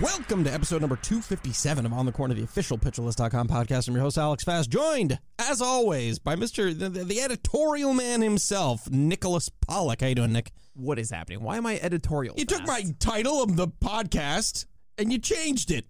[0.00, 3.86] Welcome to episode number 257 of On the Corner, the official PitcherList.com podcast.
[3.86, 6.76] I'm your host, Alex Fast, joined, as always, by Mr.
[6.76, 10.00] the, the, the editorial man himself, Nicholas Pollack.
[10.00, 10.50] How you doing, Nick?
[10.72, 11.42] What is happening?
[11.42, 12.34] Why am I editorial?
[12.36, 14.66] You took my title of the podcast
[14.98, 15.84] and you changed it.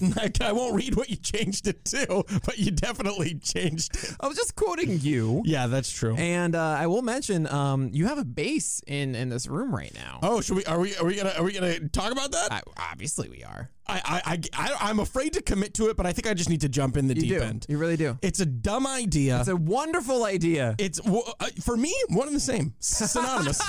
[0.40, 4.16] I won't read what you changed it to, but you definitely changed it.
[4.20, 5.42] I was just quoting you.
[5.44, 6.16] Yeah, that's true.
[6.16, 9.92] And uh, I will mention, um, you have a bass in in this room right
[9.94, 10.20] now.
[10.22, 10.64] Oh, should we?
[10.64, 10.96] Are we?
[10.96, 11.34] Are we gonna?
[11.36, 12.52] Are we gonna talk about that?
[12.52, 13.70] I, obviously, we are.
[13.90, 16.48] I, I, I, I, am afraid to commit to it, but I think I just
[16.48, 17.40] need to jump in the You deep do.
[17.40, 17.66] end.
[17.68, 18.18] You really do.
[18.22, 19.40] It's a dumb idea.
[19.40, 20.76] It's a wonderful idea.
[20.78, 21.20] It's uh,
[21.60, 23.60] for me one and the same, synonymous.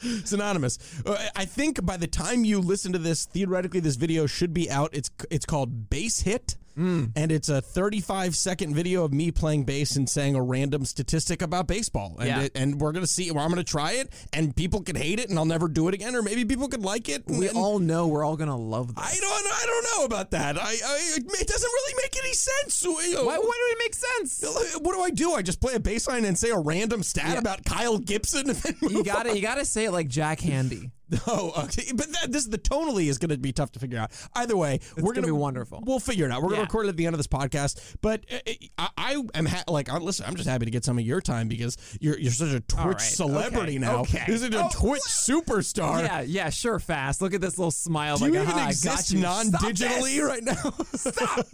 [0.24, 0.78] synonymous.
[1.04, 4.70] Uh, I think by the time you listen to this, theoretically, this video should be
[4.70, 4.90] out.
[4.92, 6.56] It's it's called Bass Hit.
[6.78, 7.12] Mm.
[7.16, 11.42] And it's a 35 second video of me playing bass and saying a random statistic
[11.42, 12.16] about baseball.
[12.18, 12.40] And, Yeah.
[12.42, 14.96] it, and we're going to see, well, I'm going to try it, and people can
[14.96, 16.14] hate it, and I'll never do it again.
[16.14, 17.24] Or maybe people could like it.
[17.26, 19.04] we and- all know we're all gonna love this.
[19.04, 20.56] I don't, I don't know about that.
[20.58, 22.84] I, I, it doesn't really make any sense.
[22.84, 24.44] Why, why do it make sense?
[24.80, 25.32] What do I do?
[25.32, 28.58] I just play a bass line and say a random stat about Kyle Gibson and
[28.58, 29.36] then move You got to on?
[29.36, 30.90] You got to say it like Jack Handey.
[31.26, 31.84] Oh, okay.
[31.94, 34.10] But that, this the tonally is going to be tough to figure out.
[34.34, 35.82] Either way, we're gonna be wonderful.
[35.84, 36.42] We'll figure it out.
[36.42, 37.96] We're going to record it at the end of this podcast.
[38.00, 38.38] But uh,
[38.78, 41.20] I, I am ha- like, I, listen, I'm just happy to get some of your
[41.20, 43.00] time because you're you're such a Twitch right.
[43.00, 43.78] celebrity Okay.
[43.78, 44.00] now.
[44.00, 44.24] Okay.
[44.28, 46.02] Is a Oh, Twitch superstar.
[46.02, 47.22] Yeah, yeah, sure, fast.
[47.22, 48.16] Look at this little smile.
[48.18, 50.72] Do like, you even got exist you." non-digitally right now?
[50.94, 51.46] Stop!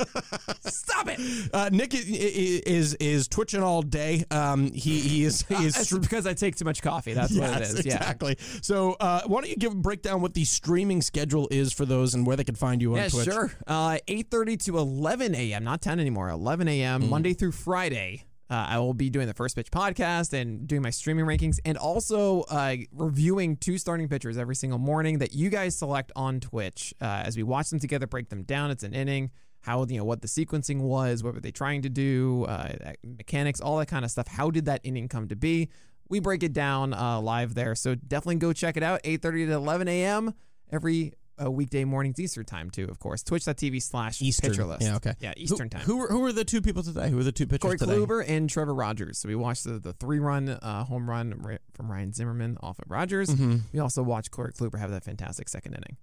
[0.62, 1.50] Stop it.
[1.52, 4.24] Uh, Nick is, is is twitching all day.
[4.30, 7.12] Um, he he is he is It's because I take too much coffee.
[7.12, 7.70] That's what it is.
[7.70, 7.86] Yes, is.
[7.86, 7.96] Yeah.
[7.96, 8.36] exactly.
[8.62, 12.14] So, uh, why don't you give break down what the streaming schedule is for those
[12.14, 13.24] and where they can find you on Yeah, Twitch?
[13.24, 13.52] sure.
[13.66, 17.08] Uh, 8.30 to 11 a.m., not 10 anymore, 11 a.m., Mm.
[17.08, 18.24] Monday through Friday.
[18.48, 21.76] Uh, I will be doing the First Pitch podcast and doing my streaming rankings and
[21.76, 26.94] also uh, reviewing two starting pitchers every single morning that you guys select on Twitch
[27.00, 28.70] uh, as we watch them together, break them down.
[28.70, 29.32] It's an inning,
[29.62, 33.60] how, you know, what the sequencing was, what were they trying to do, uh, mechanics,
[33.60, 34.28] all that kind of stuff.
[34.28, 35.68] How did that inning come to be?
[36.08, 37.74] We break it down uh, live there.
[37.74, 39.02] So definitely go check it out.
[39.02, 40.34] 8.30 to 11 a.m.
[40.70, 43.22] every uh, weekday mornings Eastern time too, of course.
[43.22, 44.50] Twitch.tv slash Eastern.
[44.50, 44.82] pitcher list.
[44.82, 45.14] Yeah, okay.
[45.20, 45.82] Yeah, Who- Eastern time.
[45.82, 47.10] Who, were who were the two people today?
[47.10, 47.92] Who were the two pitchers Corey today?
[47.92, 49.18] Kluber and Trevor Rogers.
[49.18, 52.86] So we watched the, the three run uh, home run from Ryan Zimmerman off of
[52.90, 53.28] Rogers.
[53.28, 53.56] Mm-hmm.
[53.72, 55.96] We also watched Corey Kluber have that fantastic second inning.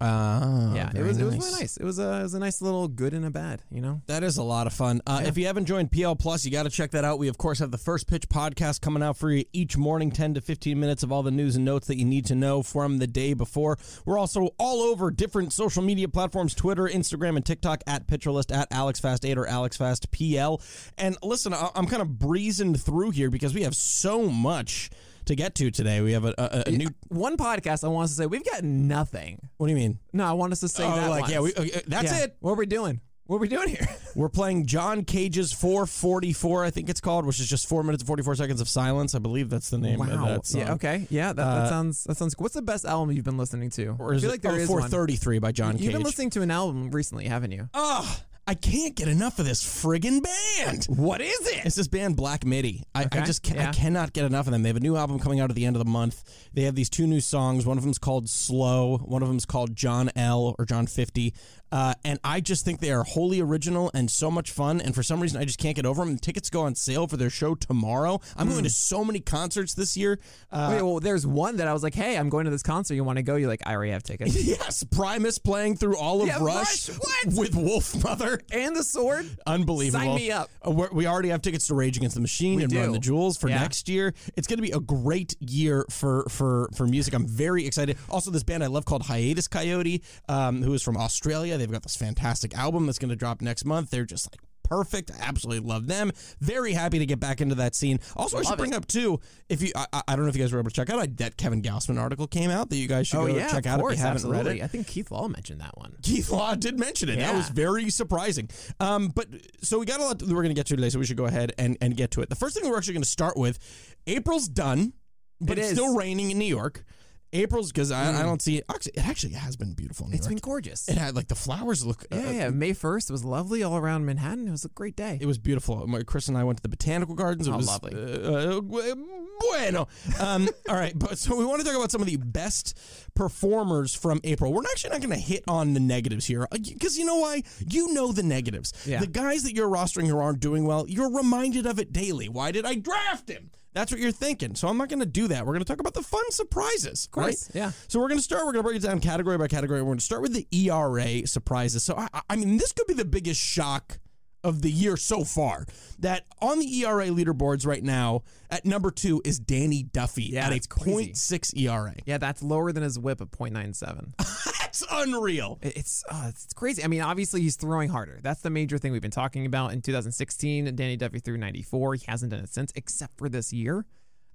[0.00, 1.76] Ah, yeah, it was it was really nice.
[1.76, 3.62] It was a it was a nice little good and a bad.
[3.70, 4.00] You know.
[4.06, 5.00] That is a lot of fun.
[5.06, 5.28] Uh, Yeah.
[5.28, 7.18] If you haven't joined PL Plus, you got to check that out.
[7.18, 10.34] We, of course, have the First Pitch podcast coming out for you each morning, 10
[10.34, 12.98] to 15 minutes of all the news and notes that you need to know from
[12.98, 13.78] the day before.
[14.06, 18.70] We're also all over different social media platforms Twitter, Instagram, and TikTok at PitcherList, at
[18.70, 20.92] AlexFast8 or AlexFastPL.
[20.98, 24.90] And listen, I'm kind of breezing through here because we have so much
[25.30, 26.00] to get to today.
[26.00, 26.88] We have a, a, a new.
[27.08, 29.48] One podcast I want us to say we've got nothing.
[29.56, 29.98] What do you mean?
[30.12, 31.08] No, I want us to say Oh, that.
[31.08, 32.24] like, yeah, we, uh, that's Yeah.
[32.24, 32.36] it.
[32.40, 33.00] What are we doing?
[33.26, 33.88] What are we doing here?
[34.16, 38.08] We're playing John Cage's 444, I think it's called, which is just four minutes and
[38.08, 39.14] 44 seconds of silence.
[39.14, 40.60] I believe that's the name of that song.
[40.62, 40.72] Yeah.
[40.74, 41.06] Okay.
[41.10, 41.28] Yeah.
[41.28, 42.02] That, that Uh, sounds.
[42.04, 42.34] That sounds.
[42.38, 43.94] What's the best album you've been listening to?
[44.00, 44.80] Or I is feel it like there oh, is one.
[44.80, 47.68] 433 by John You've been listening to an album recently, haven't you?
[47.72, 48.20] Ugh,
[48.50, 50.86] I can't get enough of this friggin' band.
[50.86, 51.64] What is it?
[51.66, 52.82] It's this band Black Midi.
[52.96, 54.64] I, I just can, I cannot get enough of them.
[54.64, 56.24] They have a new album coming out at the end of the month.
[56.52, 57.64] They have these two new songs.
[57.64, 58.98] One of them's called Slow.
[59.04, 61.32] One of them's called John L or John 50.
[61.72, 64.80] Uh, and I just think they are wholly original and so much fun.
[64.80, 66.18] And for some reason, I just can't get over them.
[66.18, 68.20] tickets go on sale for their show tomorrow.
[68.36, 70.18] I'm going to so many concerts this year.
[70.50, 72.94] Uh, Wait, well, there's one that I was like, hey, I'm going to this concert.
[72.94, 73.36] You want to go?
[73.36, 74.34] You're like, I already have tickets.
[74.44, 77.26] yes, Primus playing through all of Yeah, Rush, Rush, what?
[77.38, 78.40] with Wolfmother.
[78.52, 79.26] and the sword.
[79.46, 80.04] Unbelievable.
[80.04, 80.50] Sign me up.
[80.66, 82.98] Uh, we're- we already have tickets to Rage Against the Machine We and Run the
[82.98, 83.60] Jewels for Yeah.
[83.60, 84.12] next year.
[84.36, 87.14] It's going to be a great year for for for music.
[87.14, 87.96] I'm very excited.
[88.08, 91.58] Also, this band I love called Hiatus Kaiyote, um, who is from Australia.
[91.60, 93.90] They've got this fantastic album that's going to drop next month.
[93.90, 95.10] They're just like perfect.
[95.10, 96.12] I absolutely love them.
[96.40, 97.98] Very happy to get back into that scene.
[98.14, 98.76] Also, I should bring it.
[98.76, 99.18] up too.
[99.48, 101.06] If you, I, I don't know if you guys were able to check out I,
[101.16, 103.80] that Kevin Gausman article came out that you guys should Oh go yeah, check out
[103.80, 104.44] course, if you haven't absolutely.
[104.52, 104.62] read it.
[104.62, 105.96] I think Keith Law mentioned that one.
[106.02, 107.16] Keith Law did mention it.
[107.16, 108.48] That was very surprising.
[108.78, 109.26] Um, but
[109.60, 111.16] so we got a lot that we're going to get to today, so we should
[111.16, 112.28] go ahead and, and get to it.
[112.30, 113.58] The first thing we're actually going to start with
[114.06, 114.92] April's done,
[115.40, 115.78] but It it's is.
[115.78, 116.84] still raining in New York.
[117.32, 118.64] April's because I, I don't see it.
[118.68, 120.88] Actually, it actually has been beautiful in New It's been gorgeous.
[120.88, 122.04] it had like the flowers look.
[122.12, 122.48] uh, yeah, yeah.
[122.50, 124.48] May 1st was lovely all around Manhattan.
[124.48, 125.18] It was a great day.
[125.20, 125.86] It was beautiful.
[125.86, 127.46] My, Chris and I went to the botanical gardens.
[127.46, 127.92] It Oh, was lovely.
[127.94, 128.94] Uh, uh,
[129.40, 129.88] bueno.
[130.18, 132.76] Um, all right, but so we want to talk about some of the best
[133.14, 134.52] performers from April.
[134.52, 137.42] We're actually not going to hit on the negatives here because you know why?
[137.66, 138.72] You know the negatives.
[138.86, 139.00] Yeah.
[139.00, 142.28] The guys that you're rostering who aren't doing well, you're reminded of it daily.
[142.28, 143.50] Why did I draft him?
[143.72, 144.54] That's what you're thinking.
[144.54, 145.46] So I'm not going to do that.
[145.46, 147.04] We're going to talk about the fun surprises.
[147.04, 147.70] Of course, yeah.
[147.88, 148.44] So we're going to start.
[148.44, 149.80] We're going to break it down category by category.
[149.80, 151.84] We're going to start with the ERA surprises.
[151.84, 153.98] So I, I mean, this could be the biggest shock
[154.42, 155.66] of the year so far.
[155.98, 160.52] That on the ERA leaderboards right now, at number two is Danny Duffy Yeah, at
[160.52, 161.12] a crazy.
[161.12, 161.94] 0.6 ERA.
[162.06, 164.14] yeah, that's lower than his whip of 0.97.
[164.70, 165.58] That's unreal.
[165.62, 166.84] It's uh, it's crazy.
[166.84, 168.20] I mean, obviously he's throwing harder.
[168.22, 169.72] That's the major thing we've been talking about.
[169.72, 171.96] In 2016, Danny Duffy threw 94.
[171.96, 173.84] He hasn't done it since, except for this year.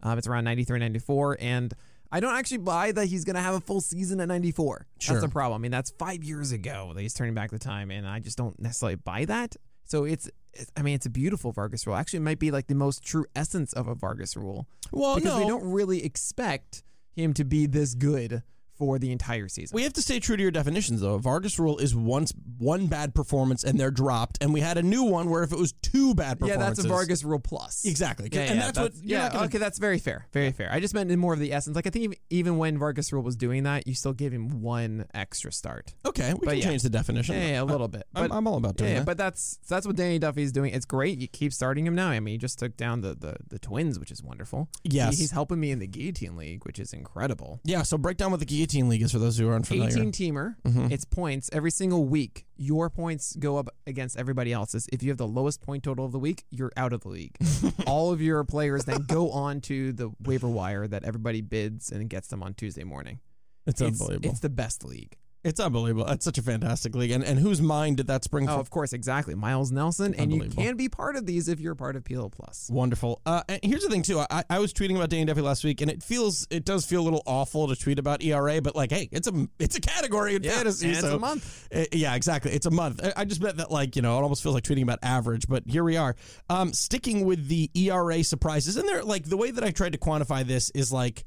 [0.04, 1.74] Um, it's around 93, 94, and
[2.12, 4.86] I don't actually buy that he's going to have a full season at 94.
[5.00, 5.16] Sure.
[5.16, 5.58] That's the problem.
[5.58, 8.38] I mean, that's five years ago that he's turning back the time, and I just
[8.38, 9.56] don't necessarily buy that.
[9.86, 11.96] So it's, it's I mean, it's a beautiful Vargas rule.
[11.96, 15.38] Actually, it might be like the most true essence of a Vargas rule Well, because
[15.38, 15.40] no.
[15.40, 16.84] we don't really expect
[17.16, 18.44] him to be this good
[18.78, 19.76] for the entire season.
[19.76, 21.18] We have to stay true to your definitions, though.
[21.18, 25.04] Vargas rule is once one bad performance and they're dropped, and we had a new
[25.04, 27.86] one where if it was two bad Yeah, that's a Vargas rule plus.
[27.86, 28.30] Exactly.
[28.32, 28.92] Yeah, and yeah, that's, what.
[29.02, 30.28] Yeah, gonna, okay, that's very fair.
[30.34, 30.70] Very fair.
[30.72, 31.76] I just meant in more of the essence.
[31.76, 35.06] Like I think even- when Vargas rule was doing that, you still gave him one
[35.14, 35.94] extra start.
[36.06, 36.64] Okay, we But can yeah.
[36.64, 37.36] change the definition.
[37.36, 38.04] Yeah, yeah, a little bit.
[38.16, 39.06] I'm, But I'm all about doing yeah, that.
[39.06, 40.74] but that's that's what Danny Duffy's doing.
[40.74, 41.18] It's great.
[41.20, 42.10] You keep starting him now.
[42.10, 44.70] I mean, he just took down the the, the Twins, which is wonderful.
[44.84, 45.16] Yes.
[45.18, 47.60] He- he's helping me in the Guillotine League, which is incredible.
[47.64, 49.90] yeah, so break down with the guillotine league is for those who aren't unfamiliar.
[49.90, 50.56] 18 teamer.
[50.64, 50.92] Mm-hmm.
[50.92, 52.46] It's points every single week.
[52.58, 54.88] Your points go up against everybody else's.
[54.92, 57.36] If you have the lowest point total of the week, you're out of the league.
[57.88, 62.10] All of your players then go on to the waiver wire that everybody bids and
[62.10, 63.20] gets them on Tuesday morning.
[63.66, 64.30] It's, It's, unbelievable.
[64.30, 65.18] it's the best league.
[65.46, 66.06] It's unbelievable.
[66.08, 67.12] That's such a fantastic league.
[67.12, 68.60] And and whose mind did that spring Oh, from?
[68.62, 69.36] of course, exactly.
[69.36, 72.68] Miles Nelson, and you can be part of these if you're part of PLO Plus.
[72.70, 73.22] Wonderful.
[73.28, 74.20] Uh, and here's the thing too.
[74.30, 77.02] I, I was tweeting about Danny Duffy last week, and it feels it does feel
[77.02, 80.34] a little awful to tweet about ERA, but like, hey, it's a it's a category
[80.36, 80.88] in fantasy.
[80.88, 81.68] and it's a month.
[81.74, 82.52] Uh, yeah, exactly.
[82.52, 83.02] It's a month.
[83.06, 85.48] I- I just meant that like you know it almost feels like tweeting about average,
[85.48, 86.16] but here we are.
[86.50, 90.00] Um, sticking with the ERA surprises, and they're like the way that I tried to
[90.00, 91.24] quantify this is like.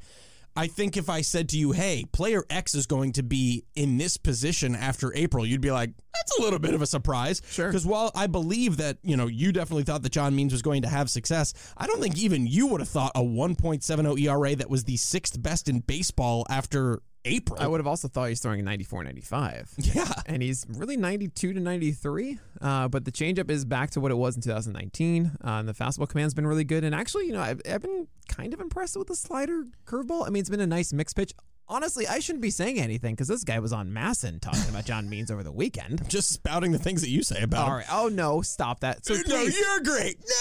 [0.58, 3.96] I think if I said to you, "Hey, player X is going to be in
[3.96, 7.68] this position after April," you'd be like, "That's a little bit of a surprise." Sure.
[7.68, 10.82] Because while I believe that you know you definitely thought that John Means was going
[10.82, 14.68] to have success, I don't think even you would have thought a 1.70 ERA that
[14.68, 17.60] was the sixth best in baseball after April.
[17.60, 19.74] I would have also thought he's throwing 94 95.
[19.78, 20.12] yeah.
[20.26, 22.38] and he's really 92 to 93.
[22.60, 25.26] Uh, but the changeup is back to what it was in 2019.
[25.26, 26.84] Uh, and the fastball command's been really good.
[26.84, 30.26] And actually, you know, I've, I've been kind of impressed with the slider curveball.
[30.26, 31.32] I mean, it's been a nice mix pitch.
[31.70, 35.08] Honestly, I shouldn't be saying anything because this guy was on Masson talking about John
[35.10, 36.08] Means over the weekend.
[36.08, 37.76] Just spouting the things that you say about All him.
[37.78, 37.86] right.
[37.92, 39.04] Oh no, stop that.
[39.04, 40.18] So no, please, you're great.
[40.18, 40.34] No,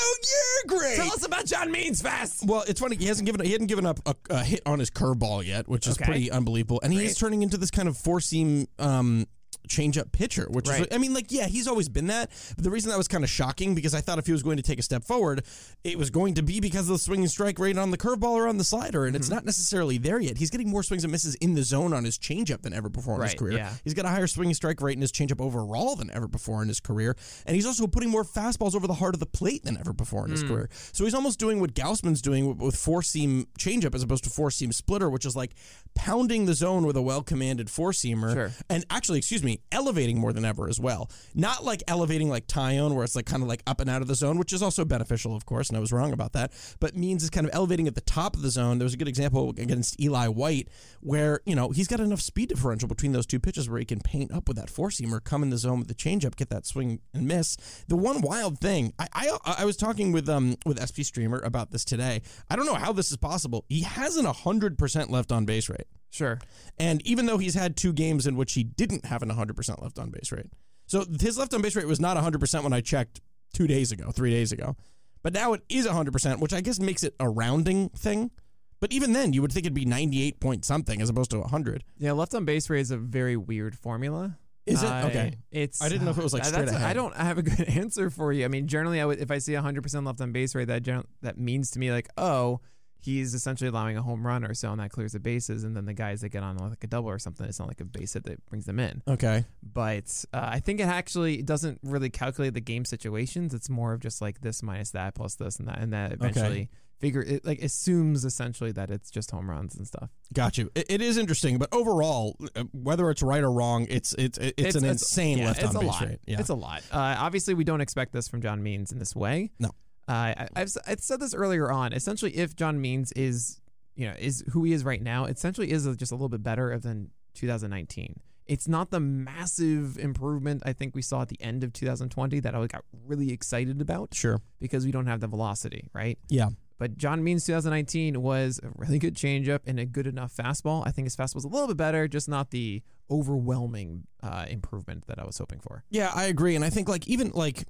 [0.74, 0.96] you're great.
[0.96, 2.46] tell us about John Means fast.
[2.48, 2.96] well, it's funny.
[2.96, 5.86] He hasn't given he hadn't given up a, a hit on his curveball yet, which
[5.88, 6.06] is Okay.
[6.06, 6.80] pretty unbelievable.
[6.82, 9.28] And he is turning into this kind of four seam um,
[9.68, 12.32] change up pitcher, which is I mean, like, yeah, he's always been that.
[12.56, 14.58] But the reason that was kind of shocking because I thought if he was going
[14.58, 15.44] to take a step forward,
[15.84, 18.48] it was going to be because of the swinging strike rate on the curveball or
[18.48, 19.22] on the slider, and Mm-hmm.
[19.22, 20.38] it's not necessarily there yet.
[20.38, 23.16] He's getting more swings and misses in the zone on his changeup than ever before
[23.16, 23.58] in his career.
[23.58, 23.74] yeah.
[23.84, 26.68] He's got a higher swinging strike rate in his changeup overall than ever before in
[26.68, 29.78] his career, and he's also putting more fastballs over the heart of the plate than
[29.78, 30.48] ever before in his Hmm.
[30.48, 30.70] career.
[30.94, 34.30] So he's almost doing what Gausman's doing with- with four seam changeup as opposed to
[34.30, 35.54] four seam splitter, which is like
[35.96, 38.34] pounding the zone with a well commanded four seamer.
[38.34, 38.52] Sure.
[38.70, 41.10] And actually, excuse me, elevating more than ever as well.
[41.36, 44.08] Not like elevating like Tyone, where it's like kind of like up and out of
[44.08, 46.52] the zone, which is also beneficial, of course, and I was wrong about that.
[46.80, 48.80] But Means is kind of elevating at the top of the zone.
[48.80, 50.70] There was a good example against Eli White,
[51.02, 54.00] where you know he's got enough speed differential between those two pitches where he can
[54.00, 56.66] paint up with that four seamer, come in the zone with the changeup, get that
[56.66, 57.56] swing and miss.
[57.88, 61.72] The one wild thing, I I, I was talking with um with SP Streamer about
[61.72, 62.22] this today.
[62.50, 63.66] I don't know how this is possible.
[63.70, 65.88] He has an hundred percent left on base rate.
[66.10, 66.40] Sure.
[66.78, 70.00] And even though he's had two games in which he didn't have an 100% left
[70.00, 70.48] on base rate.
[70.86, 73.22] So his left on base rate was not 100% when I checked
[73.54, 74.76] two days ago, three days ago.
[75.24, 78.32] But now it is 100%, which I guess makes it a rounding thing.
[78.80, 81.84] But even then, you would think it'd be 98 point something as opposed to 100.
[81.98, 84.38] Yeah, left on base rate is a very weird formula.
[84.66, 84.88] Is it?
[84.88, 85.34] I- Okay.
[85.52, 87.42] It's I didn't know if it was, like, uh, straight that's- I don't have a
[87.42, 88.46] good answer for you.
[88.46, 90.84] I mean, generally, I would if I see 100 percent left on base rate, that
[90.84, 92.60] gen- that means to me like, oh,
[93.00, 95.86] he's essentially allowing a home run or so, and that clears the bases, and then
[95.86, 98.14] the guys that get on like a double or something, it's not like a base
[98.14, 99.02] hit that brings them in.
[99.08, 99.46] Okay.
[99.64, 103.54] But uh, I think it actually doesn't really calculate the game situations.
[103.54, 106.70] It's more of just like this minus that plus this and that, and that eventually
[107.00, 110.10] figure it like assumes essentially that it's just home runs and stuff.
[110.34, 110.72] Got you.
[110.76, 114.76] It, it is interesting, but overall, uh, whether it's right or wrong, it's it's it's,
[114.76, 116.02] an insane yeah, left it's on a base lot.
[116.02, 116.20] rate.
[116.26, 116.40] Yeah.
[116.40, 116.84] It's a lot.
[116.92, 119.52] Uh, obviously, we don't expect this from John Means in this way.
[119.60, 119.72] No.
[120.08, 121.94] Uh, I, I've said this earlier on.
[121.94, 123.60] Essentially, if John Means is
[123.96, 126.78] you know is who he is right now, essentially is just a little bit better
[126.80, 128.20] than 2019.
[128.46, 132.56] It's not the massive improvement I think we saw at the end of 2020 that
[132.56, 134.40] I got really excited about sure.
[134.62, 136.18] because we don't have the velocity, right?
[136.30, 136.50] Yeah.
[136.78, 140.88] But John Means 2019 was a really good changeup and a good enough fastball.
[140.88, 145.08] I think his fastball was a little bit better, just not the overwhelming uh, improvement
[145.08, 145.84] that I was hoping for.
[145.90, 147.66] Yeah, I agree, and I think like even like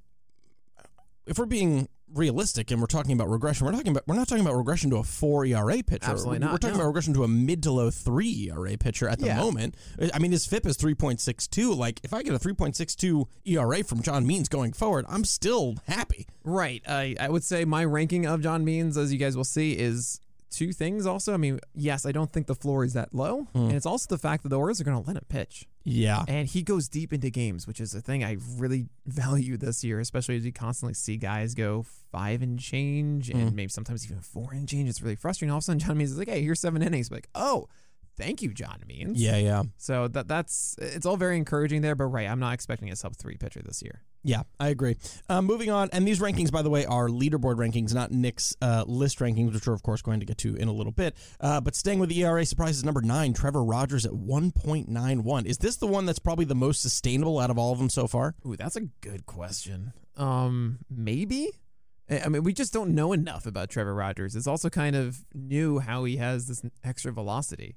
[1.26, 4.44] if we're being realistic and we're talking about regression, we're talking about we're not talking
[4.44, 6.10] about regression to a four ERA pitcher.
[6.10, 6.80] Absolutely we're, not, We're talking no.
[6.82, 9.36] about regression to a mid to low three ERA pitcher at the Yeah.
[9.36, 9.74] moment.
[10.14, 11.74] I mean, his FIP is three point six two.
[11.74, 15.04] Like if I get a three point six two ERA from John Means going forward,
[15.08, 16.26] I'm still happy.
[16.44, 16.82] Right.
[16.88, 20.20] I, I would say my ranking of John Means, as you guys will see, is
[20.50, 21.34] two things also.
[21.34, 23.42] I mean, yes, I don't think the floor is that low.
[23.52, 23.58] Hmm.
[23.64, 25.66] And it's also the fact that the Orioles are going to let him pitch.
[25.88, 26.24] Yeah.
[26.28, 30.00] And he goes deep into games, which is a thing I really value this year,
[30.00, 33.54] especially as you constantly see guys go five and change and mm.
[33.54, 34.88] maybe sometimes even four and change.
[34.88, 35.50] It's really frustrating.
[35.50, 37.10] All of a sudden, John Means is like, hey, here's seven innings.
[37.10, 37.68] Like, oh,
[38.18, 39.20] thank you, John Means.
[39.20, 39.62] Yeah, yeah.
[39.78, 43.16] So that that's it's all very encouraging there, but right, I'm not expecting a sub
[43.16, 44.02] three pitcher this year.
[44.24, 44.96] Yeah, I agree.
[45.28, 48.84] Um, moving on, and these rankings, by the way, are leaderboard rankings, not Nick's uh,
[48.86, 51.14] list rankings, which we're of course going to get to in a little bit.
[51.40, 55.22] Uh, but staying with the ERA surprises, number nine, Trevor Rogers at one point nine
[55.22, 55.46] one.
[55.46, 58.06] Is this the one that's probably the most sustainable out of all of them so
[58.06, 58.34] far?
[58.46, 59.92] Ooh, that's a good question.
[60.16, 61.50] Um, maybe.
[62.10, 64.34] I I mean, we just don't know enough about Trevor Rogers.
[64.34, 67.76] It's also kind of new how he has this extra velocity.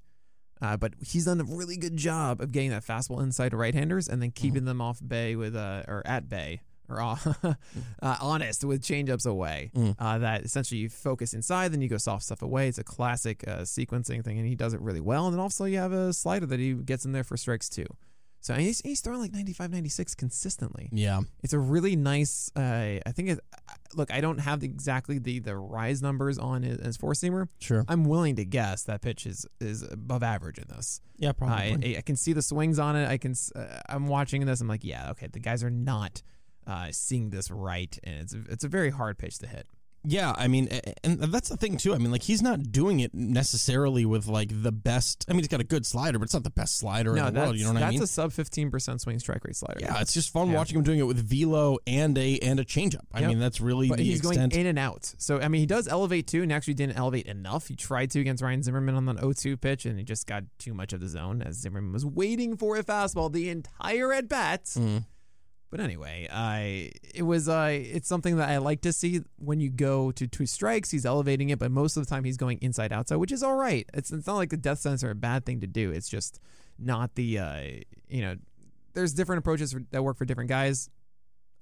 [0.62, 4.08] Uh, but he's done a really good job of getting that fastball inside to right-handers
[4.08, 7.15] and then keeping them off bay with uh or at bay or uh,
[8.01, 9.72] uh, honest with changeups away.
[9.98, 12.68] Uh, that essentially you focus inside, then you go soft stuff away.
[12.68, 15.25] It's a classic uh, sequencing thing, and he does it really well.
[15.25, 17.86] And then also you have a slider that he gets in there for strikes too.
[18.41, 20.89] So he's, he's throwing like 95, 96 consistently.
[20.91, 22.51] Yeah, It's a really nice.
[22.55, 23.29] Uh, I think.
[23.29, 23.39] It,
[23.95, 27.48] look, I don't have exactly the the rise numbers on his, his four seamer.
[27.60, 27.86] sure.
[27.88, 31.01] I'm willing to guess that pitch is is above average in this.
[31.17, 31.95] Yeah, probably.
[31.95, 33.07] I, I can see the swings on it.
[33.07, 33.36] I can.
[33.55, 34.60] Uh, I'm watching this.
[34.60, 35.27] I'm like, yeah, okay.
[35.31, 36.24] The guys are not
[36.65, 39.67] uh, seeing this right, and it's a, it's a very hard pitch to hit.
[40.03, 40.67] Yeah, I mean,
[41.03, 41.93] and that's the thing too.
[41.93, 45.25] I mean, like he's not doing it necessarily with like the best.
[45.29, 47.34] I mean, he's got a good slider, but it's not the best slider no, in
[47.34, 47.55] the world.
[47.58, 48.00] You know what I mean?
[48.00, 49.79] That's a sub 15 percent swing strike rate slider.
[49.79, 50.55] yeah, it's just fun Yeah.
[50.58, 53.05] watching him doing it with velo and a and a changeup.
[53.13, 53.29] I Yep.
[53.29, 54.51] mean, that's really But the he's extent.
[54.53, 55.13] going in and out.
[55.20, 57.67] So I mean, he does elevate too, and actually didn't elevate enough.
[57.67, 60.74] He tried to against Ryan Zimmerman on the 0-2 pitch, and he just got too
[60.74, 64.65] much of the zone as Zimmerman was waiting for a fastball the entire at bat.
[64.65, 65.05] Mm.
[65.71, 69.69] But anyway, I it was uh it's something that I like to see when you
[69.69, 70.91] go to two strikes.
[70.91, 73.55] He's elevating it, but most of the time he's going inside outside, which is all
[73.55, 73.89] right.
[73.93, 75.91] It's it's not like the death sentence are a bad thing to do.
[75.91, 76.41] It's just
[76.77, 77.61] not the uh
[78.09, 78.35] you know
[78.93, 80.89] there's different approaches for, that work for different guys.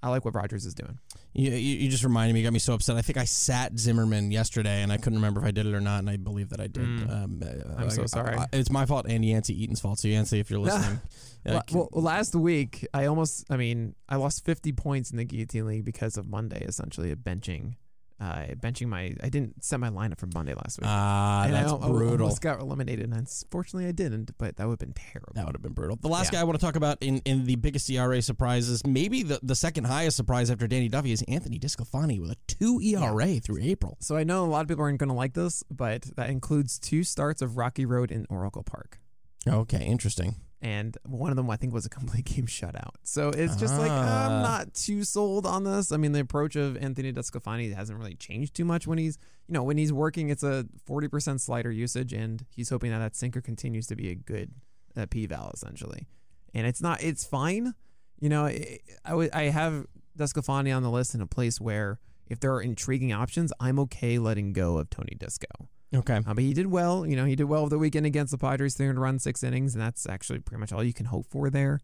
[0.01, 0.97] I like what Rogers is doing.
[1.33, 2.95] You, you, you just reminded me, got me so upset.
[2.95, 5.81] I think I sat Zimmerman yesterday, and I couldn't remember if I did it or
[5.81, 6.83] not, and I believe that I did.
[6.87, 7.11] Mm.
[7.11, 8.37] Um, uh, I'm so sorry.
[8.37, 9.99] I- it's my fault and Yancey Eaton's fault.
[9.99, 11.01] So Yancey, if you're listening,
[11.45, 15.67] uh, Well, last week I almost, I mean, I lost 50 points in the guillotine
[15.67, 17.73] league because of Monday, essentially, of benching,
[18.19, 19.13] uh, benching my.
[19.23, 20.87] I didn't set my lineup for Monday last week.
[20.89, 22.23] ah, and that's I, al- brutal.
[22.23, 24.31] almost got eliminated, and unfortunately I didn't.
[24.37, 25.31] But that would have been terrible.
[25.35, 25.97] That would have been brutal.
[26.01, 26.39] The last Yeah.
[26.39, 29.55] guy I want to talk about in, in the biggest ERA surprises, maybe the, the
[29.55, 33.97] second highest surprise after Danny Duffy is Anthony DeSclafani with a two ERA through April.
[34.01, 36.77] So I know a lot of people aren't going to like this, but that includes
[36.79, 38.99] two starts of Rocky Road in Oracle Park.
[39.47, 40.35] Okay, interesting.
[40.61, 42.91] And one of them I think was a complete game shutout.
[43.03, 44.25] So it's just like Ah.
[44.25, 45.91] I'm not too sold on this.
[45.91, 49.53] I mean, the approach of Anthony DeSclafani hasn't really changed too much when he's you
[49.53, 50.29] know when he's working.
[50.29, 54.15] It's a 40% slider usage, and he's hoping that that sinker continues to be a
[54.15, 54.51] good
[54.97, 56.07] uh, p val essentially.
[56.53, 57.01] And it's not.
[57.01, 57.73] It's fine.
[58.19, 59.85] You know, I I have
[60.17, 64.19] DeSclafani on the list in a place where if there are intriguing options, I'm okay
[64.19, 65.47] letting go of Tony Disco.
[65.93, 66.15] Okay.
[66.15, 67.05] Uh, but he did well.
[67.05, 68.75] You know, he did well over the weekend against the Padres.
[68.75, 71.79] 300 run, six innings, and that's actually pretty much all you can hope for there.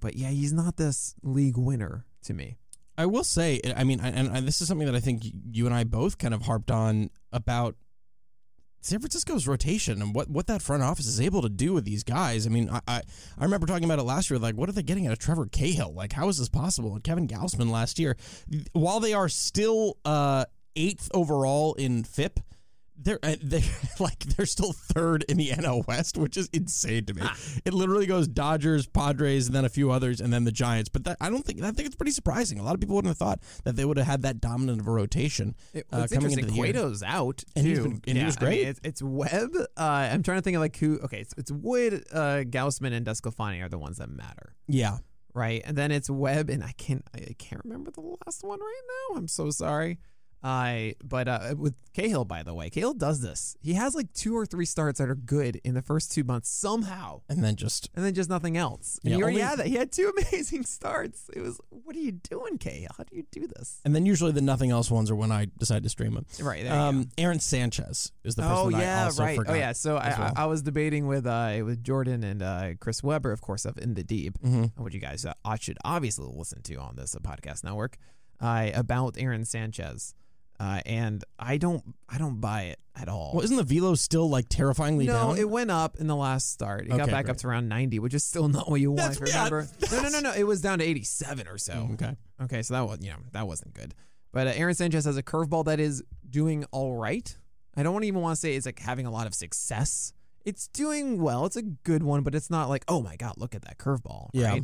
[0.00, 2.56] But yeah, he's not this league winner to me.
[2.96, 5.74] I will say, I mean, and, and this is something that I think you and
[5.74, 7.76] I both kind of harped on about
[8.80, 12.02] San Francisco's rotation and what, what that front office is able to do with these
[12.02, 12.44] guys.
[12.44, 13.02] I mean, I, I
[13.38, 14.38] I remember talking about it last year.
[14.38, 15.94] Like, what are they getting out of Trevor Cahill?
[15.94, 16.94] Like, how is this possible?
[16.94, 18.16] And Kevin Gausman last year,
[18.72, 22.40] while they are still uh, eighth overall in FIP.
[23.00, 23.60] They're, uh, they're
[24.00, 27.22] like they're still third in the NL West, which is insane to me.
[27.64, 30.88] It literally goes Dodgers, Padres, and then a few others, and then the Giants.
[30.88, 32.58] But that, I don't think I think it's pretty surprising.
[32.58, 34.86] A lot of people wouldn't have thought that they would have had that dominant of
[34.88, 36.64] a rotation It, uh, it's coming into the year.
[36.64, 37.70] Cueto's out And too.
[37.70, 38.66] he's been- and he was I mean, great.
[38.68, 39.50] it's, it's Webb.
[39.76, 40.98] Uh, I'm trying to think of like who.
[41.00, 44.98] Okay, it's, it's Wood, uh, Gausman, and DeSclafani are the ones that matter, Yeah,
[45.34, 45.62] right?
[45.64, 49.18] And then it's Webb, and I can't I can't remember the last one right now.
[49.18, 49.98] I'm so sorry.
[50.42, 53.56] I but uh, with Cahill, by the way, Cahill does this.
[53.60, 56.48] He has like two or three starts that are good in the first two months
[56.48, 59.00] somehow, and then just and then just nothing else.
[59.02, 59.66] And Yeah, he already only- had that.
[59.66, 61.28] He had two amazing starts.
[61.34, 62.90] It was, what are you doing, Cahill?
[62.96, 63.80] How do you do this?
[63.84, 66.24] and then usually the nothing else ones are when I decide to stream them.
[66.40, 66.72] Right there.
[66.72, 66.84] you go.
[66.84, 69.36] Um, Aaron Sanchez is the person Oh I yeah, also right.
[69.36, 69.52] forgot.
[69.52, 69.72] Oh yeah.
[69.72, 70.32] So I, well.
[70.36, 73.76] I, I was debating with uh with Jordan and uh Chris Weber, of course, of
[73.78, 74.70] In the Deep, Mhm.
[74.78, 77.96] which you guys uh, should obviously listen to on this uh, podcast network,
[78.40, 80.14] uh, about Aaron Sanchez,
[80.60, 83.32] uh, and I don't I don't buy it at all.
[83.34, 85.14] Well, isn't the velo still like terrifyingly down?
[85.14, 85.38] no, down?
[85.38, 86.86] it went up in the last start.
[86.86, 89.18] It got Okay, back up to around 90, which is still not what you want.
[89.18, 89.68] That's- remember?
[89.92, 90.32] no, no, no, no.
[90.34, 91.74] It was down to 87 or so.
[91.74, 92.16] Mm, okay.
[92.42, 93.94] Okay, so that was you know that wasn't good.
[94.32, 97.36] But uh, Aaron Sanchez has a curveball that is doing all right.
[97.76, 100.12] I don't even want to say it's like having a lot of success.
[100.44, 101.46] It's doing well.
[101.46, 104.30] It's a good one, but it's not like oh my god, look at that curveball.
[104.32, 104.50] Yeah.
[104.50, 104.62] Right?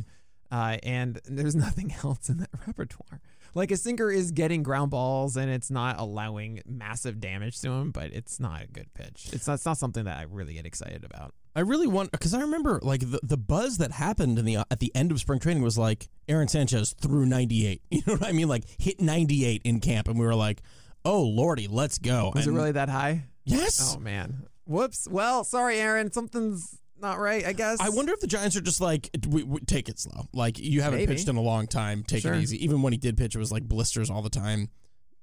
[0.51, 3.21] Uh, and there's nothing else in that repertoire.
[3.55, 7.91] Like a sinker is getting ground balls and it's not allowing massive damage to him,
[7.91, 9.29] but it's not a good pitch.
[9.31, 11.33] It's not, it's not something that I really get excited about.
[11.55, 14.65] I really want because I remember like the, the buzz that happened in the uh,
[14.69, 17.81] at the end of spring training was like Aaron Sanchez threw 98.
[17.91, 18.49] You know what I mean?
[18.49, 20.61] Like hit 98 in camp, and we were like,
[21.05, 23.23] "Oh lordy, let's go!" Was And- it really that high?
[23.45, 23.95] Yes.
[23.95, 24.47] Oh man.
[24.65, 25.07] Whoops.
[25.09, 26.11] Well, sorry, Aaron.
[26.11, 27.45] Something's not right.
[27.45, 27.79] I guess.
[27.79, 30.27] I wonder if the Giants are just like, we, we, take it slow.
[30.33, 31.13] Like you haven't Maybe.
[31.15, 32.03] pitched in a long time.
[32.03, 32.33] Take Sure.
[32.33, 32.63] it easy.
[32.63, 34.69] Even when he did pitch, it was like blisters all the time.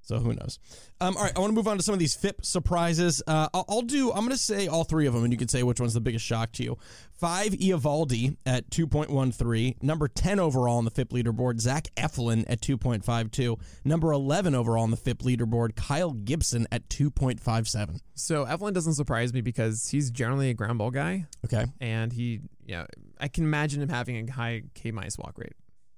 [0.05, 0.59] So who knows?
[1.01, 3.23] Um, all right, I want to move on to some of these FIP surprises.
[3.27, 4.11] Uh, I'll, I'll do.
[4.11, 6.01] I'm going to say all three of them, and you can say which one's the
[6.01, 6.77] biggest shock to you.
[7.15, 11.61] Five Eovaldi at 2.13, number 10 overall on the FIP leaderboard.
[11.61, 15.77] Zach Eflin at 2.52, number 11 overall on the FIP leaderboard.
[15.77, 18.01] Kyle Gibson at 2.57.
[18.15, 21.67] So Eflin doesn't surprise me because he's generally a ground ball guy, Okay.
[21.81, 22.87] and he, you know,
[23.21, 25.55] I can imagine him having a high K minus walk rate.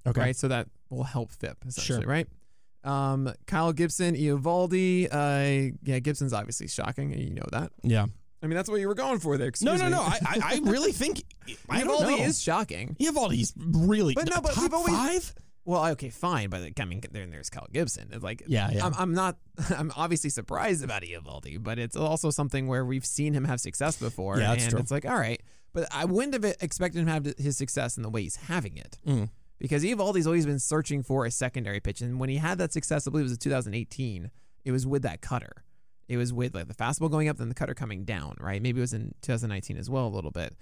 [0.06, 0.20] Okay.
[0.20, 0.36] Right.
[0.36, 2.02] So that will help FIP essentially.
[2.02, 2.08] Sure.
[2.10, 2.26] Right.
[2.84, 5.08] Um, Kyle Gibson, Eovaldi.
[5.10, 7.72] Uh, yeah, Gibson's obviously shocking, you know that.
[7.82, 8.06] Yeah.
[8.42, 9.46] I mean, that's what you were going for there.
[9.46, 9.90] No, Excuse no, me.
[9.92, 10.00] no.
[10.02, 11.22] I, I, I really think
[11.70, 12.94] I don't Eovaldi is shocking.
[13.00, 15.34] Eovaldi's really But no, but top we've always- five.
[15.66, 18.10] Well, okay, fine, but I mean, then there's Kyle Gibson.
[18.12, 18.84] It's like, Yeah, yeah.
[18.84, 19.38] I'm, I'm not.
[19.70, 23.96] I'm obviously surprised about Eovaldi, but it's also something where we've seen him have success
[23.96, 24.78] before, Yeah, and true.
[24.78, 25.40] it's like, all right,
[25.72, 28.76] but I wouldn't have expected him to have his success in the way he's having
[28.76, 29.30] it, Mm.
[29.64, 33.06] Because Eovaldi's always been searching for a secondary pitch, and when he had that success,
[33.06, 34.30] I believe it was in 2018,
[34.66, 35.64] it was with that cutter.
[36.06, 38.60] It was with like the fastball going up, then the cutter coming down, right?
[38.60, 40.54] Maybe it was in 2019 as well, a little bit.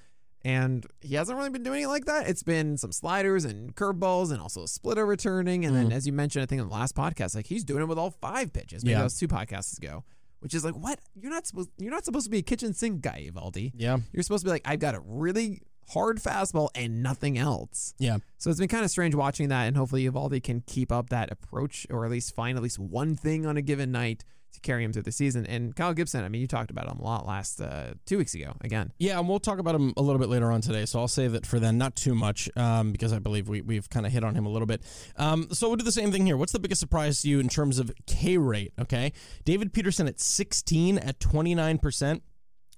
[0.44, 2.28] And he hasn't really been doing it like that.
[2.28, 5.64] It's been some sliders and curveballs and also a splitter returning.
[5.64, 5.82] And Mm.
[5.82, 7.98] then, as you mentioned, I think in the last podcast, like he's doing it with
[7.98, 8.84] all five pitches.
[8.84, 8.98] Maybe Yeah.
[8.98, 10.04] that was two podcasts ago,
[10.38, 11.00] which is like, what?
[11.20, 11.70] You're not supposed.
[11.76, 13.72] You're not supposed to be a kitchen sink guy, Eovaldi.
[13.74, 13.98] Yeah.
[14.12, 17.94] You're supposed to be like, I've got a really hard fastball and nothing else.
[17.98, 18.18] Yeah.
[18.38, 21.30] So it's been kind of strange watching that, and hopefully Eovaldi can keep up that
[21.30, 24.84] approach, or at least find at least one thing on a given night to carry
[24.84, 25.46] him through the season.
[25.46, 28.34] And Kyle Gibson, I mean, you talked about him a lot last uh, two weeks
[28.34, 28.52] ago.
[28.60, 30.84] Again, Yeah, and we'll talk about him a little bit later on today.
[30.84, 33.88] So I'll save it for then, not too much, um, because I believe we, we've
[33.88, 34.82] kind of hit on him a little bit.
[35.16, 36.36] Um, so we'll do the same thing here.
[36.36, 38.72] What's the biggest surprise to you in terms of K rate?
[38.78, 39.12] Okay.
[39.44, 42.20] David Peterson at 16 at 29%,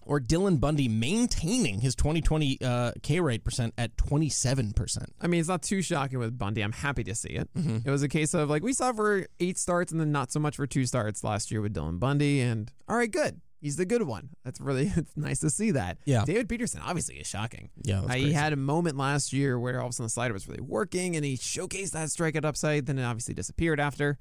[0.06, 5.04] or Dylan Bundy maintaining his 2020 uh, K rate percent at 27%.
[5.20, 6.62] I mean, it's not too shocking with Bundy.
[6.62, 7.48] I'm happy to see it.
[7.54, 10.40] It was a case of like we saw for eight starts and then not so
[10.40, 12.40] much for two starts last year with Dylan Bundy.
[12.40, 13.40] And all right, good.
[13.60, 14.28] He's the good one.
[14.44, 15.98] That's really it's nice to see that.
[16.04, 16.24] Yeah.
[16.26, 17.70] David Peterson obviously is shocking.
[17.82, 20.34] Yeah, Uh, he had a moment last year where all of a sudden the slider
[20.34, 24.18] was really working and he showcased that strike at upside, then it obviously disappeared after.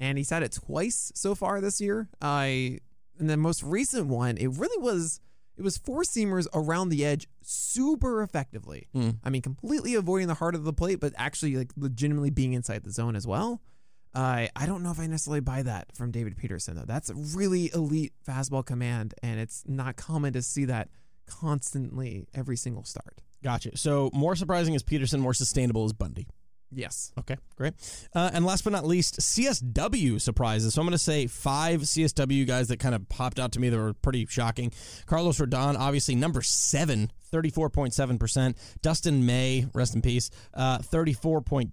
[0.00, 2.08] And he's had it twice so far this year.
[2.22, 2.78] I
[3.20, 5.20] and the most recent one, it really was
[5.56, 8.88] it was four seamers around the edge super effectively.
[8.92, 9.10] Hmm.
[9.22, 12.82] I mean, completely avoiding the heart of the plate, but actually like legitimately being inside
[12.82, 13.60] the zone as well.
[14.14, 16.84] I I don't know if I necessarily buy that from David Peterson though.
[16.86, 20.88] That's a really elite fastball command, and it's not common to see that
[21.26, 23.20] constantly every single start.
[23.42, 23.76] Gotcha.
[23.76, 26.26] So more surprising is Peterson, more sustainable is Bundy.
[26.72, 27.12] Yes.
[27.18, 27.74] Okay, great.
[28.14, 30.74] Uh, and last but not least, CSW surprises.
[30.74, 33.68] So I'm going to say five CSW guys that kind of popped out to me
[33.68, 34.72] that were pretty shocking.
[35.06, 38.54] Carlos Rodon, obviously number seven, 34.7%.
[38.82, 41.70] Dustin May, rest in peace, uh, 34.2%.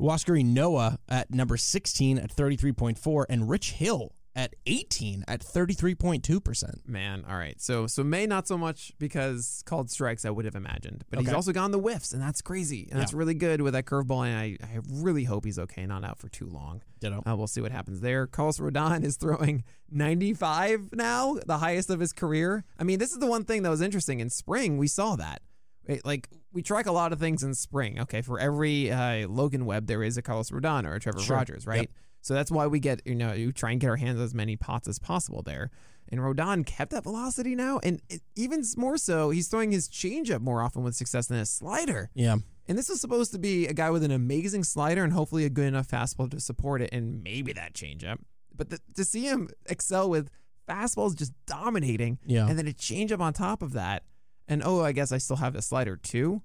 [0.00, 6.88] Huascar Ynoa at number 16 at 33.4 and Rich Hill at 18 at 33.2%.
[6.88, 7.60] Man, all right.
[7.60, 11.32] So so May not so much because called strikes I would have imagined, but he's
[11.32, 12.88] also gone the whiffs, and that's crazy.
[12.90, 14.26] And that's really good with that curveball.
[14.26, 16.82] And I, I really hope he's okay, not out for too long.
[17.00, 17.22] Ditto.
[17.28, 18.26] Uh, we'll see what happens there.
[18.26, 22.64] Carlos Rodon is throwing 95 now, the highest of his career.
[22.78, 24.20] I mean, this is the one thing that was interesting.
[24.20, 25.42] In spring, we saw that.
[25.86, 27.98] It- like, we track a lot of things in spring.
[28.00, 31.36] Okay, for every uh, Logan Webb, there is a Carlos Rodon or a Trevor Sure.
[31.36, 31.80] Rogers, right?
[31.80, 31.90] Yep.
[32.22, 34.56] So that's why we get, you know, you try and get our hands as many
[34.56, 35.70] pots as possible there.
[36.08, 37.80] And Rodon kept that velocity now.
[37.82, 38.00] And
[38.36, 42.10] even more so, he's throwing his changeup more often with success than his slider.
[42.14, 42.36] Yeah.
[42.68, 45.50] And this is supposed to be a guy with an amazing slider and hopefully a
[45.50, 48.18] good enough fastball to support it and maybe that changeup.
[48.54, 50.30] But the, to see him excel with
[50.68, 52.46] fastballs just dominating Yeah.
[52.46, 54.04] and then a changeup on top of that,
[54.46, 56.42] and oh, I guess I still have a slider too.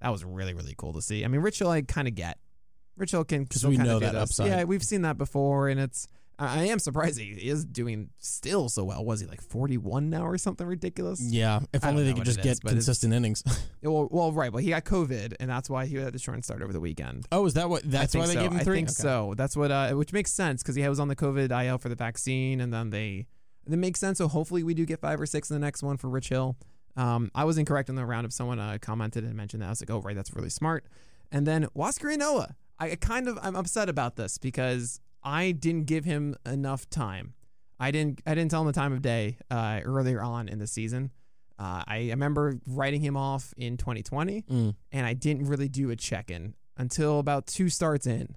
[0.00, 1.24] That was really, really cool to see.
[1.24, 2.38] I mean, Rich I kind of get.
[2.98, 4.22] Rich Hill can 'Cause because we know that this.
[4.22, 4.46] upside.
[4.48, 6.06] Yeah, we've seen that before, and it's.
[6.40, 9.04] I I am surprised he is doing still so well.
[9.04, 11.20] Was he like 41 now or something ridiculous?
[11.20, 11.60] Yeah.
[11.72, 13.42] If only they could just get is, consistent innings.
[13.82, 14.52] Well, well, right.
[14.52, 17.26] Well, he got COVID, and that's why he had the short start over the weekend.
[17.32, 17.82] oh, is that what?
[17.84, 18.40] That's why they so.
[18.42, 18.76] gave him I three?
[18.78, 18.94] think Okay.
[18.94, 19.34] so.
[19.36, 21.94] That's what, uh, which makes sense because he was on the COVID IL for the
[21.96, 23.26] vaccine, and then they,
[23.66, 24.18] that makes sense.
[24.18, 26.56] So hopefully we do get five or six in the next one for Rich Hill.
[26.96, 28.26] Um, I was incorrect in the round.
[28.26, 30.84] If someone uh, commented and mentioned that, I was like, oh right, that's really smart.
[31.30, 36.04] And then Huascar Ynoa, I kind of I'm upset about this because I didn't give
[36.04, 37.34] him enough time.
[37.80, 40.66] I didn't I didn't tell him the time of day uh, earlier on in the
[40.66, 41.10] season.
[41.58, 44.74] Uh, I remember writing him off in 2020 Mm.
[44.92, 48.36] and I didn't really do a check in until about two starts in,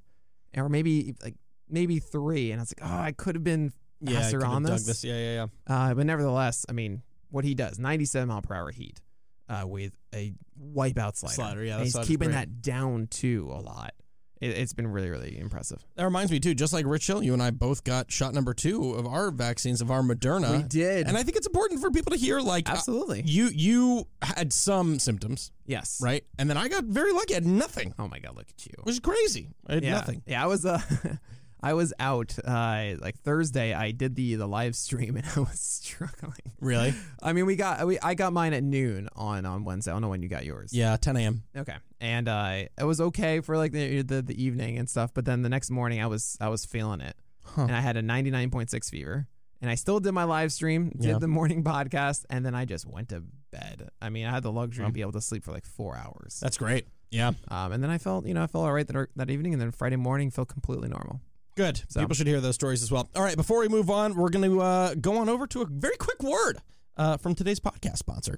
[0.58, 1.36] or maybe like
[1.70, 3.72] maybe three, and I was like, oh, I could have been
[4.04, 4.86] faster could've on this.
[4.86, 5.04] this.
[5.04, 5.34] Yeah, yeah,
[5.68, 5.74] yeah.
[5.90, 9.00] Uh, but nevertheless, I mean, what he does, 97 mile per hour heat,
[9.48, 11.36] uh, with a wipeout slider.
[11.36, 12.34] Slider, yeah, he's keeping great.
[12.34, 13.94] that down too a lot.
[14.42, 15.86] It, it's been really, really impressive.
[15.96, 16.54] That reminds me too.
[16.54, 19.82] Just like Rich Hill, you and I both got shot number two of our vaccines
[19.82, 20.58] of our Moderna.
[20.58, 22.40] we did, and I think it's important for people to hear.
[22.42, 26.24] Like, uh, absolutely, you you had some symptoms, yes, right?
[26.38, 27.34] And then I got very lucky.
[27.34, 28.74] I had nothing, Oh my god, look at you.
[28.78, 29.50] It was crazy.
[29.68, 29.92] I had yeah.
[29.92, 30.24] nothing.
[30.26, 30.82] Yeah, I was uh
[31.64, 35.60] I was out uh like Thursday I did the the live stream and I was
[35.60, 36.52] struggling.
[36.60, 36.94] Really?
[37.22, 39.92] I mean, we got we I got mine at noon on on Wednesday.
[39.92, 40.74] I don't know when you got yours.
[40.74, 41.44] Yeah, 10 a.m.
[41.56, 41.76] Okay.
[42.00, 45.42] And uh it was okay for like the the, the evening and stuff, but then
[45.42, 47.16] the next morning I was I was feeling it.
[47.44, 47.64] Huh.
[47.64, 49.28] And I had a 99.6 fever.
[49.64, 51.18] And I still did my live stream, did Yeah.
[51.20, 53.22] the morning podcast, and then I just went to
[53.52, 53.90] bed.
[54.02, 54.90] I mean, I had the luxury Well.
[54.90, 56.40] to be able to sleep for like four hours.
[56.42, 56.88] That's great.
[57.12, 59.54] Yeah, Um, and then I felt, you know, I felt all right that, that evening,
[59.54, 61.20] and then Friday morning felt completely normal.
[61.56, 61.82] Good.
[61.90, 63.10] So- People should hear those stories as well.
[63.16, 65.66] All right, before we move on, we're going to uh, go on over to a
[65.66, 66.58] very quick word
[66.98, 68.38] uh, from today's podcast sponsor.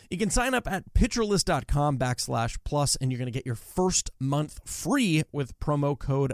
[0.11, 4.11] You can sign up at pitcherlist.com backslash plus, and you're going to get your first
[4.19, 6.33] month free with promo code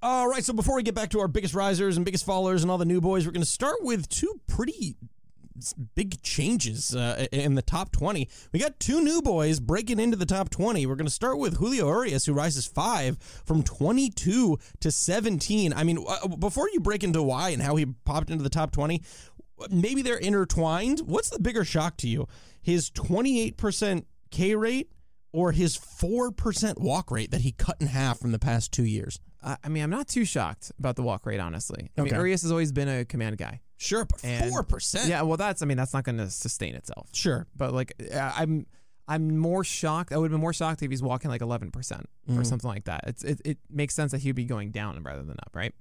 [0.00, 2.70] All right, so before we get back to our biggest risers and biggest fallers and
[2.70, 4.94] all the new boys, we're going to start with two pretty
[5.96, 8.28] big changes uh, in the top 20.
[8.52, 10.86] We got two new boys breaking into the top 20.
[10.86, 15.72] We're going to start with Julio Urias, who rises five from 22 to 17.
[15.72, 18.70] I mean, uh, before you break into why and how he popped into the top
[18.70, 19.02] 20,
[19.68, 21.00] maybe they're intertwined.
[21.00, 22.28] What's the bigger shock to you?
[22.62, 24.92] His 28% K rate
[25.32, 29.18] or his 4% walk rate that he cut in half from the past two years?
[29.42, 31.90] I mean, I'm not too shocked about the walk rate, honestly.
[31.96, 32.10] I Okay.
[32.10, 33.60] mean, Urias has always been a command guy.
[33.76, 35.08] Sure, but 4%?
[35.08, 37.10] Yeah, well, that's I mean, that's not going to sustain itself.
[37.12, 37.46] Sure.
[37.56, 38.66] But like, I'm
[39.06, 40.12] I'm more shocked.
[40.12, 42.84] I would have been more shocked if he's walking like 11 percent or something like
[42.84, 43.04] that.
[43.06, 45.72] It's it, it makes sense that he'd be going down rather than up, right?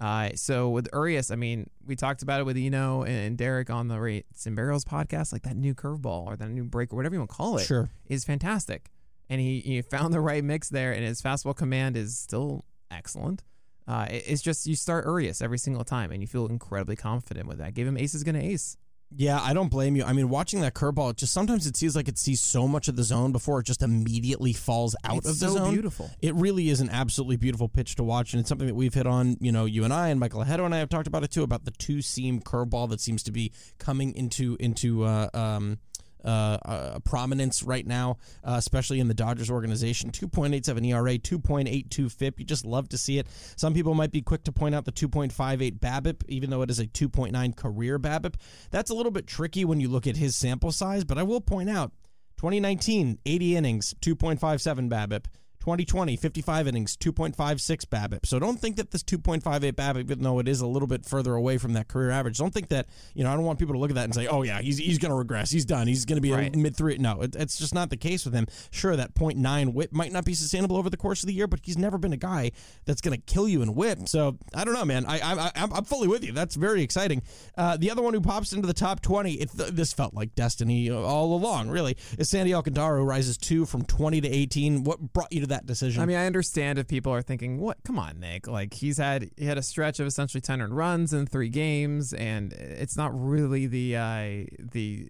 [0.00, 3.88] Uh, so with Urias, I mean, we talked about it with Eno and Derek on
[3.88, 5.32] the Rates and Barrels podcast.
[5.32, 7.64] Like that new curveball or that new break or whatever you want to call it,
[7.66, 7.90] Sure.
[8.06, 8.90] is fantastic.
[9.30, 13.42] And he, he found the right mix there, and his fastball command is still excellent.
[13.86, 17.46] Uh, it- it's just you start Urias every single time, and you feel incredibly confident
[17.48, 17.74] with that.
[17.74, 18.76] Give him ace is going to ace.
[19.16, 20.04] Yeah, I don't blame you.
[20.04, 22.88] I mean, watching that curveball, it just sometimes it seems like it sees so much
[22.88, 25.72] of the zone before it just immediately falls out It's of the so zone.
[25.72, 26.10] beautiful.
[26.20, 29.06] It really is an absolutely beautiful pitch to watch, and it's something that we've hit
[29.06, 29.38] on.
[29.40, 31.42] You know, you and I and Michael Ajeto and I have talked about it too
[31.42, 35.78] about the two seam curveball that seems to be coming into into uh, um,
[36.24, 40.10] uh, uh, prominence right now, uh, especially in the Dodgers organization.
[40.10, 42.40] 2.87 ERA, 2.82 FIP.
[42.40, 43.26] You just love to see it.
[43.56, 46.78] Some people might be quick to point out the 2.58 BABIP, even though it is
[46.78, 48.34] a 2.9 career BABIP.
[48.70, 51.40] That's a little bit tricky when you look at his sample size, but I will
[51.40, 51.92] point out
[52.38, 55.24] 2019, 80 innings, 2.57 BABIP.
[55.68, 58.24] 2020, 55 innings, 2.56 BABIP.
[58.24, 61.34] So don't think that this 2.58 BABIP, even though it is a little bit further
[61.34, 63.78] away from that career average, don't think that, you know, I don't want people to
[63.78, 65.50] look at that and say, oh, yeah, he's, he's going to regress.
[65.50, 65.86] He's done.
[65.86, 66.54] He's going to be Right.
[66.54, 66.96] a mid three.
[66.96, 68.46] No, it, it's just not the case with him.
[68.70, 71.60] Sure, that 0.9 whip might not be sustainable over the course of the year, but
[71.64, 72.50] he's never been a guy
[72.86, 74.08] that's going to kill you in whip.
[74.08, 75.04] So I don't know, man.
[75.06, 76.32] I, I, I'm, I'm fully with you.
[76.32, 77.20] That's very exciting.
[77.58, 80.90] Uh, the other one who pops into the top 20, it, this felt like destiny
[80.90, 84.84] all along, really, is Sandy Alcantara, who rises two from 20 to 18.
[84.84, 86.02] What brought you to that decision?
[86.02, 87.78] I mean, I understand if people are thinking, "What?
[87.84, 88.46] Come on, Nick!
[88.46, 92.12] Like he's had he had a stretch of essentially ten earned runs in three games,
[92.12, 95.08] and it's not really the uh, the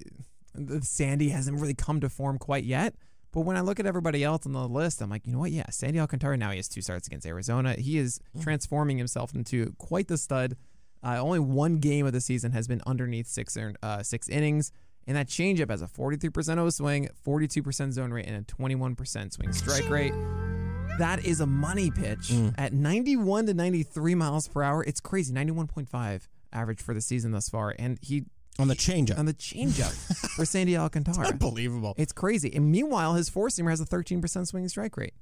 [0.54, 2.94] the Sandy hasn't really come to form quite yet."
[3.32, 5.50] But when I look at everybody else on the list, I'm like, you know what?
[5.50, 7.74] Yeah, Sandy Alcantara now he has two starts against Arizona.
[7.74, 10.56] He is transforming himself into quite the stud.
[11.04, 14.72] Uh, only one game of the season has been underneath six uh, six innings.
[15.08, 19.52] And that changeup has a 43% O swing, 42% zone rate, and a 21% swing
[19.52, 20.12] strike rate.
[20.98, 22.54] That is a money pitch mm.
[22.58, 24.84] at 91 to 93 miles per hour.
[24.84, 25.32] It's crazy.
[25.32, 27.74] 91.5 average for the season thus far.
[27.78, 28.24] And he
[28.58, 29.18] on the changeup.
[29.18, 29.92] on the changeup
[30.34, 31.28] for Sandy Alcantara.
[31.28, 31.94] Unbelievable.
[31.96, 32.52] It's crazy.
[32.54, 35.14] And meanwhile, his four seamer has a 13% swinging strike rate.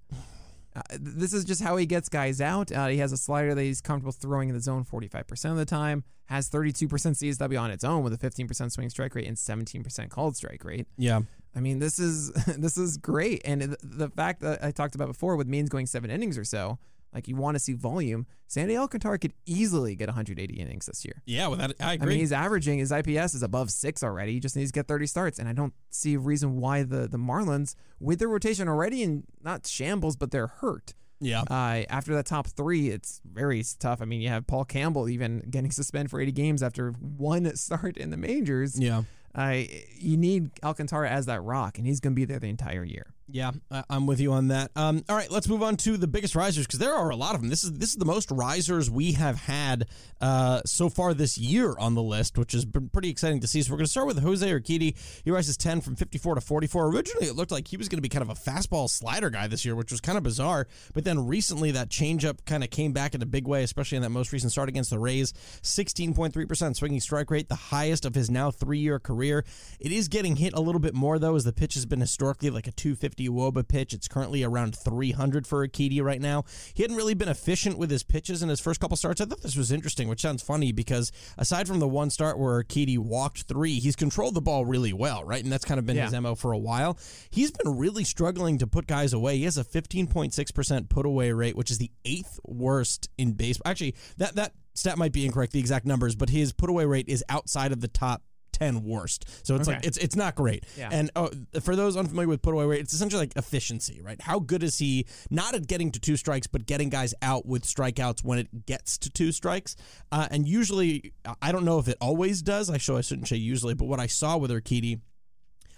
[0.76, 2.70] Uh, this is just how he gets guys out.
[2.70, 5.64] Uh, he has a slider that he's comfortable throwing in the zone 45% of the
[5.64, 10.10] time, has 32% CSW on its own with a 15% swing strike rate and 17%
[10.10, 10.86] called strike rate.
[10.98, 11.22] Yeah.
[11.54, 15.36] I mean, this is this is great, and the fact that I talked about before
[15.36, 16.78] with Means going seven innings or so,
[17.16, 18.26] like you want to see volume.
[18.46, 21.22] Sandy Alcantara could easily get 180 innings this year.
[21.24, 24.34] Yeah, well, that, I I mean, he's averaging his IPS is above six already.
[24.34, 27.08] He just needs to get 30 starts, and I don't see a reason why the
[27.08, 30.92] the Marlins, with their rotation already in not shambles, but they're hurt.
[31.18, 31.42] yeah.
[31.50, 34.02] Uh, after that top three, it's very tough.
[34.02, 37.96] I mean, you have Paul Campbell even getting suspended for 80 games after one start
[37.96, 38.78] in the majors.
[38.78, 39.02] yeah.
[39.34, 39.64] Uh,
[39.98, 43.12] you need Alcantara as that rock, and he's going to be there the entire year.
[43.28, 43.50] Yeah,
[43.90, 44.70] I'm with you on that.
[44.76, 47.34] Um, all right, let's move on to the biggest risers because there are a lot
[47.34, 47.50] of them.
[47.50, 49.88] This is this is the most risers we have had
[50.20, 53.62] uh, so far this year on the list, which has been pretty exciting to see.
[53.62, 54.96] So we're going to start with Jose Urquidy.
[55.24, 56.86] He rises 10 from 54 to 44.
[56.86, 59.48] Originally, it looked like he was going to be kind of a fastball slider guy
[59.48, 60.68] this year, which was kind of bizarre.
[60.94, 64.02] But then recently, that changeup kind of came back in a big way, especially in
[64.02, 65.32] that most recent start against the Rays.
[65.62, 69.44] 16.3% swinging strike rate, the highest of his now three year career.
[69.80, 72.50] It is getting hit a little bit more though, as the pitch has been historically
[72.50, 73.92] like a 250 Woba pitch.
[73.92, 76.44] It's currently around 300 for Urquidy right now.
[76.74, 79.20] He hadn't really been efficient with his pitches in his first couple starts.
[79.20, 82.62] I thought this was interesting, which sounds funny because aside from the one start where
[82.62, 85.42] Urquidy walked three, he's controlled the ball really well, right?
[85.42, 86.20] And that's kind of been his Yeah.
[86.20, 86.98] MO for a while.
[87.30, 89.38] He's been really struggling to put guys away.
[89.38, 93.70] He has a 15.6% put away rate, which is the eighth worst in baseball.
[93.70, 97.08] Actually, that that stat might be incorrect, the exact numbers, but his put away rate
[97.08, 98.22] is outside of the top
[98.56, 99.26] 10 worst.
[99.46, 100.64] So it's like it's it's not great.
[100.78, 100.88] Yeah.
[100.90, 104.20] And oh, for those unfamiliar with put away rate, it's essentially like efficiency, right?
[104.20, 107.64] How good is he not at getting to two strikes, but getting guys out with
[107.64, 109.76] strikeouts when it gets to two strikes?
[110.10, 112.70] Uh, and usually, I don't know if it always does.
[112.70, 115.00] I show I shouldn't say usually, but what I saw with Urquidy.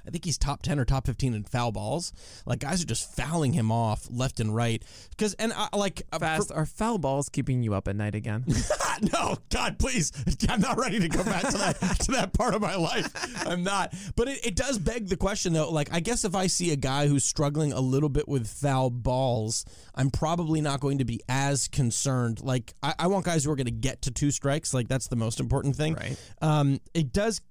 [0.09, 2.14] I think he's top 10 or top 15 in foul balls.
[2.47, 4.83] Like guys are just fouling him off left and right.
[5.11, 8.44] Because, and I, like, uh, Fast, are foul balls keeping you up at night again?
[9.12, 10.12] no, God, please.
[10.49, 13.12] I'm not ready to go back to that to that part of my life.
[13.47, 13.94] I'm not.
[14.16, 15.71] But it, it does beg the question though.
[15.71, 18.88] Like, I guess if I see a guy who's struggling a little bit with foul
[18.88, 22.40] balls, I'm probably not going to be as concerned.
[22.42, 24.73] Like, I, I want guys who are going to get to two strikes.
[24.73, 25.94] Like, that's the most important thing.
[25.94, 26.16] Right.
[26.40, 27.42] Um, it does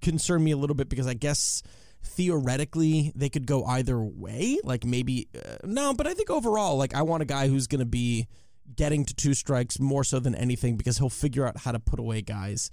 [0.00, 1.62] concern me a little bit because I guess
[2.04, 4.58] theoretically they could go either way.
[4.64, 7.80] Like maybe uh, no, but I think overall, like I want a guy who's going
[7.80, 8.26] to be
[8.76, 11.98] getting to two strikes more so than anything because he'll figure out how to put
[11.98, 12.70] away guys.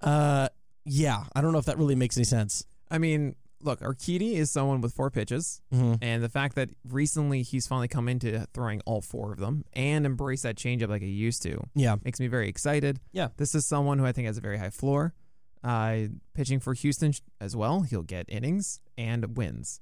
[0.00, 0.48] Uh,
[0.84, 2.64] yeah, I don't know if that really makes any sense.
[2.90, 5.98] I mean, look, Urquidy is someone with four pitches, Mhm.
[6.00, 10.06] and the fact that recently he's finally come into throwing all four of them and
[10.06, 13.00] embrace that changeup like he used to Yeah, makes me very excited.
[13.12, 13.28] Yeah.
[13.36, 15.12] This is someone who I think has a very high floor.
[15.66, 19.80] Uh, pitching for Houston as well, he'll get innings and wins.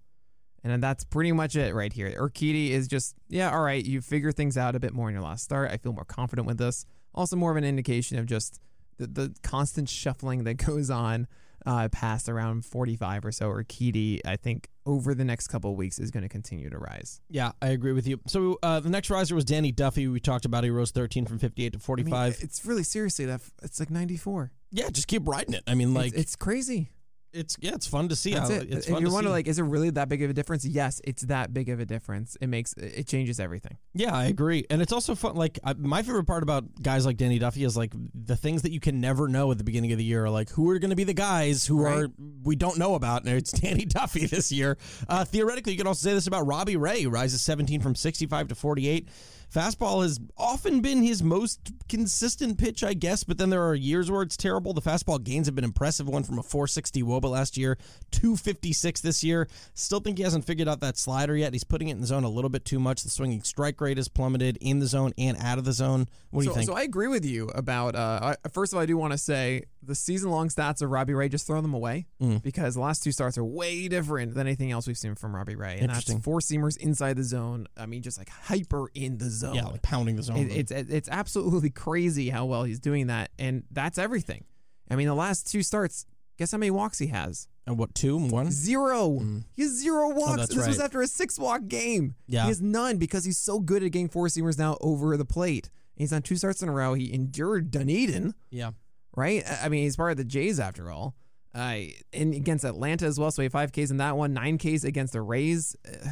[0.63, 2.11] And that's pretty much it right here.
[2.11, 5.23] Urquidy is just, yeah, all right, you figure things out a bit more in your
[5.23, 5.71] last start.
[5.71, 6.87] I feel more confident with this.
[7.15, 8.61] Also, more of an indication of just
[8.97, 11.27] the, the constant shuffling that goes on
[11.67, 13.49] uh, past around 45 or so.
[13.51, 17.21] Urquidy, I think, over the next couple of weeks is going to continue to rise.
[17.31, 18.21] yeah, I agree with you.
[18.27, 20.07] So uh, the next riser was Danny Duffy.
[20.09, 22.39] We talked about he rose 13 from 58 to I mean, 45.
[22.43, 24.53] it's really seriously that it's like 94.
[24.73, 25.63] yeah, just keep riding it.
[25.67, 26.91] I mean, like it's, it's crazy.
[27.35, 28.33] It's yeah, it's fun to see.
[28.35, 28.73] That's how, it.
[28.73, 29.29] It's you're to wondering, see.
[29.29, 30.65] like, is it really that big of a difference?
[30.65, 32.37] Yes, it's that big of a difference.
[32.41, 33.77] It makes it changes everything.
[33.95, 35.35] Yeah, I agree, and it's also fun.
[35.35, 38.73] Like I, my favorite part about guys like Danny Duffy is like the things that
[38.73, 40.25] you can never know at the beginning of the year.
[40.25, 41.99] Are like who are going to be the guys who Right.
[42.05, 42.09] are
[42.43, 44.79] we don't know about, and it's Danny Duffy this year.
[45.09, 48.49] Uh, theoretically, you could also say this about Robbie Ray, who rises 17 from 65
[48.49, 49.09] to 48.
[49.53, 54.11] Fastball has often been his most consistent pitch, I guess, but then there are years
[54.11, 54.73] where it's terrible.
[54.73, 56.09] The fastball gains have been impressive.
[56.09, 57.79] One from a 460 Woba last year,
[58.11, 59.49] 256 this year.
[59.75, 61.53] Still think he hasn't figured out that slider yet.
[61.53, 63.03] He's putting it in the zone a little bit too much.
[63.03, 66.09] The swinging strike rate has plummeted in the zone and out of the zone.
[66.31, 66.67] What do so, you think?
[66.71, 67.95] so I agree with you about.
[67.95, 71.15] Uh, I, first of all, I do want to say the season-long stats of Robbie
[71.15, 71.29] Ray.
[71.29, 72.43] Just throw them away Mm.
[72.43, 75.57] because the last two starts are way different than anything else we've seen from Robbie
[75.57, 75.79] Ray.
[75.81, 77.67] And that's four seamers inside the zone.
[77.77, 79.44] I mean, just like hyper in the zone.
[79.53, 80.37] Yeah, like pounding the zone.
[80.39, 84.45] It, it's it's absolutely crazy how well he's doing that, and that's everything.
[84.91, 86.07] I mean, the last two starts.
[86.37, 87.49] Guess how many walks he has?
[87.67, 88.51] and what two, one?
[88.51, 89.19] Zero.
[89.55, 90.33] He has zero walks.
[90.33, 90.43] Mm.
[90.43, 92.15] Oh, this was after a six walk game.
[92.27, 92.43] Yeah.
[92.43, 95.71] He has none because he's so good at getting four seamers now over the plate.
[95.97, 96.93] He's on two starts in a row.
[96.95, 98.73] He endured Dunedin, Yeah.
[99.17, 99.43] right?
[99.49, 101.15] I- I mean, he's part of the Jays after all.
[101.55, 101.77] Uh,
[102.13, 103.31] and against Atlanta as well.
[103.31, 105.77] So he had five Ks in that one, nine Ks against the Rays.
[105.89, 106.09] Uh,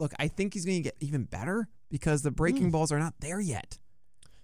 [0.00, 2.70] look, I think he's going to get even better because the breaking Hmm.
[2.70, 3.78] balls are not there yet.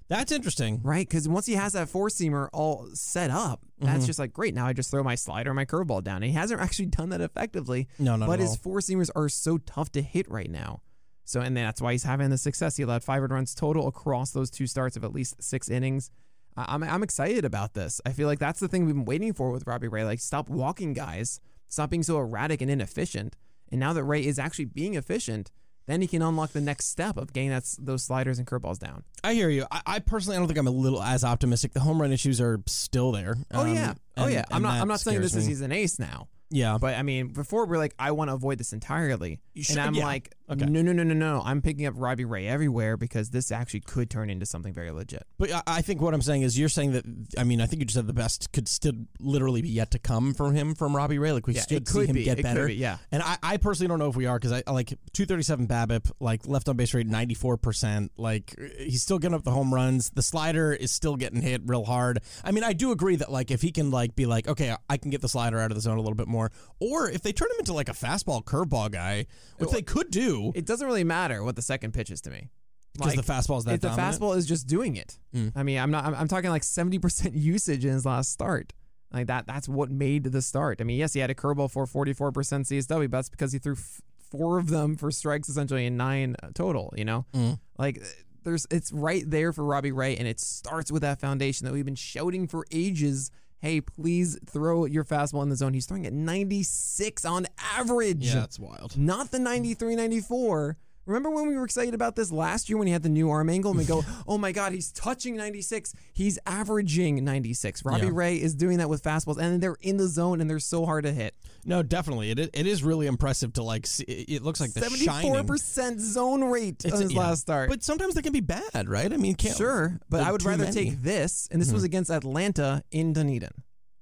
[0.09, 0.81] That's interesting.
[0.85, 4.07] Right, because once he has that four seamer all set up, that's Mhm.
[4.07, 4.55] just like great.
[4.55, 6.17] Now I just throw my slider my curveball down.
[6.17, 7.89] And he hasn't actually done that effectively.
[7.99, 10.83] No, not but his four seamers are so tough to hit right now.
[11.25, 12.77] So, and that's why he's having the success.
[12.77, 16.13] He allowed five runs total across those two starts of at least six innings.
[16.57, 18.01] I'm, I'm excited about this.
[18.07, 20.05] I feel like that's the thing we've been waiting for with Robbie Ray.
[20.05, 23.35] Like, stop walking guys, stop being so erratic and inefficient.
[23.71, 25.51] And now that Ray is actually being efficient,
[25.87, 29.05] then he can unlock the next step of getting that, those sliders and curveballs down.
[29.23, 29.67] I hear you.
[29.71, 31.73] I, I personally, I don't think I'm a little as optimistic.
[31.75, 33.37] The home run issues are still there.
[33.53, 34.45] Oh Um, yeah, oh and- yeah.
[34.51, 34.81] I'm and not.
[34.81, 37.67] I'm not saying this scares is he's an ace now, Yeah, but I mean, before
[37.67, 40.05] we're like, I want to avoid this entirely, You should- and I'm yeah.
[40.07, 40.65] like, Okay.
[40.65, 41.43] no, no, no, no, no.
[41.45, 45.25] I'm picking up Robbie Ray everywhere because this actually could turn into something very legit.
[45.39, 47.05] But I- I think what I'm saying is you're saying that
[47.37, 49.99] I mean I think you just said the best could still literally be yet to
[49.99, 51.33] come from him from Robbie Ray.
[51.33, 52.23] Like we Yeah, should see him be.
[52.25, 52.67] get It better.
[52.69, 52.99] be, yeah.
[53.11, 56.13] And I, I personally don't know if we are because I I like 237 BABIP,
[56.21, 58.13] like left on base rate 94 percent.
[58.17, 60.11] Like he's still getting up the home runs.
[60.11, 62.21] The slider is still getting hit real hard.
[62.45, 64.97] I mean I do agree that like if he can like be like okay I
[64.97, 67.33] can get the slider out of the zone a little bit more, or if they
[67.33, 69.27] turn him into like a fastball curveball guy,
[69.59, 72.49] which they could do It doesn't really matter what the second pitch is to me.
[72.95, 74.15] because the fastball is that if the dominant.
[74.21, 75.19] fastball is just doing it.
[75.35, 75.53] Mm.
[75.55, 76.05] I mean, I'm not.
[76.05, 78.73] I'm, I'm talking like 70 percent usage in his last start.
[79.13, 79.47] Like that.
[79.47, 80.81] That's what made the start.
[80.81, 83.59] I mean, yes, he had a curveball for 44 percent CSW, but that's because he
[83.59, 86.93] threw f- four of them for strikes essentially in nine uh, total.
[86.97, 87.59] You know, Mm.
[87.79, 88.03] like
[88.43, 91.85] there's it's right there for Robbie Ray, and it starts with that foundation that we've
[91.85, 93.31] been shouting for ages.
[93.61, 95.73] Hey, please throw your fastball in the zone.
[95.75, 98.97] He's throwing at 96 on average Yeah, that's wild.
[98.97, 102.93] not the 93 94 remember when we were excited about this last year when he
[102.93, 106.39] had the new arm angle and we go oh my god he's touching 96 he's
[106.47, 108.11] averaging 96 robbie Yeah.
[108.13, 111.05] ray is doing that with fastballs and they're in the zone and they're so hard
[111.05, 112.31] to hit No, definitely.
[112.31, 114.05] It it is really impressive to like see.
[114.05, 117.21] It looks like the 74% zone rate It's on his yeah.
[117.21, 119.13] last start But sometimes they can be bad, right?
[119.13, 120.77] I mean, can't sure but i would rather many.
[120.77, 120.91] Mm-hmm.
[120.95, 123.53] take this and this was against atlanta in dunedin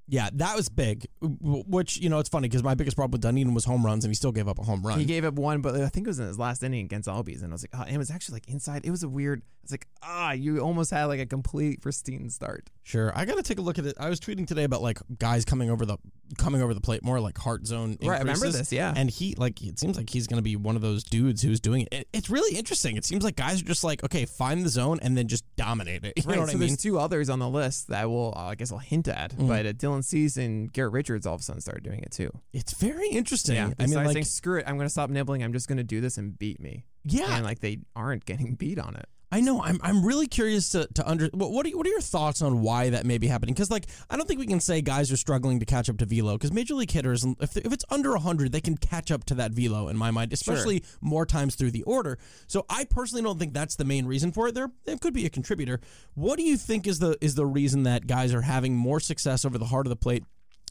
[0.07, 1.07] Yeah, that was big.
[1.21, 4.11] Which you know, it's funny because my biggest problem with Dunedin was home runs, and
[4.11, 4.99] he still gave up a home run.
[4.99, 7.43] He gave up one, but I think it was in his last inning against Albies,
[7.43, 8.83] and I was like, oh, and it was actually like inside.
[8.85, 9.43] It was a weird.
[9.65, 12.69] It's like ah, you almost had like a complete pristine start.
[12.83, 13.95] Sure, I got to take a look at it.
[13.99, 15.97] I was tweeting today about like guys coming over the
[16.39, 17.97] coming over the plate more like heart zone.
[18.03, 18.93] Right, I remember this, yeah.
[18.95, 21.61] and he like it seems like he's going to be one of those dudes who's
[21.61, 21.89] doing it.
[21.93, 22.09] it.
[22.13, 22.97] It's really interesting.
[22.97, 26.05] It seems like guys are just like okay, find the zone and then just dominate
[26.05, 26.13] it.
[26.25, 26.69] You Right, know what so I mean?
[26.69, 29.33] there's two others on the list that I will, uh, I guess, I'll hint at.
[29.33, 29.49] Mm-hmm.
[29.49, 32.31] But uh, Dylan Cease and Garrett Richards all of a sudden started doing it too.
[32.53, 33.57] It's very interesting.
[33.57, 35.43] Yeah, I mean, like saying, screw it, I'm going to stop nibbling.
[35.43, 36.85] I'm just going to do this and beat me.
[37.05, 39.07] yeah, and like they aren't getting beat on it.
[39.35, 39.61] I know.
[39.61, 41.29] I'm I'm really curious to to under.
[41.35, 43.53] What what are, what are your thoughts on why that may be happening?
[43.53, 46.07] Because like I don't think we can say guys are struggling to catch up to
[46.07, 49.35] velo because major league hitters, if if it's under hundred, they can catch up to
[49.35, 52.17] that velo in my mind, especially more times through the order.
[52.47, 54.55] So I personally don't think that's the main reason for it.
[54.55, 55.81] There it could be a contributor.
[56.15, 59.45] What do you think is the is the reason that guys are having more success
[59.45, 60.23] over the heart of the plate?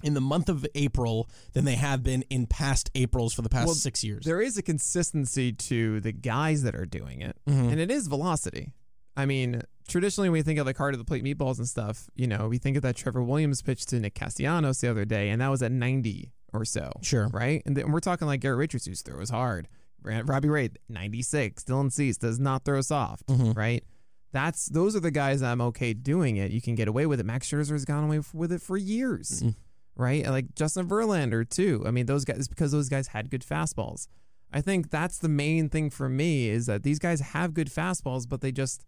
[0.04, 3.66] In the month of April, than they have been in past Aprils for the past
[3.68, 4.26] Well, six years.
[4.26, 7.70] There is a consistency to the guys that are doing it, Mm-hmm.
[7.70, 8.74] and it is velocity.
[9.16, 12.10] I mean, traditionally, when we think of like heart of the plate meatballs and stuff,
[12.16, 15.30] you know, we think of that Trevor Williams pitch to Nick Castellanos the other day,
[15.30, 16.92] and that was at 90 or so.
[17.02, 17.28] Sure.
[17.28, 17.62] Right?
[17.66, 19.68] And then we're talking like Garrett Richards, whose throw is hard.
[20.04, 21.64] Robbie Ray, 96.
[21.64, 23.52] Dylan Cease does not throw soft, Mm-hmm.
[23.54, 23.84] right?
[24.32, 26.50] That's those are the guys that I'm okay doing it.
[26.52, 27.26] You can get away with it.
[27.26, 29.50] Max Scherzer's gone away with it for years, Mm-hmm.
[29.96, 30.26] Right?
[30.28, 31.84] Like Justin Verlander too.
[31.86, 34.08] I mean, those guys because those guys had good fastballs.
[34.52, 38.28] I think that's the main thing for me is that these guys have good fastballs,
[38.30, 38.86] but they just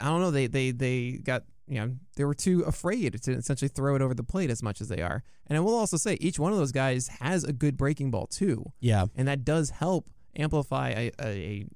[0.00, 3.68] I don't know they they they got you know they were too afraid to essentially
[3.68, 5.22] throw it over the plate as much as they are.
[5.46, 8.26] And I will also say each one of those guys has a good breaking ball
[8.26, 9.06] too, yeah.
[9.14, 11.66] and that does help amplify a, a, a a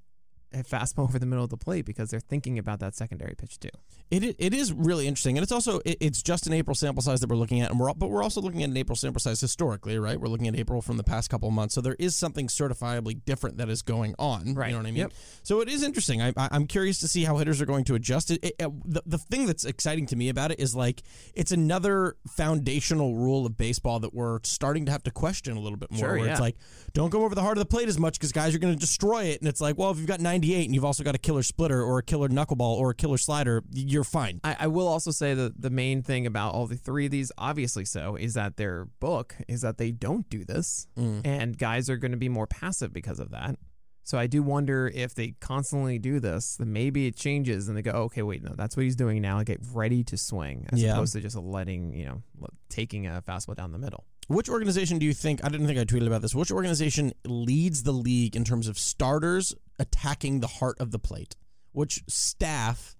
[0.53, 3.69] fastball over the middle of the plate because they're thinking about that secondary pitch too.
[4.11, 7.21] It it is really interesting, and it's also it, it's just an April sample size
[7.21, 9.41] that we're looking at, and we're but we're also looking at an April sample size
[9.41, 10.21] historically, right?
[10.21, 13.25] We're looking at April from the past couple of months, so there is something certifiably
[13.25, 14.55] different that is going on.
[14.55, 14.69] Right.
[14.69, 15.01] You know what I mean?
[15.03, 15.13] Yep.
[15.45, 16.21] So it is interesting.
[16.23, 18.31] I, I, I'm curious to see how hitters are going to adjust.
[18.33, 21.03] It, it, it- the the thing that's exciting to me about it is like
[21.35, 25.79] it's another foundational rule of baseball that we're starting to have to question a little
[25.79, 26.01] bit more.
[26.01, 26.57] Sure, where it's like
[26.95, 28.81] don't go over the heart of the plate as much because guys are going to
[28.81, 31.19] destroy it, and it's like, well, if you've got 98 and you've also got a
[31.19, 34.41] killer splitter or a killer knuckleball or a killer slider, you're fine.
[34.43, 37.31] I, I will also say that the main thing about all the three of these,
[37.37, 41.21] obviously so, is that their book is that they don't do this, mm.
[41.25, 43.57] and guys are going to be more passive because of that.
[44.03, 47.83] So I do wonder if they constantly do this, then maybe it changes and they
[47.83, 49.43] go, okay, wait, no, that's what he's doing now.
[49.43, 50.95] Get ready to swing, as Yeah.
[50.95, 52.23] opposed to just letting you know
[52.69, 54.05] taking a fastball down the middle.
[54.31, 55.45] Which organization do you think?
[55.45, 56.37] I didn't think I tweeted about this.
[56.37, 61.35] Which organization leads the league in terms of starters attacking the heart of the plate?
[61.73, 62.95] Which staff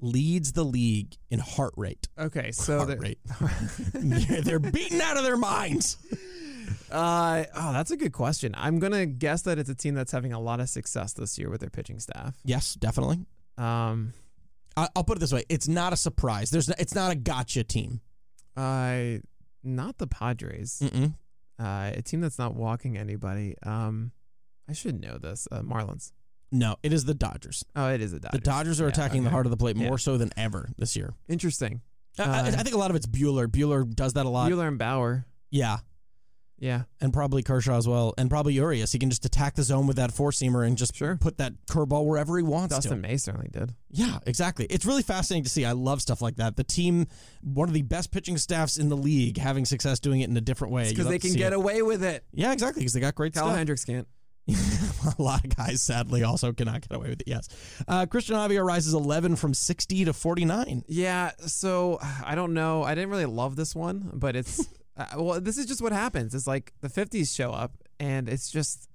[0.00, 2.08] leads the league in heart rate?
[2.18, 3.20] Okay, so heart rate.
[3.94, 5.98] they're, they're beaten out of their minds.
[6.90, 8.52] Uh, oh, that's a good question.
[8.58, 11.48] I'm gonna guess that it's a team that's having a lot of success this year
[11.48, 12.34] with their pitching staff.
[12.44, 13.20] Yes, definitely.
[13.56, 14.14] Um,
[14.76, 16.50] I, I'll put it this way: it's not a surprise.
[16.50, 18.00] There's, it's not a gotcha team.
[18.56, 19.20] I
[19.66, 20.80] not the Padres.
[20.82, 21.14] Mm-mm.
[21.58, 23.54] Uh, a team that's not walking anybody.
[23.62, 24.12] Um,
[24.68, 25.48] I should know this.
[25.50, 26.12] Uh, Marlins.
[26.52, 27.64] No, it is the Dodgers.
[27.74, 28.40] Oh, it is the Dodgers.
[28.40, 29.96] The Dodgers are Yeah, attacking the heart of the plate more Yeah.
[29.96, 31.14] so than ever this year.
[31.28, 31.80] Interesting.
[32.18, 33.46] I- I, Uh, I think a lot of it's Buehler.
[33.46, 34.50] Buehler does that a lot.
[34.50, 35.26] Buehler and Bauer.
[35.50, 35.78] Yeah.
[36.58, 36.82] Yeah.
[37.00, 38.92] and probably Kershaw as well, and probably Urias.
[38.92, 41.16] He can just attack the zone with that four seamer and just Sure.
[41.16, 42.96] put that curveball wherever he wants Dustin to.
[43.08, 43.74] May certainly did.
[43.90, 44.66] Yeah, exactly.
[44.70, 45.64] It's really fascinating to see.
[45.64, 46.56] I love stuff like that.
[46.56, 47.06] The team,
[47.42, 50.40] one of the best pitching staffs in the league, having success doing it in a
[50.40, 50.88] different way.
[50.88, 51.56] Because they can get it.
[51.56, 52.24] away with it.
[52.32, 52.80] Yeah, exactly.
[52.80, 53.56] Because they got great Kyle stuff.
[53.56, 54.08] Hendricks can't.
[55.18, 57.26] a lot of guys, sadly, also cannot get away with it.
[57.26, 57.48] Yes.
[57.88, 60.84] Uh, Cristian Javier rises 11 from 60 to 49.
[60.86, 62.84] Yeah, so I don't know.
[62.84, 64.64] I didn't really love this one, but it's
[64.96, 66.34] uh, well, this is just what happens.
[66.34, 68.88] It's like the 50s show up and it's just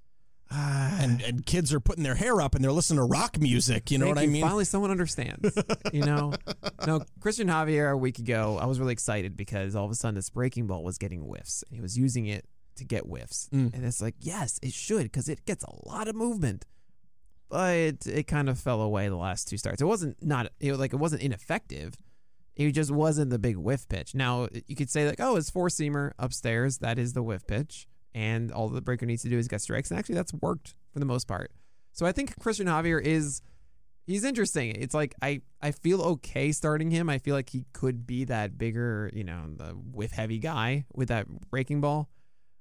[0.50, 3.90] uh, And, and kids are putting their hair up and they're listening to rock music.
[3.90, 4.42] You know what I mean?
[4.42, 5.56] Finally, someone understands.
[5.92, 6.34] you know,
[6.86, 7.00] no.
[7.20, 10.28] Cristian Javier a week ago, I was really excited because all of a sudden this
[10.30, 12.44] breaking ball was getting whiffs, and he was using it
[12.76, 13.72] to get whiffs, Mm.
[13.74, 16.64] and it's like, yes, it should because it gets a lot of movement.
[17.48, 19.82] But it, it kind of fell away the last two starts.
[19.82, 21.94] It wasn't not it was like it wasn't ineffective.
[22.56, 24.14] It just wasn't the big whiff pitch.
[24.14, 26.78] Now you could say like, oh, it's four seamer upstairs.
[26.78, 29.90] That is the whiff pitch, and all the breaker needs to do is get strikes.
[29.90, 31.50] And actually, that's worked for the most part.
[31.92, 33.42] So I think Cristian Javier is
[34.06, 34.76] he's interesting.
[34.76, 37.08] It's like I I feel okay starting him.
[37.08, 41.08] I feel like he could be that bigger, you know, the whiff heavy guy with
[41.08, 42.10] that breaking ball.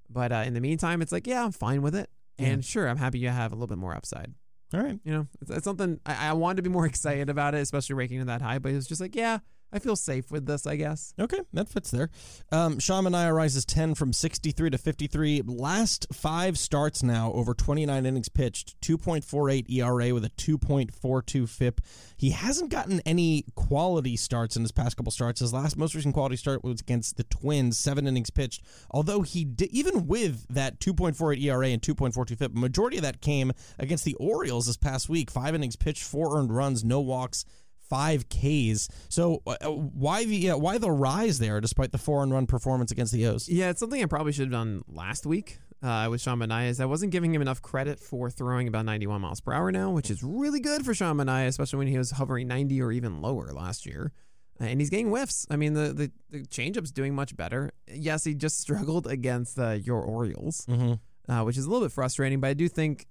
[0.10, 2.10] But uh, in the meantime, it's like yeah, I'm fine with it.
[2.38, 4.34] And sure, I'm happy you have a little bit more upside.
[4.74, 5.00] All right.
[5.04, 7.96] You know, it's, it's something I, I wanted to be more excited about it, especially
[7.96, 8.60] ranking it that high.
[8.60, 9.40] But it was just like, yeah,
[9.74, 11.14] I feel safe with this, I guess.
[11.20, 12.10] Okay, that fits there.
[12.52, 15.44] Um, Sean rises 10 from 63 to 53.
[15.46, 21.82] Last five starts now, over 29 innings pitched, 2.48 ERA with a 2.42 FIP.
[22.18, 25.40] He hasn't gotten any quality starts in his past couple starts.
[25.40, 28.64] His last most recent quality start was against the Twins, seven innings pitched.
[28.92, 33.54] Although he did, even with that 2.48 ERA and 2.42 FIP, majority of that came
[33.80, 35.32] against the Orioles this past week.
[35.32, 37.46] Five innings pitched, four earned runs, no walks
[37.92, 38.88] five Ks.
[39.10, 42.90] So uh, why the uh, why the rise there, despite the four and run performance
[42.92, 43.50] against the O's?
[43.50, 46.70] Yeah, it's something I probably should have done last week uh, with Sean Manaea.
[46.70, 49.92] Is I wasn't giving him enough credit for throwing about 91 miles per hour now,
[49.92, 53.22] which is really good for Sean Manaea, especially when he was hovering 90 or even
[53.22, 54.14] lower last year.
[54.60, 55.46] Uh, and he's getting whiffs.
[55.50, 57.74] I mean, the the, the changeup's doing much better.
[57.88, 60.94] Yes, he just struggled against uh, your Orioles, mm-hmm.
[61.32, 62.40] Uh, which is a little bit frustrating.
[62.40, 63.08] But I do think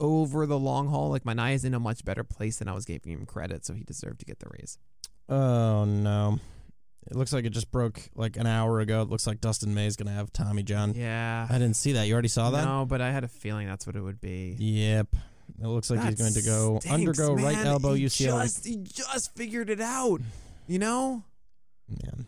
[0.00, 2.84] over the long haul, like Manaea is in a much better place than I was
[2.84, 4.78] giving him credit, so he deserved to get the raise.
[5.28, 6.38] Oh no.
[7.08, 9.00] It looks like it just broke like an hour ago.
[9.02, 10.92] It looks like Dustin May is going to have Tommy John.
[10.92, 11.46] Yeah.
[11.48, 12.08] I didn't see that.
[12.08, 12.64] You already saw that?
[12.64, 14.56] No, but I had a feeling that's what it would be.
[14.58, 15.14] Yep.
[15.62, 18.42] It looks like That he's going to go stinks, undergo right elbow he UCL.
[18.42, 20.20] Just, he just figured it out.
[20.66, 21.22] You know?
[21.88, 22.26] Man,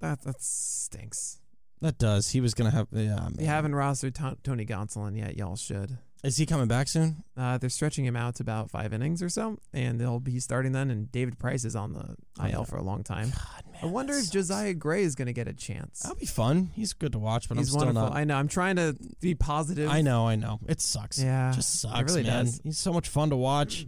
[0.00, 1.38] That that stinks.
[1.80, 2.28] that does.
[2.30, 2.88] He was going to have.
[2.92, 3.36] Yeah, man.
[3.38, 5.38] You haven't rostered Ton- Tony Gonsolin yet.
[5.38, 5.96] Y'all should.
[6.24, 7.22] Is he coming back soon?
[7.36, 10.72] Uh, they're stretching him out to about five innings or so, and they'll be starting
[10.72, 10.90] then.
[10.90, 13.30] And David Price is on the IL for a long time.
[13.30, 13.80] God, man.
[13.82, 14.30] I wonder if sucks.
[14.32, 16.00] Josiah Gray is going to get a chance.
[16.00, 16.70] That'll be fun.
[16.74, 18.10] He's good to watch, but He's I'm still wonderful.
[18.10, 18.16] not.
[18.18, 18.34] I know.
[18.36, 19.88] I'm trying to be positive.
[19.90, 20.58] I know, I know.
[20.68, 21.22] It sucks.
[21.22, 22.46] Yeah, It just sucks, really man.
[22.46, 22.60] does.
[22.64, 23.86] He's so much fun to watch.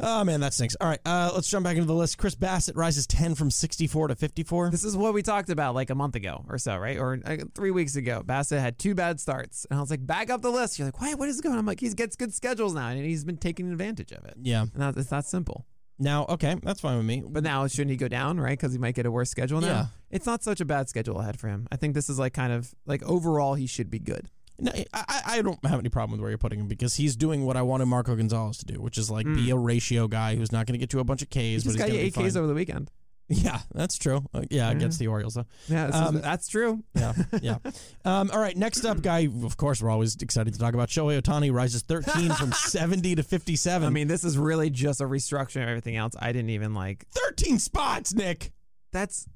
[0.00, 0.76] Oh man, that stinks.
[0.80, 2.18] All right, uh, let's jump back into the list.
[2.18, 4.70] Chris Bassitt rises ten from sixty-four to fifty-four.
[4.70, 6.98] This is what we talked about like a month ago or so, right?
[6.98, 8.22] Or uh, three weeks ago.
[8.24, 9.66] Bassitt had two bad starts.
[9.70, 10.78] And I was like, back up the list.
[10.78, 11.14] You're like, why?
[11.14, 11.58] What is going on?
[11.58, 14.34] I'm like, he gets good schedules now, and he's been taking advantage of it.
[14.40, 14.62] Yeah.
[14.62, 15.66] And that, it's that simple.
[15.98, 17.24] Now, okay, that's fine with me.
[17.26, 18.56] But now, shouldn't he go down, right?
[18.56, 19.66] Because he might get a worse schedule now.
[19.66, 19.86] Yeah.
[20.12, 21.66] It's not such a bad schedule ahead for him.
[21.72, 24.28] I think this is like kind of like overall, he should be good.
[24.60, 27.14] No, I, I I don't have any problem with where you're putting him because he's
[27.16, 30.34] doing what I wanted Marco Gonzalez to do, which is like be a ratio guy
[30.36, 31.38] who's not going to get you a bunch of Ks, Mm.
[31.38, 32.90] He but just he's got you eight Ks over the weekend.
[33.30, 34.24] Yeah, that's true.
[34.32, 35.44] Uh, yeah, against the Orioles though.
[35.68, 36.82] Yeah, this is- Um, that's true.
[36.94, 37.58] Yeah, yeah.
[38.02, 39.28] Um, all right, next up, guy.
[39.44, 43.22] Of course, we're always excited to talk about Shohei Ohtani rises 13 from 70 to
[43.22, 43.86] 57.
[43.86, 46.14] I mean, this is really just a restructuring of everything else.
[46.18, 47.04] I didn't even like.
[47.10, 48.50] 13 spots, Nick.
[48.92, 49.26] That's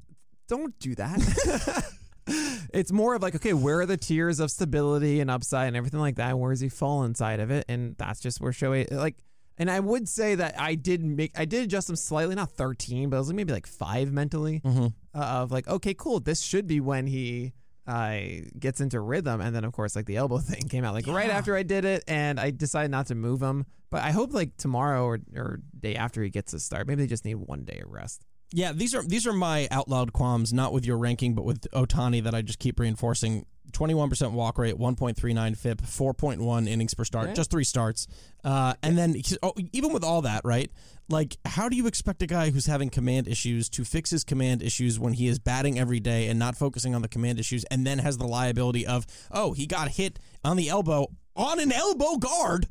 [0.49, 1.85] don't do that.
[2.27, 6.01] It's more of like, okay, where are the tiers of stability and upside and everything
[6.01, 6.39] like that?
[6.39, 7.65] Where does he fall inside of it?
[7.69, 9.17] And that's just where Shohei like.
[9.59, 13.11] And I would say that I did make, I did adjust him slightly, not thirteen,
[13.11, 14.87] but I was like maybe like five mentally Mm-hmm.
[15.15, 17.53] uh, of like, okay, cool, this should be when he
[17.87, 18.19] uh,
[18.59, 19.41] gets into rhythm.
[19.43, 21.85] And then of course, like the elbow thing came out like right after I did
[21.85, 23.67] it, and I decided not to move him.
[23.91, 27.07] But I hope like tomorrow or or day after he gets his start, maybe they
[27.09, 28.25] just need one day of rest.
[28.53, 31.71] Yeah, these are these are my out loud qualms, not with your ranking, but with
[31.73, 33.47] Ohtani that I just keep reinforcing.
[33.73, 38.07] 21% walk rate, 1.39 FIP, 4.1 innings per start, just three starts.
[38.45, 40.71] Uh, and then, oh, even with all that, right?
[41.09, 44.63] Like, how do you expect a guy who's having command issues to fix his command
[44.63, 47.87] issues when he is batting every day and not focusing on the command issues and
[47.87, 52.17] then has the liability of, oh, he got hit on the elbow on an elbow
[52.17, 52.69] guard?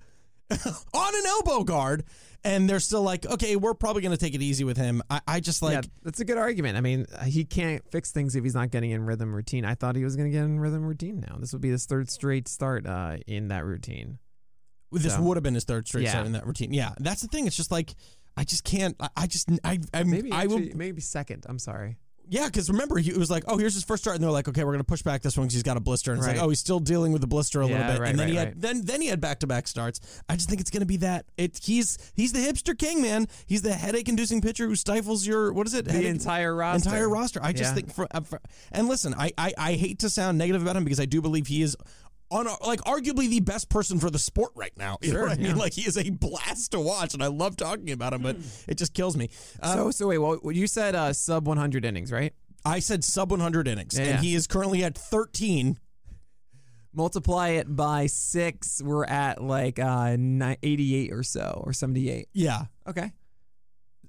[0.94, 2.04] on an elbow guard.
[2.44, 5.04] And they're still like, okay, we're probably going to take it easy with him.
[5.12, 6.76] I, I just like, yeah, that's a good argument.
[6.76, 9.64] I mean, he can't fix things if he's not getting in rhythm routine.
[9.64, 11.38] I thought he was going to get in rhythm routine now.
[11.40, 14.18] This would be his third straight start uh, in that routine.
[14.92, 16.12] This So- would have been his third straight Yeah.
[16.12, 16.74] start in that routine.
[16.74, 17.46] Yeah, that's the thing.
[17.46, 17.94] It's just like
[18.36, 18.96] I just can't.
[19.00, 20.62] I, I just I I Maybe I will.
[20.76, 21.46] maybe second.
[21.48, 21.98] I'm sorry.
[22.32, 24.64] Yeah, because remember he was like, oh, here's his first start, and they're like, okay,
[24.64, 26.38] we're gonna push back this one because he's got a blister, and it's Right.
[26.38, 28.36] like, oh, he's still dealing with the blister a little bit, right, and then he
[28.36, 28.62] had right.
[28.62, 30.00] then then he had back to back starts.
[30.30, 31.26] I just think it's gonna be that.
[31.38, 33.28] It he's he's the hipster king, man.
[33.48, 35.84] He's the headache inducing pitcher who stifles your what is it?
[35.84, 36.88] The Headache- entire roster.
[36.90, 37.42] entire roster.
[37.44, 37.74] I just Yeah.
[37.76, 38.40] think for, uh, for
[38.72, 41.48] and listen, I, I I hate to sound negative about him because I do believe
[41.48, 41.76] he is
[42.32, 44.98] on like arguably the best person for the sport right now.
[45.02, 45.58] You know Sure, what I mean?
[45.58, 48.78] Like he is a blast to watch, and I love talking about him, but it
[48.78, 49.30] just kills me.
[49.62, 52.34] Um, So, so wait, well, you said uh, sub 100 innings, right?
[52.64, 54.22] I said sub 100 innings, Yeah, and yeah.
[54.22, 55.78] he is currently at 13.
[56.94, 60.16] Multiply it by six, we're at like uh,
[60.62, 62.28] 88 or so, or 78.
[62.34, 62.66] Yeah.
[62.86, 63.12] Okay.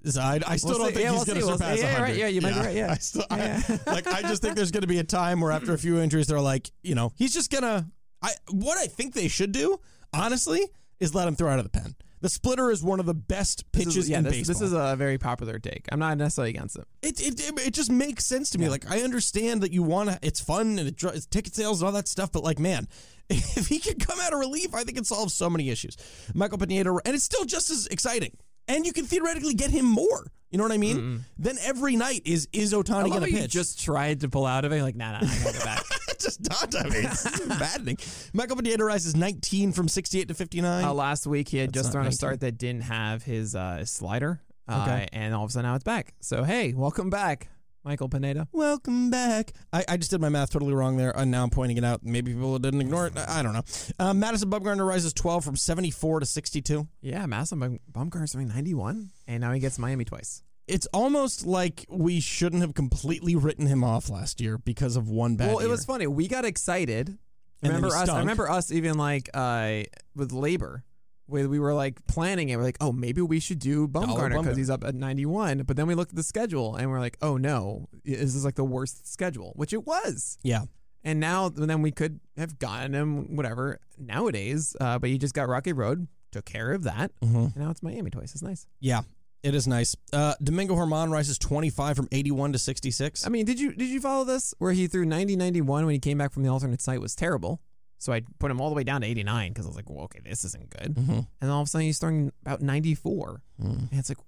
[0.05, 0.95] So I, I still We'll don't see.
[0.95, 1.47] think Yeah, he's we'll going to.
[1.47, 1.83] We'll surpass see.
[1.85, 2.03] Yeah, 100.
[2.11, 2.17] right.
[2.17, 2.75] Yeah, you might be right.
[2.77, 2.91] Yeah.
[2.91, 3.63] I still, I- Yeah.
[3.87, 6.27] like I just think there's going to be a time where after a few injuries,
[6.27, 7.87] they're like, you know, he's just gonna.
[8.23, 9.81] I what I think they should do,
[10.13, 10.67] honestly,
[11.01, 11.95] is let him throw out of the pen.
[12.23, 14.55] The splitter is one of the best This pitches is, yeah, in this, baseball.
[14.55, 15.87] this is a very popular take.
[15.91, 16.87] I'm not necessarily against it.
[17.03, 18.69] it, it, it, just makes sense to me.
[18.69, 20.19] Like I understand that you want to.
[20.23, 22.31] It's fun and it, it's ticket sales and all that stuff.
[22.31, 22.87] But like, man,
[23.29, 25.97] if he could come out of relief, I think it solves so many issues.
[26.33, 28.37] Michael Pineda, and it's still just as exciting.
[28.69, 30.31] And you can theoretically get him more.
[30.51, 31.25] You know what I mean?
[31.39, 33.51] Then every night is is Ohtani love going how to you pitch?
[33.51, 34.83] just tried to pull out of it.
[34.83, 35.83] Like, nah, nah, I gotta go back.
[36.21, 36.99] Just dawned on me.
[36.99, 37.97] It's maddening.
[38.33, 40.85] Michael Pineda rises 19 from 68 to 59.
[40.85, 43.57] Uh, last week he had That's just not thrown a start that didn't have his
[43.57, 45.09] uh, his slider, uh, Okay.
[45.13, 46.15] and all of a sudden now it's back.
[46.21, 47.49] So hey, welcome back,
[47.85, 48.47] Michael Pineda.
[48.53, 49.53] Welcome back.
[49.73, 52.03] I, I just did my math totally wrong there, and now I'm pointing it out.
[52.05, 53.15] Maybe people didn't ignore it.
[53.17, 53.63] I, I don't know.
[53.99, 56.87] Um, Madison Bumgarner rises 12 from 74 to 62.
[57.01, 60.43] Yeah, Madison Bum- Bumgarner's doing 91, and now he gets Miami twice.
[60.69, 65.37] It's almost like we shouldn't have completely written him off last year because of one
[65.37, 65.71] bad well, it year.
[65.71, 66.07] was funny.
[66.07, 67.19] We got excited.
[67.61, 68.09] then Remember us?
[68.09, 69.83] I remember us even like uh,
[70.15, 70.85] with labor.
[71.33, 74.57] Where we were like planning it, we're like, oh, maybe we should do Bumgarner because
[74.57, 75.63] he's up at 91.
[75.63, 78.55] But then we looked at the schedule and we're like, oh no, this is like
[78.55, 80.39] the worst schedule, which it was.
[80.43, 80.65] Yeah.
[81.05, 84.77] And now, then we could have gotten him, whatever, nowadays.
[84.81, 87.11] Uh, but he just got Rocky Road, took care of that.
[87.21, 87.37] Mm-hmm.
[87.37, 88.33] And now it's Miami twice.
[88.35, 88.67] It's nice.
[88.81, 89.03] Yeah.
[89.43, 89.97] It is nice.
[90.13, 93.27] Uh, Domingo Germán rises 25 from 81 to 66.
[93.27, 94.55] I mean, did you did you follow this?
[94.59, 97.61] Where he threw 90 91 when he came back from the alternate site was terrible.
[98.03, 100.07] So I put him all the way down to 89 because I was like, well,
[100.07, 100.97] okay, this isn't good.
[100.97, 101.13] Mm-hmm.
[101.13, 103.41] And then all of a sudden he's throwing about 94.
[103.63, 103.79] Mm.
[103.79, 104.19] And it's like,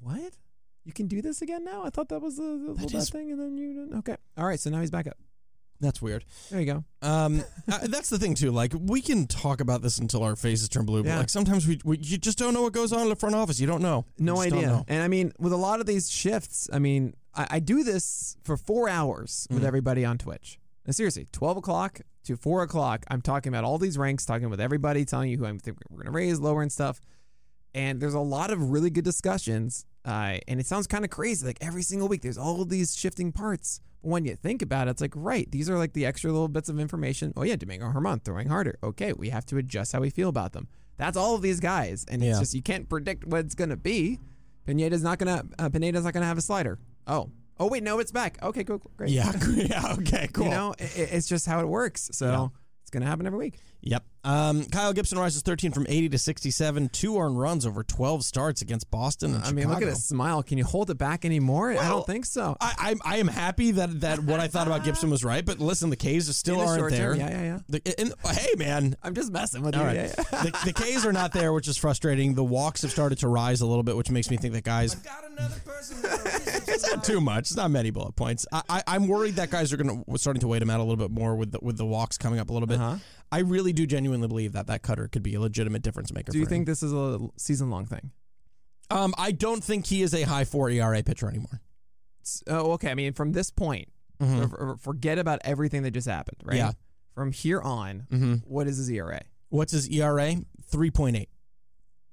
[0.00, 0.34] what?
[0.84, 1.84] You can do this again now?
[1.86, 3.30] I thought that was the, the thing.
[3.32, 3.98] And then you didn't.
[4.00, 4.16] Okay.
[4.36, 4.60] All right.
[4.60, 5.16] So now he's back up.
[5.80, 6.26] That's weird.
[6.50, 6.84] There you go.
[7.00, 8.52] Um, uh, that's the thing too.
[8.52, 11.18] Like we can talk about this until our faces turn blue, but Yeah.
[11.20, 13.58] like sometimes we, we you just don't know what goes on in the front office.
[13.58, 14.04] You don't know.
[14.18, 14.66] No idea.
[14.66, 14.84] know.
[14.86, 18.36] And I mean, with a lot of these shifts, I mean, I, I do this
[18.44, 20.58] for four hours with everybody on Twitch.
[20.86, 24.60] And seriously, 12 o'clock to 4 o'clock, I'm talking about all these ranks, talking with
[24.60, 27.00] everybody, telling you who I'm think we're going to raise, lower, and stuff.
[27.74, 29.84] And there's a lot of really good discussions.
[30.04, 31.44] Uh, and it sounds kind of crazy.
[31.46, 33.80] Like every single week, there's all of these shifting parts.
[34.02, 36.48] But when you think about it, it's like, right, these are like the extra little
[36.48, 37.32] bits of information.
[37.36, 38.78] Oh, yeah, Domingo Germán throwing harder.
[38.82, 40.68] Okay, we have to adjust how we feel about them.
[40.98, 42.04] That's all of these guys.
[42.08, 42.30] And Yeah.
[42.32, 44.20] it's just, you can't predict what it's going to be.
[44.66, 46.78] Pineda's not going to, uh, Pineda's not going to have a slider.
[47.06, 47.30] Oh,
[47.60, 48.38] oh, wait, no, it's back.
[48.42, 49.10] Okay, cool, great.
[49.10, 49.32] Yeah.
[49.54, 49.94] yeah.
[49.98, 50.28] Okay.
[50.32, 50.44] Cool.
[50.46, 52.10] You know, i i- it's just how it works.
[52.12, 52.48] So Yeah.
[52.82, 53.54] it's going to happen every week.
[53.86, 54.02] Yep.
[54.24, 58.62] Um, Kyle Gibson rises 13 from 80 to 67, two earned runs over 12 starts
[58.62, 59.34] against Boston.
[59.34, 60.42] And I mean, look at his smile.
[60.42, 61.72] Can you hold it back anymore?
[61.72, 62.56] I don't think so.
[62.58, 65.58] I, I I am happy that that what I thought about Gibson was right, but
[65.58, 67.10] listen, the K's are still the aren't there.
[67.10, 67.58] term, yeah, yeah, yeah.
[67.68, 68.96] The, and, hey, man.
[69.02, 69.88] I'm just messing with All you.
[69.88, 69.96] right.
[69.96, 70.42] Yeah, yeah.
[70.44, 72.34] the, the K's are not there, which is frustrating.
[72.34, 74.96] The walks have started to rise a little bit, which makes me think that guys.
[76.66, 77.40] it's not too much.
[77.40, 78.46] It's not many bullet points.
[78.50, 80.82] I, I, I'm worried that guys are going to starting to wait him out a
[80.82, 82.80] little bit more with the, with the walks coming up a little bit.
[82.80, 82.96] Uh-huh.
[83.34, 86.32] I really do genuinely believe that that cutter could be a legitimate difference maker.
[86.32, 86.72] Do you think him.
[86.72, 88.10] this is a season long thing?
[88.90, 91.60] Um, I don't think he is a high four ERA pitcher anymore.
[92.46, 92.90] Oh, okay.
[92.90, 93.88] I mean, from this point,
[94.22, 94.50] Mhm.
[94.50, 96.56] for- forget about everything that just happened, right?
[96.56, 96.72] Yeah.
[97.14, 98.34] From here on, Mm-hmm.
[98.46, 99.22] what is his ERA?
[99.48, 100.36] What's his ERA?
[100.66, 101.28] Three point eight.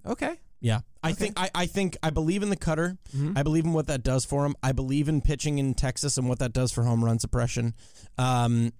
[0.05, 0.35] Okay.
[0.63, 1.15] Yeah, I Okay.
[1.25, 2.97] think I, I think I believe in the cutter.
[3.15, 3.35] Mhm.
[3.35, 4.55] I believe in what that does for him.
[4.61, 7.73] I believe in pitching in Texas and what that does for home run suppression.
[8.19, 8.71] Um,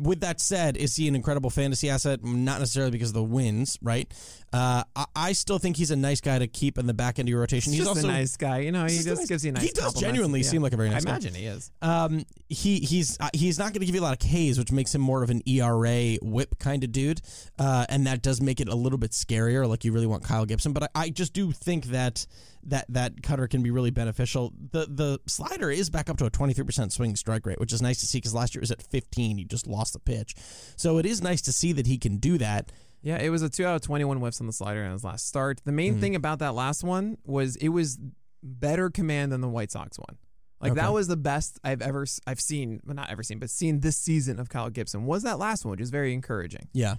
[0.00, 2.24] with that said, is he an incredible fantasy asset?
[2.24, 4.10] Not necessarily because of the wins, right?
[4.52, 7.28] Uh, I, I still think he's a nice guy to keep in the back end
[7.28, 7.72] of your rotation.
[7.72, 8.60] He's he's also a nice guy.
[8.60, 10.48] You know, he just nice- gives you a nice He does genuinely Yeah.
[10.48, 11.10] seem like a very nice I guy.
[11.12, 11.70] imagine he is.
[11.82, 14.72] Um, he he's uh, he's not going to give you a lot of Ks, which
[14.72, 17.20] makes him more of an ERA whip kind of dude,
[17.58, 19.68] uh, and that does make it a little bit scarier.
[19.68, 22.26] Like you really want Kyle Gibson, but I, I just do think that
[22.66, 24.52] that that cutter can be really beneficial.
[24.72, 27.72] The the slider is back up to a twenty three percent swing strike rate, which
[27.72, 29.38] is nice to see because last year it was at fifteen.
[29.38, 30.34] He just lost the pitch,
[30.76, 32.72] so it is nice to see that he can do that.
[33.02, 35.26] Yeah, it was a two out of 21 whiffs on the slider in his last
[35.28, 35.60] start.
[35.64, 35.76] The Mm-hmm.
[35.76, 37.98] main thing about that last one was it was
[38.42, 40.16] better command than the White Sox one.
[40.60, 40.80] Like Okay.
[40.80, 43.98] that was the best I've ever I've seen, well not ever seen, but seen this
[43.98, 45.04] season of Kyle Gibson.
[45.04, 46.68] Was that last one, which is very encouraging.
[46.72, 46.94] Yeah,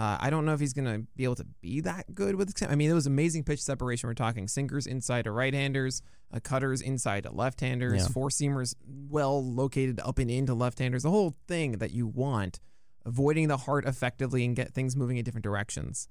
[0.00, 2.54] Uh, I don't know if he's going to be able to be that good with.
[2.66, 4.08] I mean, it was amazing pitch separation.
[4.08, 6.00] We're talking sinkers inside to right-handers,
[6.32, 8.08] uh, cutters inside to left-handers, Yeah.
[8.08, 11.02] four seamers well located up and into left-handers.
[11.02, 12.60] The whole thing that you want,
[13.04, 16.08] avoiding the heart effectively and get things moving in different directions.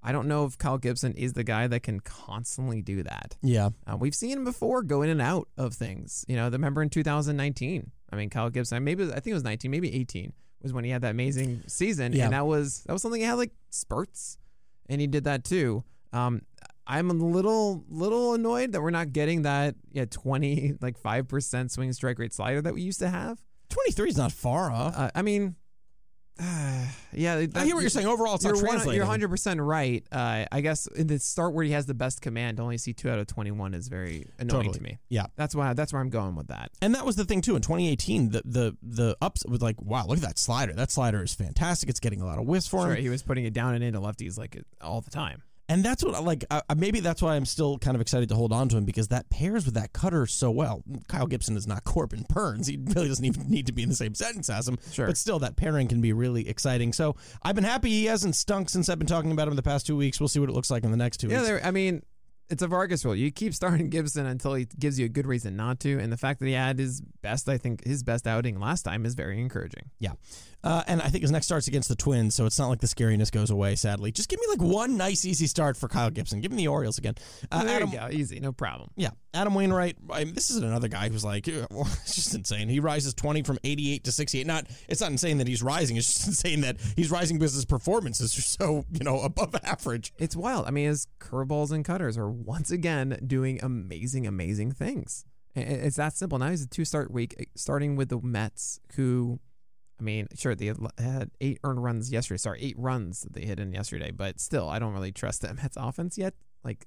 [0.00, 3.36] I don't know if Kyle Gibson is the guy that can constantly do that.
[3.42, 6.24] yeah, Uh, we've seen him before go in and out of things.
[6.28, 7.90] You know, the remember in 2019.
[8.12, 8.84] I mean, Kyle Gibson.
[8.84, 10.32] Maybe I think it was 19, maybe 18
[10.64, 12.24] was when he had that amazing season, Yeah.
[12.24, 14.38] and that was that was something he had like spurts,
[14.88, 15.84] and he did that too.
[16.12, 16.42] Um,
[16.86, 21.70] I'm a little little annoyed that we're not getting that yeah 20 like five percent
[21.72, 23.40] swing strike rate slider that we used to have.
[23.68, 24.94] twenty three is not far off.
[24.96, 25.56] Uh, I mean.
[27.12, 28.08] yeah, I hear what you're saying.
[28.08, 28.96] Overall, it's you're not translating.
[28.96, 30.04] You're 100 percent right.
[30.10, 32.92] Uh, I guess in the start where he has the best command, to only see
[32.92, 34.78] two out of 21 is very annoying Totally.
[34.78, 34.98] to me.
[35.08, 35.26] Yeah.
[35.36, 35.74] That's why.
[35.74, 36.72] That's where I'm going with that.
[36.82, 38.30] And that was the thing too in 2018.
[38.30, 40.72] The the the ups was like, wow, look at that slider.
[40.72, 41.88] That slider is fantastic.
[41.88, 43.00] It's getting a lot of whiffs for him.
[43.00, 45.42] He was putting it down and into lefties like all the time.
[45.68, 46.44] And that's what I like.
[46.50, 49.08] Uh, maybe that's why I'm still kind of excited to hold on to him because
[49.08, 50.82] that pairs with that cutter so well.
[51.08, 52.66] Kyle Gibson is not Corbin Burnes.
[52.66, 54.78] He really doesn't even need to be in the same sentence as him.
[54.92, 55.06] Sure.
[55.06, 56.92] But still, that pairing can be really exciting.
[56.92, 59.86] So I've been happy he hasn't stunk since I've been talking about him the past
[59.86, 60.20] two weeks.
[60.20, 61.48] We'll see what it looks like in the next two Yeah, weeks.
[61.48, 61.64] there.
[61.64, 62.02] I mean,
[62.50, 63.14] it's a Vargas rule.
[63.14, 66.16] You keep starting Gibson until he gives you a good reason not to, and the
[66.16, 69.40] fact that he had his best, I think, his best outing last time is very
[69.40, 69.90] encouraging.
[69.98, 70.12] Yeah.
[70.62, 72.86] Uh, and I think his next start's against the Twins, so it's not like the
[72.86, 74.10] scariness goes away, sadly.
[74.12, 76.40] Just give me like one nice, easy start for Kyle Gibson.
[76.40, 77.14] Give me the Orioles again.
[77.52, 78.90] Uh, there Adam, you go, easy, no problem.
[78.96, 79.10] Yeah.
[79.34, 82.70] Adam Wainwright, I mean, this is another guy who's like, well, it's just insane.
[82.70, 84.46] He rises 20 from 88 to 68.
[84.46, 85.96] Not, It's not insane that he's rising.
[85.98, 90.14] It's just insane that he's rising because his performances are so, you know, above average.
[90.18, 90.66] It's wild.
[90.66, 95.24] I mean, his curveballs and cutters are once again doing amazing, amazing things.
[95.56, 96.38] It's that simple.
[96.38, 99.38] Now he's a two-start week, eh, starting with the Mets, who,
[100.00, 102.38] I mean, sure they had- eight earned runs yesterday.
[102.38, 105.54] Sorry, eight runs that they hit in yesterday, but still, I don't really trust that
[105.62, 106.34] Mets offense yet.
[106.64, 106.86] Like,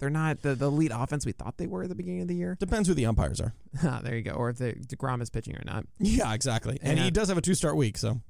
[0.00, 2.34] they're not the, the elite offense we thought they were at the beginning of the
[2.34, 2.56] year.
[2.58, 3.54] Depends who the umpires are.
[3.84, 4.32] Ah, there you go.
[4.32, 5.84] Or if the Degrom is pitching or not.
[5.98, 6.78] Yeah, exactly.
[6.82, 8.20] And he does have a two start week, so.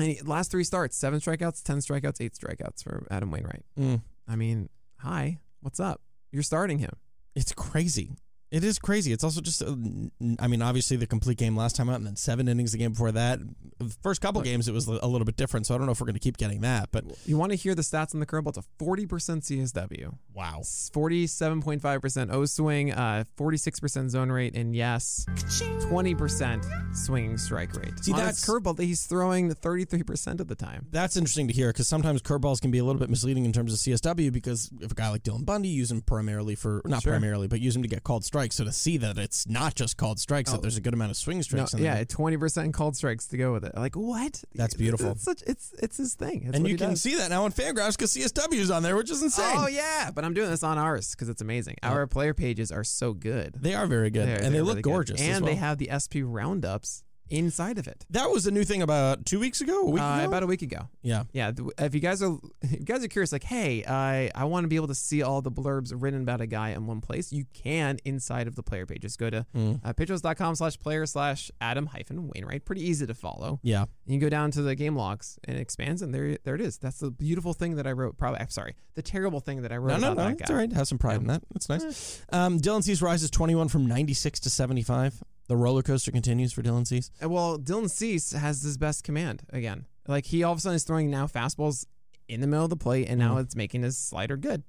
[0.00, 3.64] And he, last three starts, seven strikeouts, ten strikeouts, eight strikeouts for Adam Wainwright.
[3.78, 4.00] Mm.
[4.26, 6.00] I mean, hi, what's up?
[6.30, 6.92] You're starting him.
[7.34, 8.16] It's crazy.
[8.50, 9.12] It is crazy.
[9.12, 12.48] It's also just, I mean, obviously the complete game last time out, and then seven
[12.48, 13.40] innings the game before that.
[13.78, 16.00] The first couple games, it was a little bit different, so I don't know if
[16.00, 16.88] we're going to keep getting that.
[16.90, 18.56] But You want to hear the stats on the curveball?
[18.56, 19.06] It's a 40%
[19.44, 27.92] CSW, wow, 47.5% O swing, uh, 46% zone rate, and yes, 20% swinging strike rate.
[28.02, 30.86] See, on that's- curveball that he's throwing 33% of the time.
[30.90, 33.72] that's interesting to hear because sometimes curveballs can be a little bit misleading in terms
[33.72, 37.12] of CSW because if a guy like Dylan Bundy use him primarily for not Sure.
[37.12, 38.37] primarily, but use him to get called strikes.
[38.52, 40.60] So to see that it's not just called strikes, that oh.
[40.60, 41.74] there's a good amount of swing No, strikes.
[41.74, 43.76] in yeah, 20% called strikes to go with it.
[43.76, 44.42] Like what?
[44.54, 45.12] That's beautiful.
[45.12, 46.44] It's such it's it's his thing.
[46.46, 47.02] It's and you can does.
[47.02, 49.56] see that now on Fangraphs because CSW is on there, which is insane.
[49.56, 51.76] Oh yeah, but I'm doing this on ours because it's amazing.
[51.82, 53.54] Our player pages are so good.
[53.60, 55.20] They are very good, They're- and they they're look really gorgeous.
[55.20, 58.04] as and they have the SP roundups inside of it.
[58.10, 59.82] that was a new thing about two weeks ago.
[59.86, 60.24] A week Uh, ago?
[60.26, 60.88] about a week ago.
[61.02, 61.24] yeah.
[61.32, 64.64] Yeah, if you guys are if you guys are curious, like, hey, I I want
[64.64, 67.32] to be able to see all the blurbs written about a guy in one place.
[67.32, 69.02] You can inside of the player page.
[69.02, 69.80] Just go to Mm.
[69.84, 72.64] uh, pitchers.com slash player slash Adam hyphen Wainwright.
[72.64, 73.60] Pretty easy to follow.
[73.62, 73.82] Yeah.
[74.04, 76.60] And you go down to the game logs and it expands, and there there it
[76.60, 76.78] is.
[76.78, 78.16] That's the beautiful thing that I wrote.
[78.18, 80.28] Probably, I'm sorry, the terrible thing that I wrote No, no, no.
[80.38, 80.72] It's all right.
[80.72, 81.42] Have some pride in that.
[81.52, 82.22] That's nice.
[82.32, 85.22] Um, Dylan Cease rises 21 from 96 to 75.
[85.48, 87.10] The roller coaster continues for Dylan Cease.
[87.22, 89.86] Uh, Well, Dylan Cease has his best command again.
[90.06, 91.86] Like he all of a sudden is throwing now fastballs
[92.28, 94.62] in the middle of the plate, and now it's making his slider good.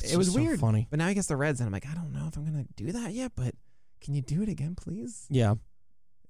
[0.00, 0.86] It's it was so weird, funny.
[0.90, 2.64] But now he gets the Reds, and I'm like, I don't know if I'm gonna
[2.76, 3.32] do that yet.
[3.34, 3.54] But
[4.00, 5.26] can you do it again, please?
[5.30, 5.54] Yeah.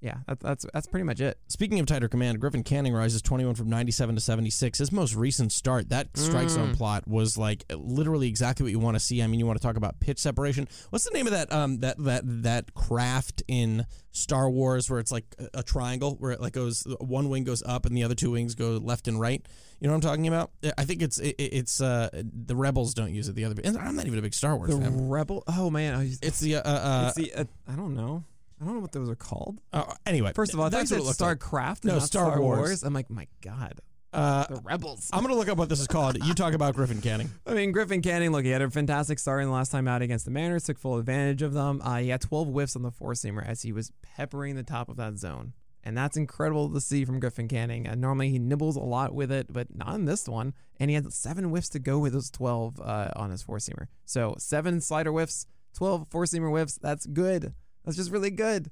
[0.01, 1.38] Yeah, that, that's that's pretty much it.
[1.49, 4.78] Speaking of tighter command, Griffin Canning rises 21 from 97 to 76.
[4.78, 6.76] His most recent start, that strike zone Mm.
[6.76, 9.20] plot was like literally exactly what you want to see.
[9.22, 10.68] I mean, you want to talk about pitch separation.
[10.90, 15.11] What's the name of that um that that that craft in Star Wars where it's
[15.11, 18.14] like a, a triangle where it like goes one wing goes up and the other
[18.14, 19.44] two wings go left and right?
[19.80, 20.53] You know what I'm talking about?
[20.78, 23.34] I think it's it, it's uh the Rebels don't use it.
[23.34, 25.09] The other I'm not even a big Star Wars The fan.
[25.09, 25.42] Rebel.
[25.49, 28.22] Oh man, It's the uh, uh, it's the uh, I don't know.
[28.61, 29.61] I don't know what those are called.
[29.72, 30.32] uh anyway.
[30.34, 31.38] First of all, I thought that's you said looked like.
[31.38, 31.84] StarCraft.
[31.84, 32.59] No, and not Star Star Wars.
[32.59, 32.82] Wars.
[32.82, 33.80] I'm like, my God,
[34.12, 35.11] Uh, the Rebels.
[35.12, 36.16] I'm gonna look up what this is called.
[36.24, 37.30] You talk about Griffin Canning.
[37.46, 40.02] I mean, Griffin Canning, look, he had a fantastic start in the last time out
[40.02, 41.80] against the Mariners, took full advantage of them.
[41.84, 44.88] Uh, he had 12 whiffs on the four seamer as he was peppering the top
[44.88, 45.52] of that zone.
[45.84, 47.86] And that's incredible to see from Griffin Canning.
[47.86, 50.52] Uh, normally he nibbles a lot with it, but not in this one.
[50.80, 53.86] And he had seven whiffs to go with those 12 uh, on his four seamer.
[54.04, 56.78] So seven slider whiffs, 12 four seamer whiffs.
[56.82, 57.54] That's good.
[57.84, 58.70] That's just really good.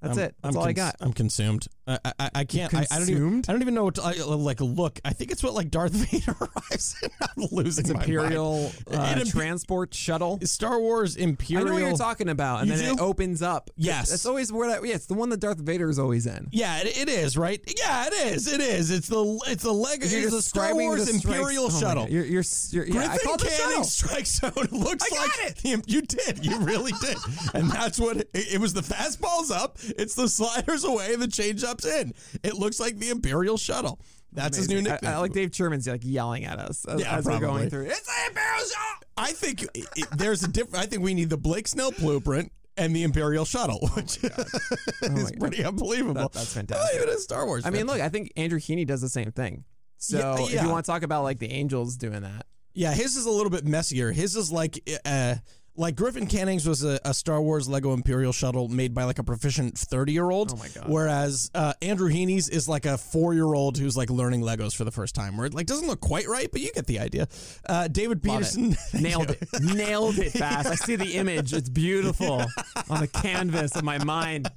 [0.00, 0.34] That's I'm- it.
[0.42, 0.96] That's I'm all I got.
[1.00, 1.66] I'm consumed.
[1.86, 2.72] I I, I can't.
[2.74, 3.38] I, I don't even.
[3.48, 5.00] I don't even know what to I, like look.
[5.04, 6.94] I think it's what like Darth Vader arrives.
[7.02, 7.08] in.
[7.20, 9.20] I'm losing It's my Imperial mind.
[9.20, 10.38] uh, transport shuttle.
[10.44, 11.66] Star Wars Imperial.
[11.66, 13.70] I know what you're talking about, and You then it opens up.
[13.76, 14.10] Yes.
[14.10, 14.86] that's always where that.
[14.86, 16.48] Yeah, it's the one that Darth Vader is always in.
[16.52, 17.60] Yeah, it, it is right.
[17.78, 18.52] Yeah, it is.
[18.52, 18.90] It is.
[18.90, 20.06] It's the it's the Lego.
[20.06, 22.08] You're It's the Star Wars the Imperial oh shuttle.
[22.08, 25.56] You're, you're, you're, yeah, I called it Canning strike zone looks I like it.
[25.56, 26.44] the- you did.
[26.46, 27.16] You really did.
[27.54, 28.72] and that's what it, it was.
[28.72, 29.78] The fastballs up.
[29.98, 31.16] It's the sliders away.
[31.16, 32.12] The change ups in.
[32.44, 33.98] It looks like the Imperial shuttle.
[34.34, 34.92] That's his new Amazing.
[34.92, 35.10] nickname.
[35.12, 37.86] I, I like Dave Sherman's like yelling at us as, Yeah, as we're going through.
[37.86, 39.08] It's the Imperial shuttle.
[39.16, 40.82] I think it, it- there's a different.
[40.84, 45.18] I think we need the Blake Snell blueprint and the Imperial shuttle, which Oh my
[45.20, 46.14] is pretty unbelievable.
[46.14, 46.96] That- that's Oh, fantastic.
[47.02, 47.66] even a Star Wars.
[47.66, 49.64] I mean, look, I think Andrew Heaney does the same thing.
[49.98, 53.16] So Yeah, if you want to talk about like the Angels doing that, yeah, his
[53.16, 54.10] is a little bit messier.
[54.12, 55.34] His is like uh,
[55.74, 59.24] Like Griffin Cannings was a, a Star Wars Lego Imperial shuttle made by like a
[59.24, 60.52] proficient 30 year old.
[60.52, 60.84] Oh my God.
[60.86, 64.84] Whereas uh, Andrew Heaney's is like a four year old who's like learning Legos for
[64.84, 67.26] the first time, where it like doesn't look quite right, but you get the idea.
[67.66, 68.38] Uh, David Love.
[68.38, 69.48] Peterson Thank Nailed it.
[69.62, 70.68] Nailed it fast.
[70.68, 71.54] I see the image.
[71.54, 72.42] It's beautiful
[72.90, 74.50] on the canvas of my mind.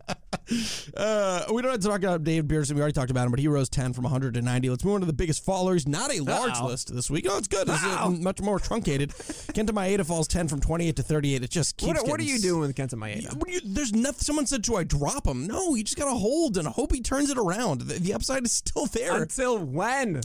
[0.95, 2.75] Uh, we don't have to talk about David Peterson.
[2.75, 4.69] We already talked about him, but he rose 10 from 100 to 90.
[4.69, 5.87] Let's move on to the biggest fallers.
[5.87, 6.67] Not a large Uh-oh.
[6.67, 7.25] list this week.
[7.25, 7.67] No, it's good.
[7.69, 9.11] It's uh, much more truncated.
[9.11, 11.43] Kenta Maeda falls 10 from 28 to 38.
[11.43, 13.21] It just keeps What, what are you doing with Kenta Maeda?
[13.47, 14.19] You- there's nothing.
[14.21, 17.01] Someone said, "Do I drop him?" No, you just got to hold and hope he
[17.01, 17.81] turns it around.
[17.81, 19.21] The, the upside is still there.
[19.21, 20.21] Until when?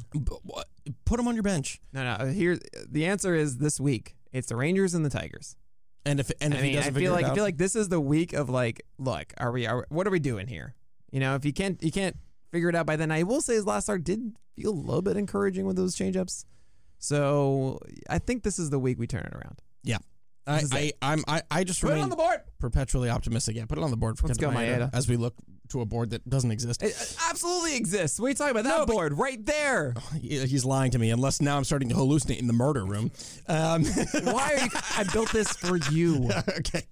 [1.05, 2.11] Put him on your bench, No, no.
[2.13, 2.59] Uh, here,
[2.89, 4.17] the answer is this week.
[4.33, 5.57] It's the Rangers and the Tigers.
[6.07, 8.01] and if and if I mean, I feel like I feel like this is the
[8.01, 9.67] week of like, look, are we?
[9.67, 10.75] Are what are we doing here?
[11.13, 12.17] You know, if you can't, you can't
[12.53, 13.11] figure it out by then.
[13.13, 16.45] I will say his last start did feel a little bit encouraging with those changeups.
[16.99, 17.79] So
[18.09, 19.61] I think this is the week we turn it around.
[19.83, 19.99] yeah.
[20.47, 22.41] I, I, I'm I, I just Put it remain on the board.
[22.59, 23.57] perpetually optimistic.
[23.57, 24.91] Yeah, put it on the board for Let's go, Maeda Maeda.
[24.95, 25.35] as we look
[25.71, 26.83] to a board that doesn't exist.
[26.83, 28.19] It absolutely exists.
[28.21, 28.65] What are you talking about?
[28.65, 29.95] That No, board right there.
[30.21, 33.11] He's lying to me, unless now I'm starting to hallucinate in the murder room.
[33.49, 33.85] Um,
[34.25, 34.71] Why are you?
[34.97, 36.29] I built this for you.
[36.59, 36.83] okay,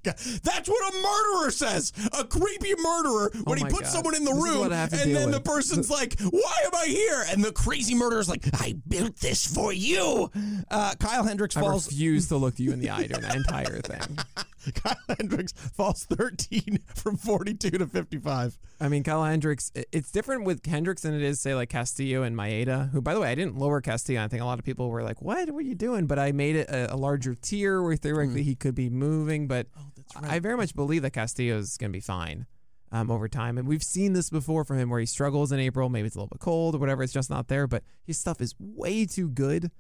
[0.43, 1.93] that's what a murderer says.
[2.19, 3.89] A creepy murderer when he Oh puts God.
[3.97, 6.19] someone in the This is room, what I have to and then the person's like,
[6.21, 10.31] "Why am I here?" And the crazy murderer's like, "I built this for you."
[10.71, 11.87] Uh, Kyle Hendricks I falls.
[11.91, 14.19] refuse to look you in the eye during that entire thing.
[14.75, 18.59] Kyle Hendricks falls 13 from 42 to 55.
[18.81, 22.37] I mean, Kyle Hendricks, it's different with Hendricks than it is, say, like Castillo and
[22.37, 24.23] Maeda, who, by the way, I didn't lower Castillo.
[24.23, 25.51] I think a lot of people were like, what?
[25.51, 26.07] What are you doing?
[26.07, 29.47] But I made it a, a larger tier where theoretically he could be moving.
[29.49, 32.47] But Oh, that's I very much believe that Castillo is going to be fine
[32.93, 33.59] um, over time.
[33.59, 35.89] And we've seen this before from him where he struggles in April.
[35.89, 37.03] Maybe it's a little bit cold or whatever.
[37.03, 37.67] It's just not there.
[37.67, 39.71] But his stuff is way too good.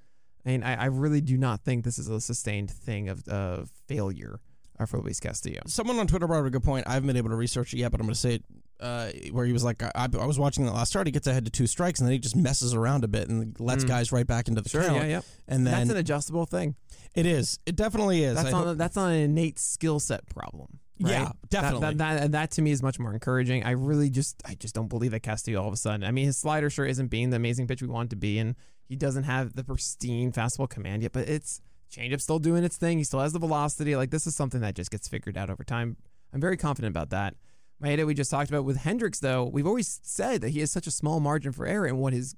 [0.45, 4.41] And I, I really do not think this is a sustained thing of, of failure
[4.87, 5.61] for Luis Castillo.
[5.67, 6.87] Someone on Twitter brought up a good point.
[6.87, 8.45] I haven't been able to research it yet, but I'm going to say it.
[8.81, 11.09] Uh, where he was like, I, I was watching the last start.
[11.09, 13.59] He gets ahead to two strikes, and then he just messes around a bit and
[13.59, 13.89] lets Mm.
[13.89, 14.99] guys right back into the Sure, count.
[14.99, 15.21] yeah, yeah.
[15.49, 16.77] And then That's an adjustable thing.
[17.13, 17.59] it is.
[17.67, 18.37] It definitely is.
[18.37, 20.79] That's I not that's not an innate skill set problem.
[21.01, 21.11] right?
[21.11, 21.81] Yeah, definitely.
[21.81, 23.65] That, that, that, that to me is much more encouraging.
[23.65, 26.05] I really just I just don't believe that Castillo all of a sudden.
[26.05, 28.39] I mean, his slider sure isn't being the amazing pitch we want it to be,
[28.39, 28.55] and
[28.89, 31.11] he doesn't have the pristine fastball command yet.
[31.11, 31.61] But it's
[31.91, 32.99] changeup still doing its thing.
[32.99, 33.97] He still has the velocity.
[33.97, 35.97] Like this is something that just gets figured out over time.
[36.33, 37.35] I'm very confident about that.
[37.83, 39.45] Maeda, we just talked about with Hendricks, though.
[39.45, 42.35] We've always said that he has such a small margin for error, and what his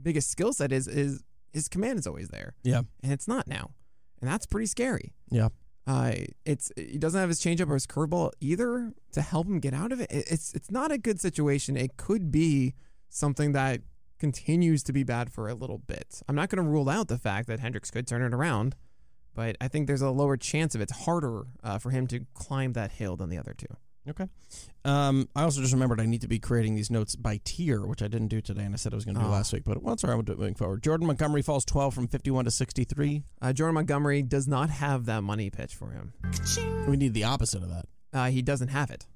[0.00, 1.22] biggest skill set is is
[1.52, 3.70] his command is always there, yeah, and it's not now,
[4.20, 5.12] and that's pretty scary.
[5.30, 5.48] yeah.
[5.86, 6.12] Uh,
[6.44, 9.90] it's he doesn't have his changeup or his curveball either to help him get out
[9.92, 10.10] of it.
[10.10, 11.76] It- It's it's not a good situation.
[11.76, 12.74] It could be
[13.08, 13.80] something that
[14.20, 16.22] continues to be bad for a little bit.
[16.28, 18.76] I'm not going to rule out the fact that Hendricks could turn it around,
[19.34, 22.74] but I think there's a lower chance of it's harder uh, for him to climb
[22.74, 23.66] that hill than the other two.
[24.08, 24.26] Okay.
[24.84, 28.02] Um, I also just remembered I need to be creating these notes by tier, which
[28.02, 29.30] I didn't do today, and I said I was going to do Oh.
[29.30, 29.62] last week.
[29.64, 30.16] But well, it's all right.
[30.16, 30.82] We'll do it moving forward.
[30.82, 33.22] Jordan Montgomery falls 12 from 51 to 63.
[33.42, 36.14] Uh, Jordan Montgomery does not have that money pitch for him.
[36.88, 37.84] We need the opposite of that.
[38.12, 39.06] Uh, he doesn't have it.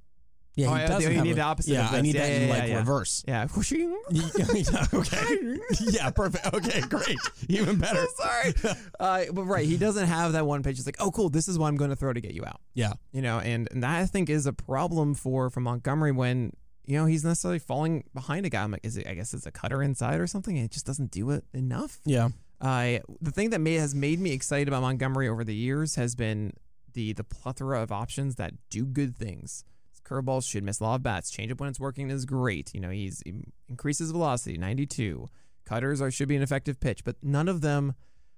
[0.56, 2.22] Yeah, Oh, he yeah, doesn't you have need a- the opposite Yeah, I need Yeah,
[2.26, 3.24] that in yeah, like yeah, reverse.
[3.26, 3.46] Yeah.
[4.94, 5.58] okay.
[5.90, 6.54] yeah, perfect.
[6.54, 7.18] Okay, great.
[7.48, 8.04] Even better.
[8.16, 8.54] Sorry.
[9.00, 10.78] Uh, but right, he doesn't have that one pitch.
[10.78, 11.28] It's like, oh, cool.
[11.28, 12.60] This is what I'm going to throw to get you out.
[12.72, 12.92] Yeah.
[13.12, 16.52] You know, and, and that I think is a problem for for Montgomery when
[16.86, 18.62] you know he's necessarily falling behind a guy.
[18.62, 19.06] I'm like, is it?
[19.06, 20.56] I guess it's a cutter inside or something.
[20.56, 21.98] And it just doesn't do it enough.
[22.04, 22.28] Yeah.
[22.60, 26.14] Uh, the thing that may, has made me excited about Montgomery over the years has
[26.14, 26.52] been
[26.94, 29.64] the the plethora of options that do good things.
[30.04, 31.30] Curveballs should miss a lot of bats.
[31.30, 32.74] Changeup when it's working is great.
[32.74, 33.34] You know, he's he
[33.68, 35.30] increases velocity, 92.
[35.64, 37.94] Cutters are should be an effective pitch, but none of them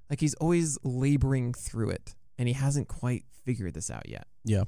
[0.09, 4.27] like he's always laboring through it, and he hasn't quite figured this out yet.
[4.45, 4.65] Yeah.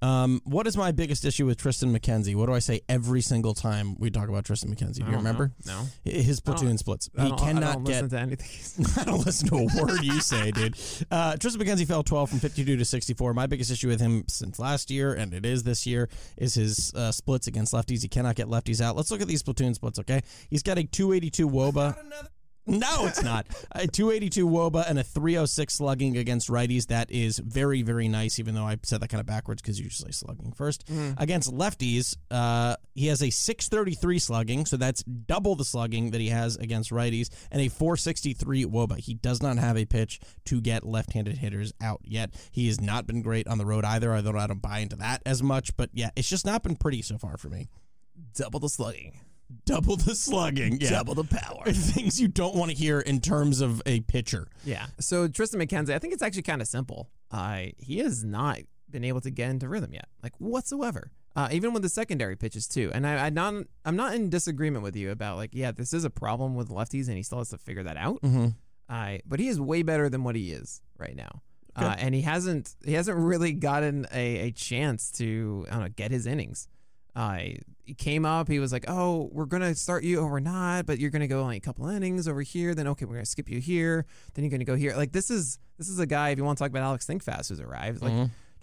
[0.00, 2.34] Um, what is my biggest issue with Triston McKenzie?
[2.36, 5.04] What do I say every single time we talk about Triston McKenzie?
[5.04, 5.52] Do you remember?
[5.66, 5.82] know.
[6.04, 7.10] No, His platoon splits.
[7.18, 8.86] I He don't- I cannot don't get listen to anything.
[8.96, 10.74] I don't listen to a word you say, dude.
[11.10, 13.34] Uh, Triston McKenzie fell 12 from 52 to 64.
[13.34, 16.92] My biggest issue with him since last year, and it is this year, is his
[16.94, 18.02] uh, splits against lefties.
[18.02, 18.94] He cannot get lefties out.
[18.94, 20.20] Let's look at these platoon splits, okay?
[20.48, 21.96] He's got a 282 Woba.
[22.68, 23.46] No, it's not.
[23.72, 26.88] A 282 Woba and a 306 slugging against righties.
[26.88, 30.12] That is very, very nice, even though I said that kind of backwards because usually
[30.12, 30.84] slugging first.
[31.16, 36.28] Against lefties, uh, he has a 633 slugging, so that's double the slugging that he
[36.28, 38.98] has against righties, and a 463 Woba.
[38.98, 42.34] He does not have a pitch to get left handed hitters out yet.
[42.50, 45.22] He has not been great on the road either, although I don't buy into that
[45.24, 47.68] as much, but yeah, it's just not been pretty so far for me.
[48.34, 49.20] Double the slugging.
[49.64, 50.90] Double the slugging, yeah.
[50.90, 51.64] Double the power.
[51.72, 54.48] Things you don't want to hear in terms of a pitcher.
[54.64, 54.86] Yeah.
[55.00, 57.10] So Triston McKenzie, I think it's actually kind of simple.
[57.30, 58.58] Uh, he has not
[58.90, 61.12] been able to get into rhythm yet, like whatsoever.
[61.36, 62.90] Uh, even with the secondary pitches too.
[62.92, 66.04] And I, I not, I'm not in disagreement with you about like, yeah, this is
[66.04, 68.20] a problem with lefties, and he still has to figure that out.
[68.22, 68.48] Mm-hmm.
[68.88, 71.42] Uh, but he is way better than what he is right now.
[71.76, 75.88] Uh, and he hasn't he hasn't really gotten a, a chance to I don't know
[75.88, 76.68] get his innings.
[77.18, 77.38] Uh,
[77.84, 78.48] he came up.
[78.48, 81.40] He was like, "Oh, we're gonna start you, or we're not, but you're gonna go
[81.40, 82.74] only a couple innings over here.
[82.74, 84.06] Then okay, we're gonna skip you here.
[84.34, 84.94] Then you're gonna go here.
[84.94, 86.28] Like this is this is a guy.
[86.28, 88.12] If you want to talk about Alex Thinkfast, who's arrived, like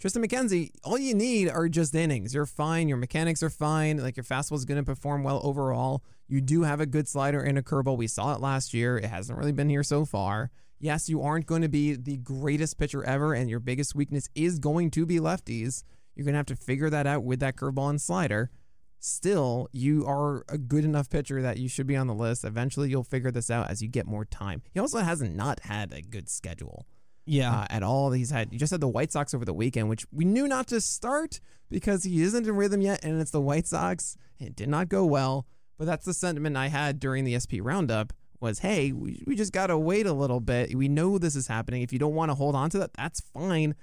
[0.02, 2.34] Triston McKenzie, all you need are just innings.
[2.34, 2.88] You're fine.
[2.88, 3.98] Your mechanics are fine.
[3.98, 6.02] Like your fastball is going to perform well overall.
[6.28, 7.96] You do have a good slider and a curveball.
[7.96, 8.98] We saw it last year.
[8.98, 10.50] It hasn't really been here so far.
[10.78, 14.58] Yes, you aren't going to be the greatest pitcher ever, and your biggest weakness is
[14.58, 15.82] going to be lefties.
[16.16, 18.50] You're going to have to figure that out with that curveball and slider.
[18.98, 22.44] Still, you are a good enough pitcher that you should be on the list.
[22.44, 24.62] Eventually, you'll figure this out as you get more time.
[24.72, 26.86] He also hasn't not had a good schedule
[27.26, 27.54] Yeah.
[27.60, 28.10] uh, at all.
[28.12, 30.66] He's had you just had the White Sox over the weekend, which we knew not
[30.68, 31.40] to start
[31.70, 34.16] because he isn't in rhythm yet, and it's the White Sox.
[34.40, 35.46] It did not go well,
[35.78, 38.12] but that's the sentiment I had during the SP roundup.
[38.40, 40.74] Was hey, we, we just gotta wait a little bit.
[40.74, 41.82] We know this is happening.
[41.82, 43.74] If you don't want to hold on to that, that's fine.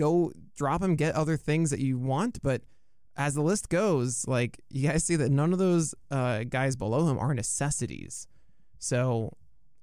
[0.00, 2.42] Go drop him, get other things that you want.
[2.42, 2.62] But
[3.16, 7.06] as the list goes, like you guys see that none of those uh, guys below
[7.06, 8.26] him are necessities.
[8.78, 9.36] So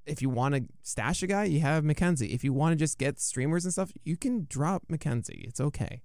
[0.08, 2.34] if you want to stash a guy, you have McKenzie.
[2.34, 5.48] If you want to just get streamers and stuff, you can drop McKenzie.
[5.48, 6.02] It's okay.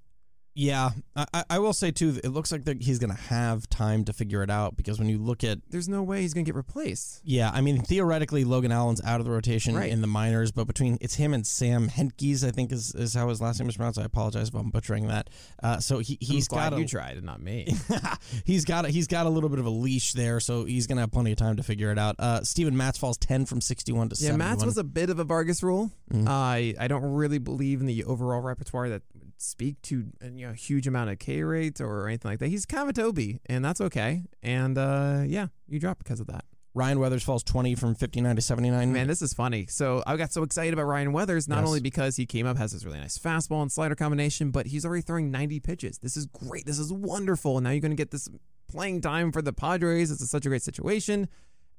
[0.54, 2.20] Yeah, I, I- will say too.
[2.22, 5.16] It looks like he's going to have time to figure it out because when you
[5.18, 7.22] look at There's no way he's gonna get replaced.
[7.24, 9.90] yeah, I mean theoretically Logan Allen's out of the rotation Right.
[9.90, 13.28] in the minors, but between it's him and Sam Hentges, I think is, is how
[13.30, 13.98] his last name is pronounced.
[13.98, 15.30] I apologize if I'm butchering that.
[15.62, 17.74] Uh, so he he's got you a, tried and not me.
[18.44, 20.96] he's got a, he's got a little bit of a leash there, so he's going
[20.96, 22.16] to have plenty of time to figure it out.
[22.18, 24.38] Uh, Steven Matz falls ten from sixty one to yeah, 71.
[24.50, 25.90] Matz was a bit of a Vargas rule.
[26.12, 26.28] Mhm.
[26.28, 29.02] I I don't really believe in the overall repertoire that
[29.42, 32.48] speak to uh, you know a huge amount of K rate or anything like that.
[32.48, 34.22] He's kind of a Toby, and that's okay.
[34.42, 36.44] And uh, yeah, you drop because of that.
[36.74, 38.92] Ryan Weathers falls twenty from fifty nine to seventy nine.
[38.92, 39.66] Man, this is funny.
[39.66, 41.66] So I got so excited about Ryan Weathers, not Yes.
[41.68, 44.86] only because he came up, has this really nice fastball and slider combination, but he's
[44.86, 45.98] already throwing 90 pitches.
[45.98, 46.64] This is great.
[46.64, 47.58] This is wonderful.
[47.58, 48.26] And now you're going to get this
[48.68, 50.10] playing time for the Padres.
[50.10, 51.28] It's such a great situation.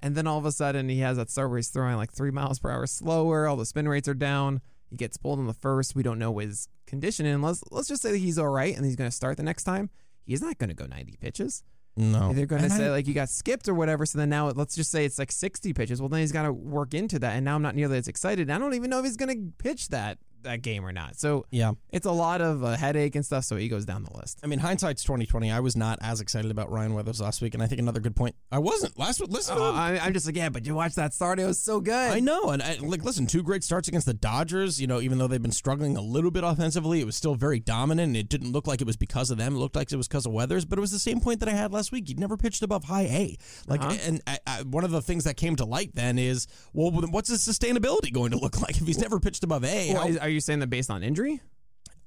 [0.03, 2.30] And then all of a sudden, he has that start where he's throwing like three
[2.30, 3.47] miles per hour slower.
[3.47, 4.61] All the spin rates are down.
[4.94, 5.96] He gets pulled in the first.
[5.96, 7.26] We don't know his condition.
[7.26, 9.44] And let's let's just say that he's all right and he's going to start the
[9.44, 9.89] next time.
[10.24, 11.64] He's not going to go 90 pitches.
[11.98, 14.06] no, They're going to And I- say like you got skipped or whatever.
[14.06, 16.00] So then now let's just say it's like 60 pitches.
[16.00, 17.34] Well, then he's got to work into that.
[17.36, 18.52] And now I'm not nearly as excited.
[18.52, 21.16] I don't even know if he's going to pitch that that game or not.
[21.18, 21.74] So yeah.
[21.91, 23.44] it's a lot of uh, headache and stuff.
[23.46, 24.39] So he goes down the list.
[24.44, 25.52] I mean, hindsight's twenty twenty.
[25.52, 28.16] I was not as excited about Ryan Weathers last week, and I think another good
[28.16, 28.36] point.
[28.52, 29.30] I wasn't last week.
[29.32, 29.72] Listen, Uh.
[29.72, 31.39] I, I'm just like, yeah, but you watch that start.
[31.39, 31.94] It was so good.
[32.12, 34.80] I know, and I, like, listen, two great starts against the Dodgers.
[34.80, 37.60] You know, even though they've been struggling a little bit offensively, it was still very
[37.60, 38.08] dominant.
[38.08, 39.56] And it didn't look like it was because of them.
[39.56, 40.66] It looked like it was because of Weathers.
[40.66, 42.08] But it was the same point that I had last week.
[42.08, 43.38] He'd never pitched above high A.
[43.68, 43.98] Like, Uh-huh.
[44.06, 47.30] and I, I, one of the things that came to light then is, well, what's
[47.30, 49.94] his sustainability going to look like if he's never pitched above A?
[49.94, 51.39] Well, How- is- are you saying that based on injury?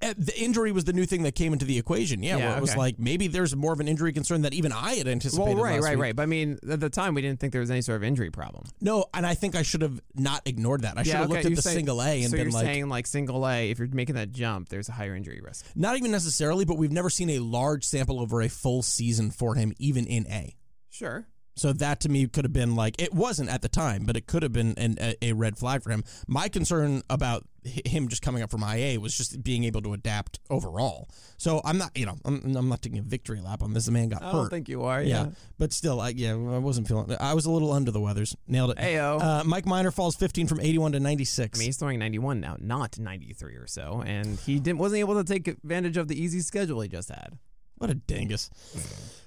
[0.03, 2.23] Uh, the injury was the new thing that came into the equation.
[2.23, 2.79] Yeah, Yeah, where it was okay.
[2.79, 5.55] like maybe there's more of an injury concern that even I had anticipated.
[5.55, 6.03] Well, right, right, week.
[6.03, 6.15] right.
[6.17, 8.31] But I mean, at the time, we didn't think there was any sort of injury
[8.31, 8.65] problem.
[8.83, 10.99] No, and I think I should have not ignored that.
[10.99, 12.65] I should have looked at you're the saying- single A and so been you're like,
[12.67, 15.65] saying like single A, if you're making that jump, there's a higher injury risk.
[15.75, 19.55] not even necessarily, but we've never seen a large sample over a full season for
[19.55, 20.57] him, even in A.
[20.91, 21.27] Sure.
[21.57, 24.27] So that to me could have been like it wasn't at the time, but it
[24.27, 26.05] could have been an, a, a red flag for him.
[26.29, 30.39] My concern about him just coming up from IA was just being able to adapt
[30.51, 31.09] overall.
[31.37, 33.87] So I'm not, you know, I'm, I'm not taking a victory lap on this.
[33.87, 34.33] The man got I hurt.
[34.33, 35.03] don't think you are.
[35.03, 35.25] yeah.
[35.25, 35.31] Yeah.
[35.59, 37.15] but still, I, yeah, I wasn't feeling.
[37.19, 38.37] I was a little under the weathers.
[38.47, 38.77] Nailed it.
[38.79, 39.21] Ayo.
[39.21, 41.59] Uh, Mike Minor falls 15 from 81 to 96.
[41.59, 45.15] I mean, he's throwing 91 now, not 93 or so, and he didn't wasn't able
[45.15, 47.39] to take advantage of the easy schedule he just had.
[47.79, 48.51] What a dingus.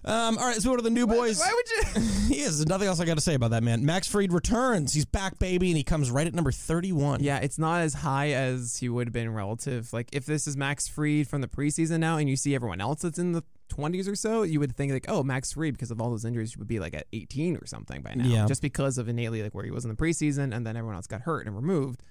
[0.05, 1.39] Um, all right, let's go to the new boys.
[1.39, 2.01] Why would you?
[2.35, 2.57] he is.
[2.57, 3.85] There's nothing else I got to say about that man.
[3.85, 4.93] Max Fried returns.
[4.93, 7.21] He's back, baby, and he comes right at number 31.
[7.21, 9.91] Yeah, it's not as high as he would have been relative.
[9.93, 13.01] Like if this is Max Fried from the preseason now, and you see everyone else
[13.01, 13.43] that's in the
[13.73, 16.57] 20s or so, you would think like, oh, Max Fried because of all those injuries
[16.57, 18.45] would be like at 18 or something by now, Yeah.
[18.47, 21.07] just because of innately like where he was in the preseason, and then everyone else
[21.07, 22.01] got hurt and removed.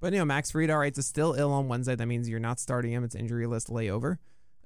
[0.00, 1.94] But you know, Max Fried, all right, is still ill on Wednesday.
[1.94, 3.04] That means you're not starting him.
[3.04, 4.18] It's injury list layover.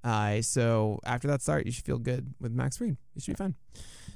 [0.05, 2.97] Uh, so after that start, you should feel good with Max Fried.
[3.15, 3.55] You should be fine.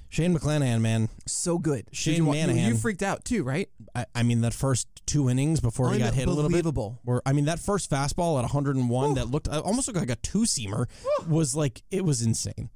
[0.08, 1.08] Shane McClanahan, man.
[1.26, 1.86] So good.
[1.92, 2.68] Shane you, you- Manahan.
[2.68, 3.68] You, freaked out too, right?
[3.94, 6.56] I, I mean, that first two innings before he got hit a little bit.
[6.56, 7.00] Unbelievable.
[7.04, 10.16] Where I mean, that first fastball at 101 that looked uh, almost looked like a
[10.16, 10.86] two seamer
[11.28, 12.70] was like it was insane.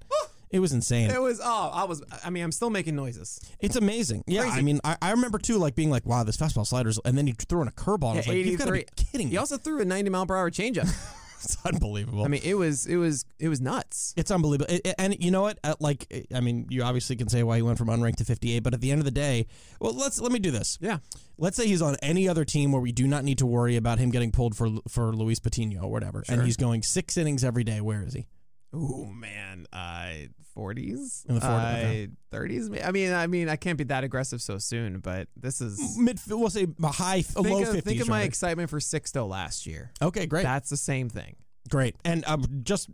[0.50, 1.10] It was insane.
[1.10, 2.02] It was oh, I was.
[2.24, 3.40] I mean, I'm still making noises.
[3.60, 4.24] It's amazing.
[4.26, 4.58] Yeah, Crazy.
[4.58, 7.28] I mean, I, I remember too, like being like, "Wow, this fastball sliders," and then
[7.28, 8.10] he threw in a curveball.
[8.10, 10.10] And I was like, "You've got to be kidding me!" He also threw a 90
[10.10, 10.92] mile per hour changeup.
[11.44, 12.24] it's unbelievable.
[12.24, 14.14] I mean, it was it was it was nuts.
[14.16, 14.72] It's unbelievable.
[14.72, 15.58] It- it- and you know what?
[15.64, 18.60] Uh, like, I mean, you obviously can say why he went from unranked to 58,
[18.62, 19.46] but at the end of the day,
[19.80, 20.78] well, let's let me do this.
[20.80, 20.98] Yeah.
[21.38, 23.98] Let's say he's on any other team where we do not need to worry about
[23.98, 27.64] him getting pulled for for Luis Patino or whatever, and he's going six innings every
[27.64, 27.80] day.
[27.80, 28.26] Where is he?
[28.72, 30.12] Oh man, uh,
[30.60, 32.08] 40s, In the 40s, okay.
[32.32, 32.86] uh, 30s.
[32.86, 36.20] I mean, I mean, I can't be that aggressive so soon, but this is Mid,
[36.28, 37.82] we'll say high, think low of, 50s.
[37.84, 39.90] think of my excitement for Sixto last year.
[40.02, 41.36] okay, great, That's the same thing.
[41.68, 42.88] great, and um, just.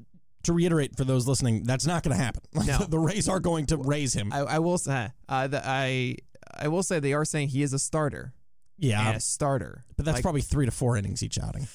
[0.44, 2.40] To reiterate for those listening, that's not going to happen.
[2.66, 2.78] No.
[2.78, 4.32] the Rays are going to raise him.
[4.32, 6.18] I, I will say, uh, the, I
[6.56, 8.32] I will say they are saying he is a starter.
[8.78, 9.84] yeah, a starter.
[9.96, 11.66] but that's Like, probably three to four innings each outing.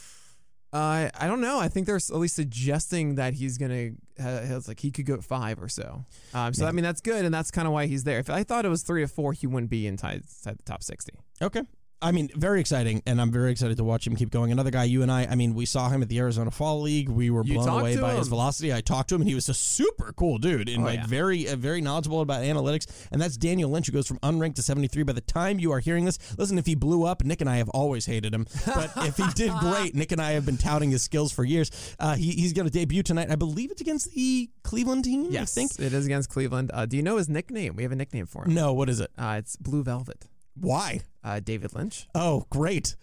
[0.74, 1.60] Uh, I don't know.
[1.60, 3.92] I think they're at least suggesting that he's gonna.
[4.20, 6.06] Uh, like he could go five or so.
[6.34, 8.20] Um, so I mean that's good, and that's kind of why he's there.
[8.20, 10.84] If I thought it was three or four, he wouldn't be inside, inside the top
[10.84, 11.14] sixty.
[11.42, 11.64] Okay.
[12.02, 14.52] I mean, very exciting, and I'm very excited to watch him keep going.
[14.52, 17.10] Another guy, you and I, I mean, we saw him at the Arizona Fall League.
[17.10, 18.74] We were You blown away by his velocity.
[18.74, 21.06] I talked to him, and he was a super cool dude, and Oh, like yeah.
[21.08, 22.88] very, uh, very knowledgeable about analytics.
[23.12, 25.04] And that's Daniel Lynch, who goes from unranked to 73.
[25.04, 27.58] By the time you are hearing this, listen, if he blew up, Nick and I
[27.58, 30.92] have always hated him, but if he did great, Nick and I have been touting
[30.92, 31.70] his skills for years.
[32.00, 33.30] Uh, he, he's going to debut tonight.
[33.30, 35.28] I believe it's against the Cleveland team.
[35.30, 35.80] Yes, I think.
[35.80, 36.72] it is against Cleveland.
[36.74, 37.76] Uh, do you know his nickname?
[37.76, 38.54] We have a nickname for him.
[38.56, 39.12] No, what is it?
[39.18, 40.26] Uh, it's Blue Velvet.
[40.56, 41.02] Why?
[41.24, 42.08] Uh, David Lynch.
[42.16, 42.96] Oh, great.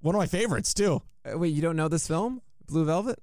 [0.00, 1.02] One of my favorites too.
[1.24, 3.18] Uh, wait, you don't know this film, Blue Velvet?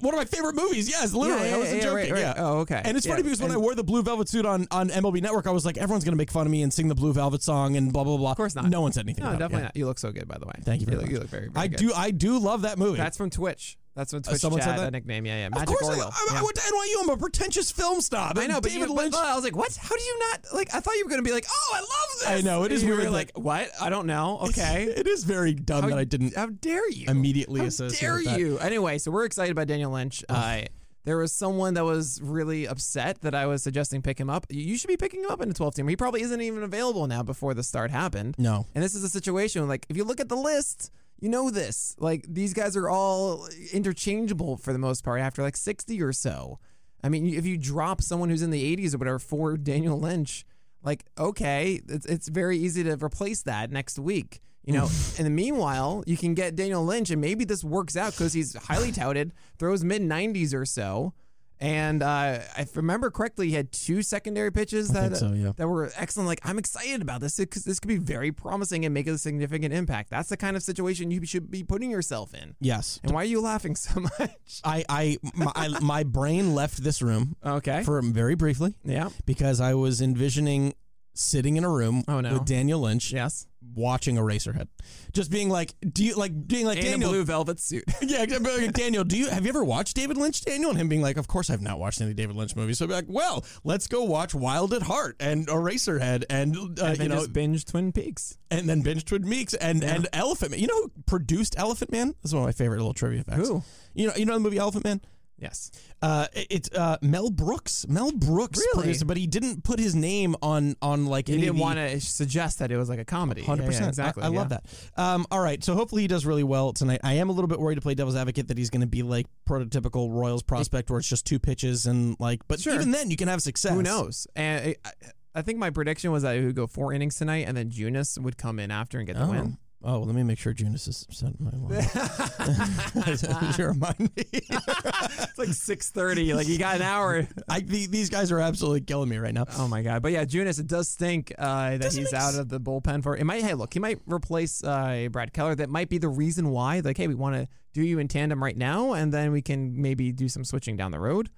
[0.00, 0.88] One of my favorite movies.
[0.90, 1.48] Yes, literally.
[1.48, 1.96] Yeah, I wasn't yeah, joking.
[1.96, 2.20] right, right.
[2.20, 2.34] Yeah.
[2.38, 2.82] Oh, okay.
[2.84, 4.88] And it's Yeah, funny because when and- I wore the blue velvet suit on, on
[4.90, 6.94] MLB Network, I was like, everyone's going to make fun of me and sing the
[6.96, 8.32] blue velvet song and blah, blah, blah.
[8.32, 8.68] Of course not.
[8.68, 9.62] No one said anything No, definitely it.
[9.62, 9.76] not.
[9.76, 10.54] You look so good, by the way.
[10.64, 11.12] Thank you very look, much.
[11.12, 11.50] You look very, Yeah.
[11.52, 11.76] very I good.
[11.78, 12.96] do I do love that movie.
[12.96, 13.78] That's from Twitch.
[13.96, 14.92] That's when Twitch someone said Chat, that?
[14.92, 15.26] nickname.
[15.26, 15.60] Yeah, yeah.
[15.60, 16.10] of course, I, Oriole.
[16.12, 16.42] I, I Yeah.
[16.42, 17.02] went to NYU.
[17.02, 18.38] I'm a pretentious film snob.
[18.38, 19.14] I know, but David you, Lynch.
[19.14, 19.76] I was like, what?
[19.76, 20.72] How do you not like?
[20.74, 21.88] I thought you were gonna be like, oh, I love
[22.20, 22.28] this.
[22.28, 23.68] I know, it is you were weird, Like, what?
[23.80, 24.38] I don't know.
[24.50, 24.84] Okay.
[24.84, 27.06] it is very dumb that I didn't How dare you?
[27.08, 28.38] immediately How associate dare with that.
[28.38, 28.58] you?
[28.58, 30.24] Anyway, so we're excited by Daniel Lynch.
[30.28, 30.62] Uh,
[31.04, 34.46] there was someone that was really upset that I was suggesting pick him up.
[34.50, 35.88] You should be picking him up in the 12 team.
[35.88, 38.34] He probably isn't even available now before the start happened.
[38.38, 38.66] No.
[38.74, 41.94] And this is a situation like if you look at the list, you know this.
[41.98, 46.58] Like these guys are all interchangeable for the most part after like 60 or so.
[47.02, 50.44] I mean, if you drop someone who's in the 80s or whatever for Daniel Lynch,
[50.82, 54.40] like okay, it's it's very easy to replace that next week.
[54.64, 58.12] You know, in the meanwhile, you can get Daniel Lynch, and maybe this works out
[58.12, 61.14] because he's highly touted, throws mid 90s or so.
[61.60, 65.52] And uh, if I remember correctly, he had two secondary pitches that so, yeah.
[65.56, 66.26] that were excellent.
[66.26, 69.74] Like I'm excited about this because this could be very promising and make a significant
[69.74, 70.10] impact.
[70.10, 72.54] That's the kind of situation you should be putting yourself in.
[72.60, 72.98] Yes.
[73.02, 74.60] And why are you laughing so much?
[74.64, 77.82] I, I, my, I, my brain left this room Okay.
[77.84, 79.10] for very briefly yeah.
[79.26, 80.74] because I was envisioning
[81.12, 82.34] sitting in a room Oh, no.
[82.34, 83.46] with Daniel Lynch Yes.
[83.74, 84.68] Watching Eraserhead.
[85.12, 87.10] Just being like, do you like being like In a Daniel?
[87.10, 87.84] blue velvet suit.
[88.02, 88.24] Yeah.
[88.40, 90.70] Like, Daniel, do you have you ever watched David Lynch, Daniel?
[90.70, 92.78] And him being like, Of course I've not watched any David Lynch movies.
[92.78, 96.84] So I'd be like, Well, let's go watch Wild at Heart and Eraserhead and uh,
[96.86, 98.36] and you know binge Twin Peaks.
[98.50, 100.60] and then binge Twin Meeks and and Elephant Man.
[100.60, 102.08] You know who produced Elephant Man?
[102.22, 103.46] This is one of my favorite little trivia facts.
[103.48, 103.62] Who?
[103.94, 105.00] You know you know the movie Elephant Man?
[105.40, 105.70] Yes.
[106.02, 107.86] Uh, it's uh, Mel Brooks.
[107.88, 108.82] Mel Brooks Really?
[108.82, 112.00] produced it, but he didn't put his name on on like He didn't want to
[112.00, 113.42] suggest that it was like a comedy.
[113.42, 114.22] Hundred Yeah, yeah, percent, exactly.
[114.22, 114.64] I, I love that.
[114.96, 117.00] Um, all right, so hopefully he does really well tonight.
[117.02, 119.02] I am a little bit worried to play devil's advocate that he's going to be
[119.02, 122.46] like prototypical Royals prospect, where it's just two pitches and like.
[122.48, 122.74] But Sure.
[122.74, 123.72] even then, you can have success.
[123.72, 124.26] Who knows?
[124.36, 124.90] And I,
[125.34, 128.18] I think my prediction was that he would go four innings tonight, and then Junis
[128.18, 129.30] would come in after and get the Oh.
[129.30, 129.58] win.
[129.82, 133.54] Oh, let me make sure Junis is sent my line.
[133.58, 134.10] you remind me.
[134.32, 136.34] it's like six thirty.
[136.34, 137.26] Like you got an hour.
[137.48, 139.46] I, the, these guys are absolutely killing me right now.
[139.56, 140.02] Oh my god!
[140.02, 143.02] But yeah, Junis, it does stink uh, that Doesn't he's out s- of the bullpen
[143.02, 143.16] for.
[143.16, 143.42] It might.
[143.42, 145.54] Hey, look, he might replace uh, Brad Keller.
[145.54, 146.80] That might be the reason why.
[146.80, 149.80] Like, hey, we want to do you in tandem right now, and then we can
[149.80, 151.30] maybe do some switching down the road.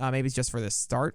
[0.00, 1.14] Uh, maybe it's just for this start.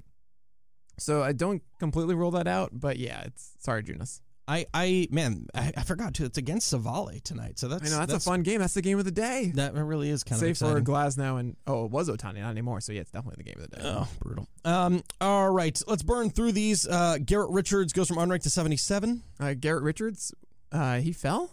[0.97, 2.69] So I don't completely rule that out.
[2.73, 4.21] But yeah, it's sorry, Junis.
[4.49, 6.25] I, I man, I, I forgot to.
[6.25, 8.59] It's against Savale tonight, so that's I know that's, that's a fun game.
[8.59, 9.51] That's the game of the day.
[9.53, 10.83] That really is kind Save of for exciting.
[10.85, 12.81] Glasnow and oh, it was Ohtani, not anymore.
[12.81, 13.83] So yeah, it's definitely the game of the day.
[13.85, 14.47] Oh, brutal.
[14.65, 16.87] Um, all right, let's burn through these.
[16.87, 19.21] Uh, Garrett Richards goes from unranked to seventy-seven.
[19.39, 20.33] Uh, Garrett Richards,
[20.71, 21.51] uh, he fell.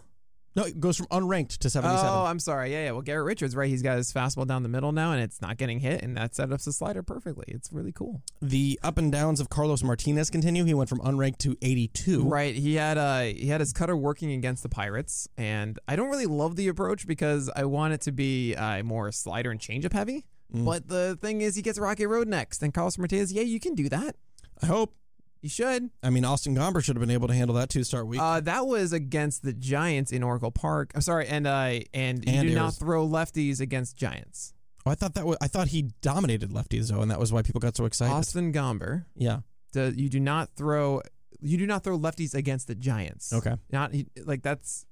[0.57, 2.11] No, it goes from unranked to seventy-seven.
[2.11, 2.73] Oh, I'm sorry.
[2.73, 2.91] Yeah, yeah.
[2.93, 3.69] Well, Garrett Richards, right?
[3.69, 6.35] He's got his fastball down the middle now, and it's not getting hit, and that
[6.35, 7.45] set up the slider perfectly.
[7.49, 8.23] It's really cool.
[8.41, 10.65] The up and downs of Carlos Martinez continue.
[10.65, 12.25] He went from unranked to 82.
[12.25, 12.55] Right.
[12.55, 16.27] He had uh he had his cutter working against the Pirates, and I don't really
[16.27, 20.25] love the approach because I want it to be uh, more slider and changeup heavy.
[20.55, 20.65] Mm.
[20.65, 23.33] But the thing is, he gets Rocky Road next, and Carlos Martinez.
[23.33, 24.17] Yeah, you can do that.
[24.63, 24.95] I hope.
[25.43, 25.91] You should.
[26.03, 28.21] I mean, Austin Gomber should have been able to handle that two start week.
[28.21, 30.91] Uh, that was against the Giants in Oracle Park.
[30.95, 34.55] I'm sorry, and uh, and you And do not was- throw lefties against Giants.
[34.85, 37.43] oh, I thought that was, I thought he dominated lefties though, and that was why
[37.43, 38.13] people got so excited.
[38.13, 39.41] Austin Gomber, Yeah.
[39.73, 41.03] the, you do not throw
[41.41, 43.33] you do not throw lefties against the Giants.
[43.33, 43.55] Okay.
[43.71, 44.87] Not he, like that's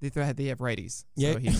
[0.00, 1.04] they throw they have righties.
[1.16, 1.34] Yeah.
[1.34, 1.50] So he,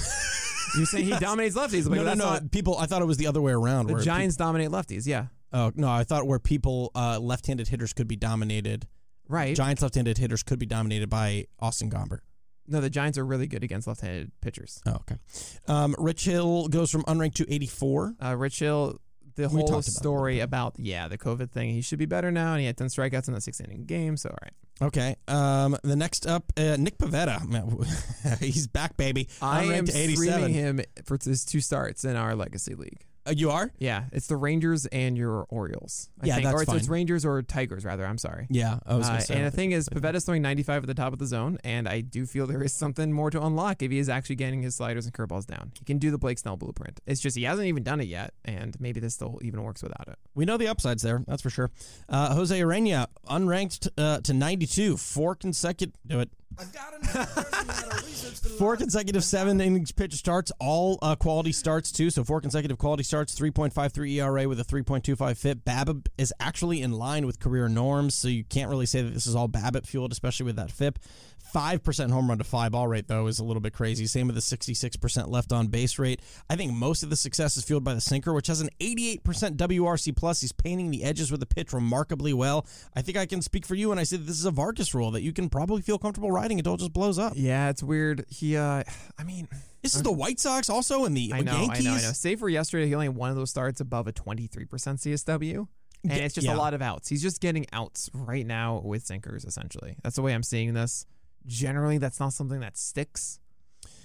[0.79, 1.89] you're saying he dominates lefties?
[1.89, 2.25] But no, no, no.
[2.33, 3.87] not- people, I thought it was the other way around.
[3.87, 5.07] the where Giants dominate lefties.
[5.07, 5.27] Yeah.
[5.53, 8.87] Oh no, I thought where people, uh, left-handed hitters could be dominated.
[9.29, 9.57] Right.
[9.57, 12.21] Giants left-handed hitters could be dominated by Austin Gomber.
[12.69, 14.81] no, the Giants are really good against left-handed pitchers.
[14.87, 15.17] Oh, okay.
[15.69, 18.15] Um, Rich Hill goes from unranked to 84.
[18.23, 19.01] Uh, Rich Hill,
[19.37, 21.71] the We whole talked about story about yeah the COVID thing.
[21.71, 24.17] He should be better now, and he had ten strikeouts in the six inning game.
[24.17, 24.53] So all right.
[24.81, 25.17] Okay.
[25.29, 28.39] Um, the next up, uh, Nick Pivetta.
[28.41, 29.29] He's back, baby.
[29.43, 30.17] I am Unranked to 87.
[30.17, 33.05] streaming him for his two starts in our legacy league.
[33.27, 33.73] Uh, you are?
[33.79, 36.09] Yeah, it's the Rangers and your Orioles.
[36.23, 36.45] I Yeah, think.
[36.47, 36.89] that's or it's, it's.
[36.89, 38.07] Rangers or Tigers rather.
[38.07, 38.47] I'm sorry.
[38.51, 38.79] Yeah.
[38.87, 39.35] I was Uh, say.
[39.37, 42.01] And the thing is, Pivetta's throwing 95 at the top of the zone, and I
[42.03, 45.07] do feel there is something more to unlock if he is actually getting his sliders
[45.07, 45.73] and curveballs down.
[45.79, 47.01] He can do the Blake Snell blueprint.
[47.07, 50.07] It's just he hasn't even done it yet, and maybe this still even works without
[50.09, 50.19] it.
[50.35, 51.71] We know the upsides there, that's for sure.
[52.09, 55.95] Uh, Jose Urena, unranked uh, to 92, four consecutive.
[56.07, 56.31] Do it.
[58.59, 62.11] Four consecutive seven innings pitch starts, all uh, quality starts too.
[62.11, 65.65] So four consecutive quality starts, 3.53 ERA with a 3.25 FIP.
[65.65, 69.27] BABIP is actually in line with career norms, so you can't really say that this
[69.27, 70.99] is all BABIP fueled, especially with that FIP.
[71.55, 74.07] 5% home run to fly ball rate, though, is a little bit crazy.
[74.07, 76.21] Same with the 66% left on base rate.
[76.49, 79.21] I think most of the success is fueled by the sinker, which has an 88%
[79.57, 80.41] WRC plus.
[80.41, 82.67] He's painting the edges with the pitch remarkably well.
[82.95, 84.95] I think I can speak for you when I say that this is a Vargas
[84.95, 87.33] rule that you can probably feel comfortable riding until it just blows up.
[87.37, 88.25] Yeah, it's weird.
[88.29, 88.83] He, uh,
[89.19, 89.49] I mean,
[89.83, 91.87] This is the White Sox also and the I know, Yankees.
[91.87, 92.13] I know, I know.
[92.13, 95.69] Save for yesterday, he only had one of those starts above a 23% CSW.
[96.03, 96.55] And it's just yeah.
[96.55, 97.09] a lot of outs.
[97.09, 99.97] He's just getting outs right now with sinkers, essentially.
[100.03, 101.07] That's the way I'm seeing this.
[101.47, 103.39] Generally, that's not something that sticks.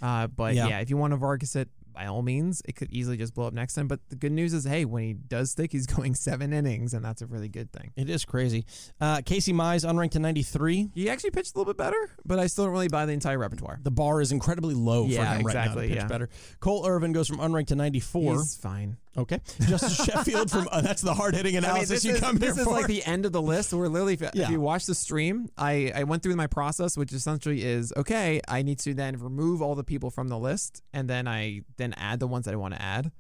[0.02, 0.68] Uh, but Yeah.
[0.68, 0.80] yeah.
[0.80, 3.54] if you want to Vargas it, by all means, it could easily just blow up
[3.54, 3.88] next time.
[3.88, 7.04] But the good news is, hey, when he does stick, he's going seven innings, and
[7.04, 7.92] that's a really good thing.
[7.96, 8.66] It is crazy.
[9.00, 10.92] Uh, Casey Mize unranked to 93.
[10.94, 13.38] He actually pitched a little bit better, but I still don't really buy the entire
[13.38, 13.80] repertoire.
[13.84, 16.08] The bar is incredibly low for Yeah, him right now to exactly, pitch yeah.
[16.08, 16.30] better.
[16.60, 18.34] Cole Irvin goes from unranked to 94.
[18.34, 18.98] He's fine.
[19.18, 19.40] okay.
[19.68, 22.38] Justice Sheffield from uh, that's the hard hitting I mean, analysis this you is, come
[22.38, 22.74] this here is for.
[22.74, 23.74] like the end of the list.
[23.74, 24.44] Where literally, if, Yeah.
[24.46, 28.40] if you watch the stream, I, I went through my process, which essentially is okay.
[28.48, 31.94] I need to then remove all the people from the list, and then I then
[31.98, 33.12] add the ones that I want to add.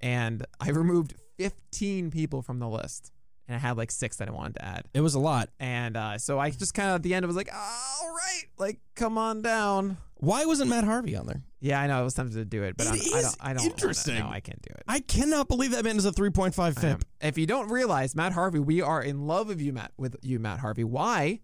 [0.00, 3.12] And I removed 15 people from the list,
[3.48, 4.84] and I had like six that I wanted to add.
[4.94, 5.48] it was a lot.
[5.58, 8.44] And uh, so I just kind of at the end, I was like, all right,
[8.58, 9.96] like come on down.
[10.16, 11.42] Why wasn't Matt Harvey on there?
[11.60, 13.36] Yeah, I know I was tempted to do it, but It I'm, I don't.
[13.40, 13.64] I don't.
[13.66, 14.18] interesting.
[14.18, 14.82] no, I can't do it.
[14.86, 16.84] I cannot believe that man is a 3.5 FIP.
[16.84, 19.92] Um, if you don't realize, Matt Harvey, we are in love with you, Matt.
[19.98, 20.84] With you, Matt Harvey.
[20.84, 21.40] Why?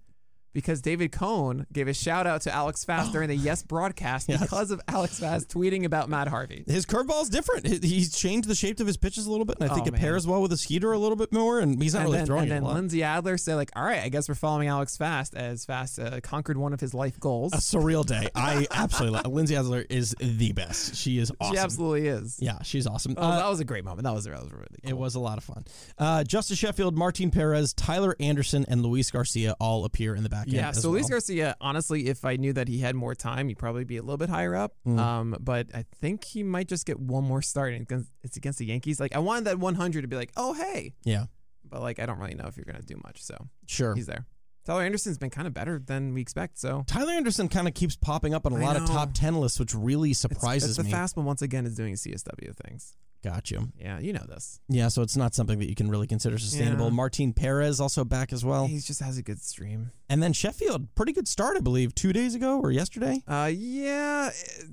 [0.56, 4.40] Because David Cone gave a shout out to Alex Fast during the Yes broadcast Yes.
[4.40, 6.64] because of Alex Fast tweeting about Matt Harvey.
[6.66, 7.66] His curveball is different.
[7.84, 9.92] He's changed the shape of his pitches a little bit, and I think Oh, it
[9.92, 10.00] man.
[10.00, 11.60] pairs well with his heater a little bit more.
[11.60, 12.74] And he's not And really then, throwing and it then.
[12.74, 16.20] Lindsey Adler said, like, all right, I guess we're following Alex Fast as Fast uh,
[16.22, 17.52] conquered one of his life goals.
[17.52, 18.30] a surreal day.
[18.34, 19.26] I absolutely love.
[19.30, 20.96] Lindsey Adler is the best.
[20.96, 21.54] She is awesome.
[21.54, 22.38] She absolutely is.
[22.40, 23.12] yeah, she's awesome.
[23.18, 24.04] Oh, Uh, that was a great moment.
[24.04, 24.90] That was, that was really cool.
[24.90, 25.66] It was a lot of fun.
[25.98, 30.45] Uh, Justice Sheffield, Martin Perez, Tyler Anderson, and Luis Garcia all appear in the back
[30.52, 30.56] end.
[30.56, 31.10] Yeah, so Luis well.
[31.10, 34.16] Garcia, honestly, if I knew that he had more time, he'd probably be a little
[34.16, 34.74] bit higher up.
[34.86, 34.98] Mm.
[34.98, 38.58] Um, but I think he might just get one more start, and it's- it's against
[38.58, 39.00] the Yankees.
[39.00, 41.26] Like I wanted that 100 to be like, oh hey, Yeah,
[41.64, 43.22] but like I don't really know if you're gonna do much.
[43.22, 43.94] So sure.
[43.94, 44.26] he's there.
[44.64, 46.58] Tyler Anderson's been kind of better than we expect.
[46.58, 49.36] So Tyler Anderson kind of keeps popping up on a I lot of top 10
[49.36, 50.90] lists, which really it's, surprises it's the me.
[50.90, 52.96] fast one once again is doing CSW things.
[53.26, 53.72] Got you.
[53.76, 54.60] Yeah, you know this.
[54.68, 56.84] Yeah, so it's not something that you can really consider sustainable.
[56.84, 56.92] Yeah.
[56.92, 58.68] Martin Perez also back as well.
[58.68, 59.90] he just has a good stream.
[60.08, 63.20] And then Sheffield, pretty good start, I believe, two days ago or yesterday.
[63.26, 64.30] Uh, yeah,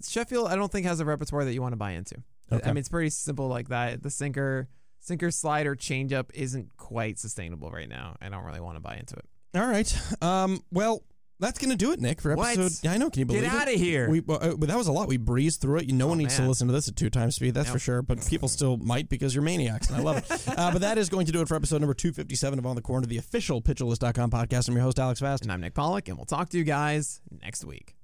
[0.07, 0.49] Sheffield.
[0.49, 2.17] I don't think has a repertoire that you want to buy into.
[2.51, 2.63] Okay.
[2.63, 4.03] I mean, it's pretty simple like that.
[4.03, 4.67] The sinker,
[4.99, 8.17] sinker slider changeup isn't quite sustainable right now.
[8.21, 9.25] I don't really want to buy into it.
[9.55, 9.97] All right.
[10.21, 11.01] Um, well,
[11.43, 12.57] that's going to do it, Nick, for What?
[12.57, 12.83] episode.
[12.83, 13.09] Yeah, I know.
[13.09, 13.61] Can you believe Get it?
[13.61, 14.09] out of here.
[14.09, 15.07] We, uh, but that was a lot.
[15.07, 15.85] We breezed through it.
[15.85, 17.73] You, no Oh, one needs to listen to this at two times speed, that's Nope.
[17.73, 18.01] for sure.
[18.01, 20.31] But people still might because you're maniacs, and I love it.
[20.57, 22.81] uh, but that is going to do it for episode number 257 of On the
[22.81, 24.67] Corner, the official PitcherList.com podcast.
[24.67, 25.43] I'm your host, Alex Fast.
[25.43, 27.95] and I'm Nick Pollack, and we'll talk to you guys next week.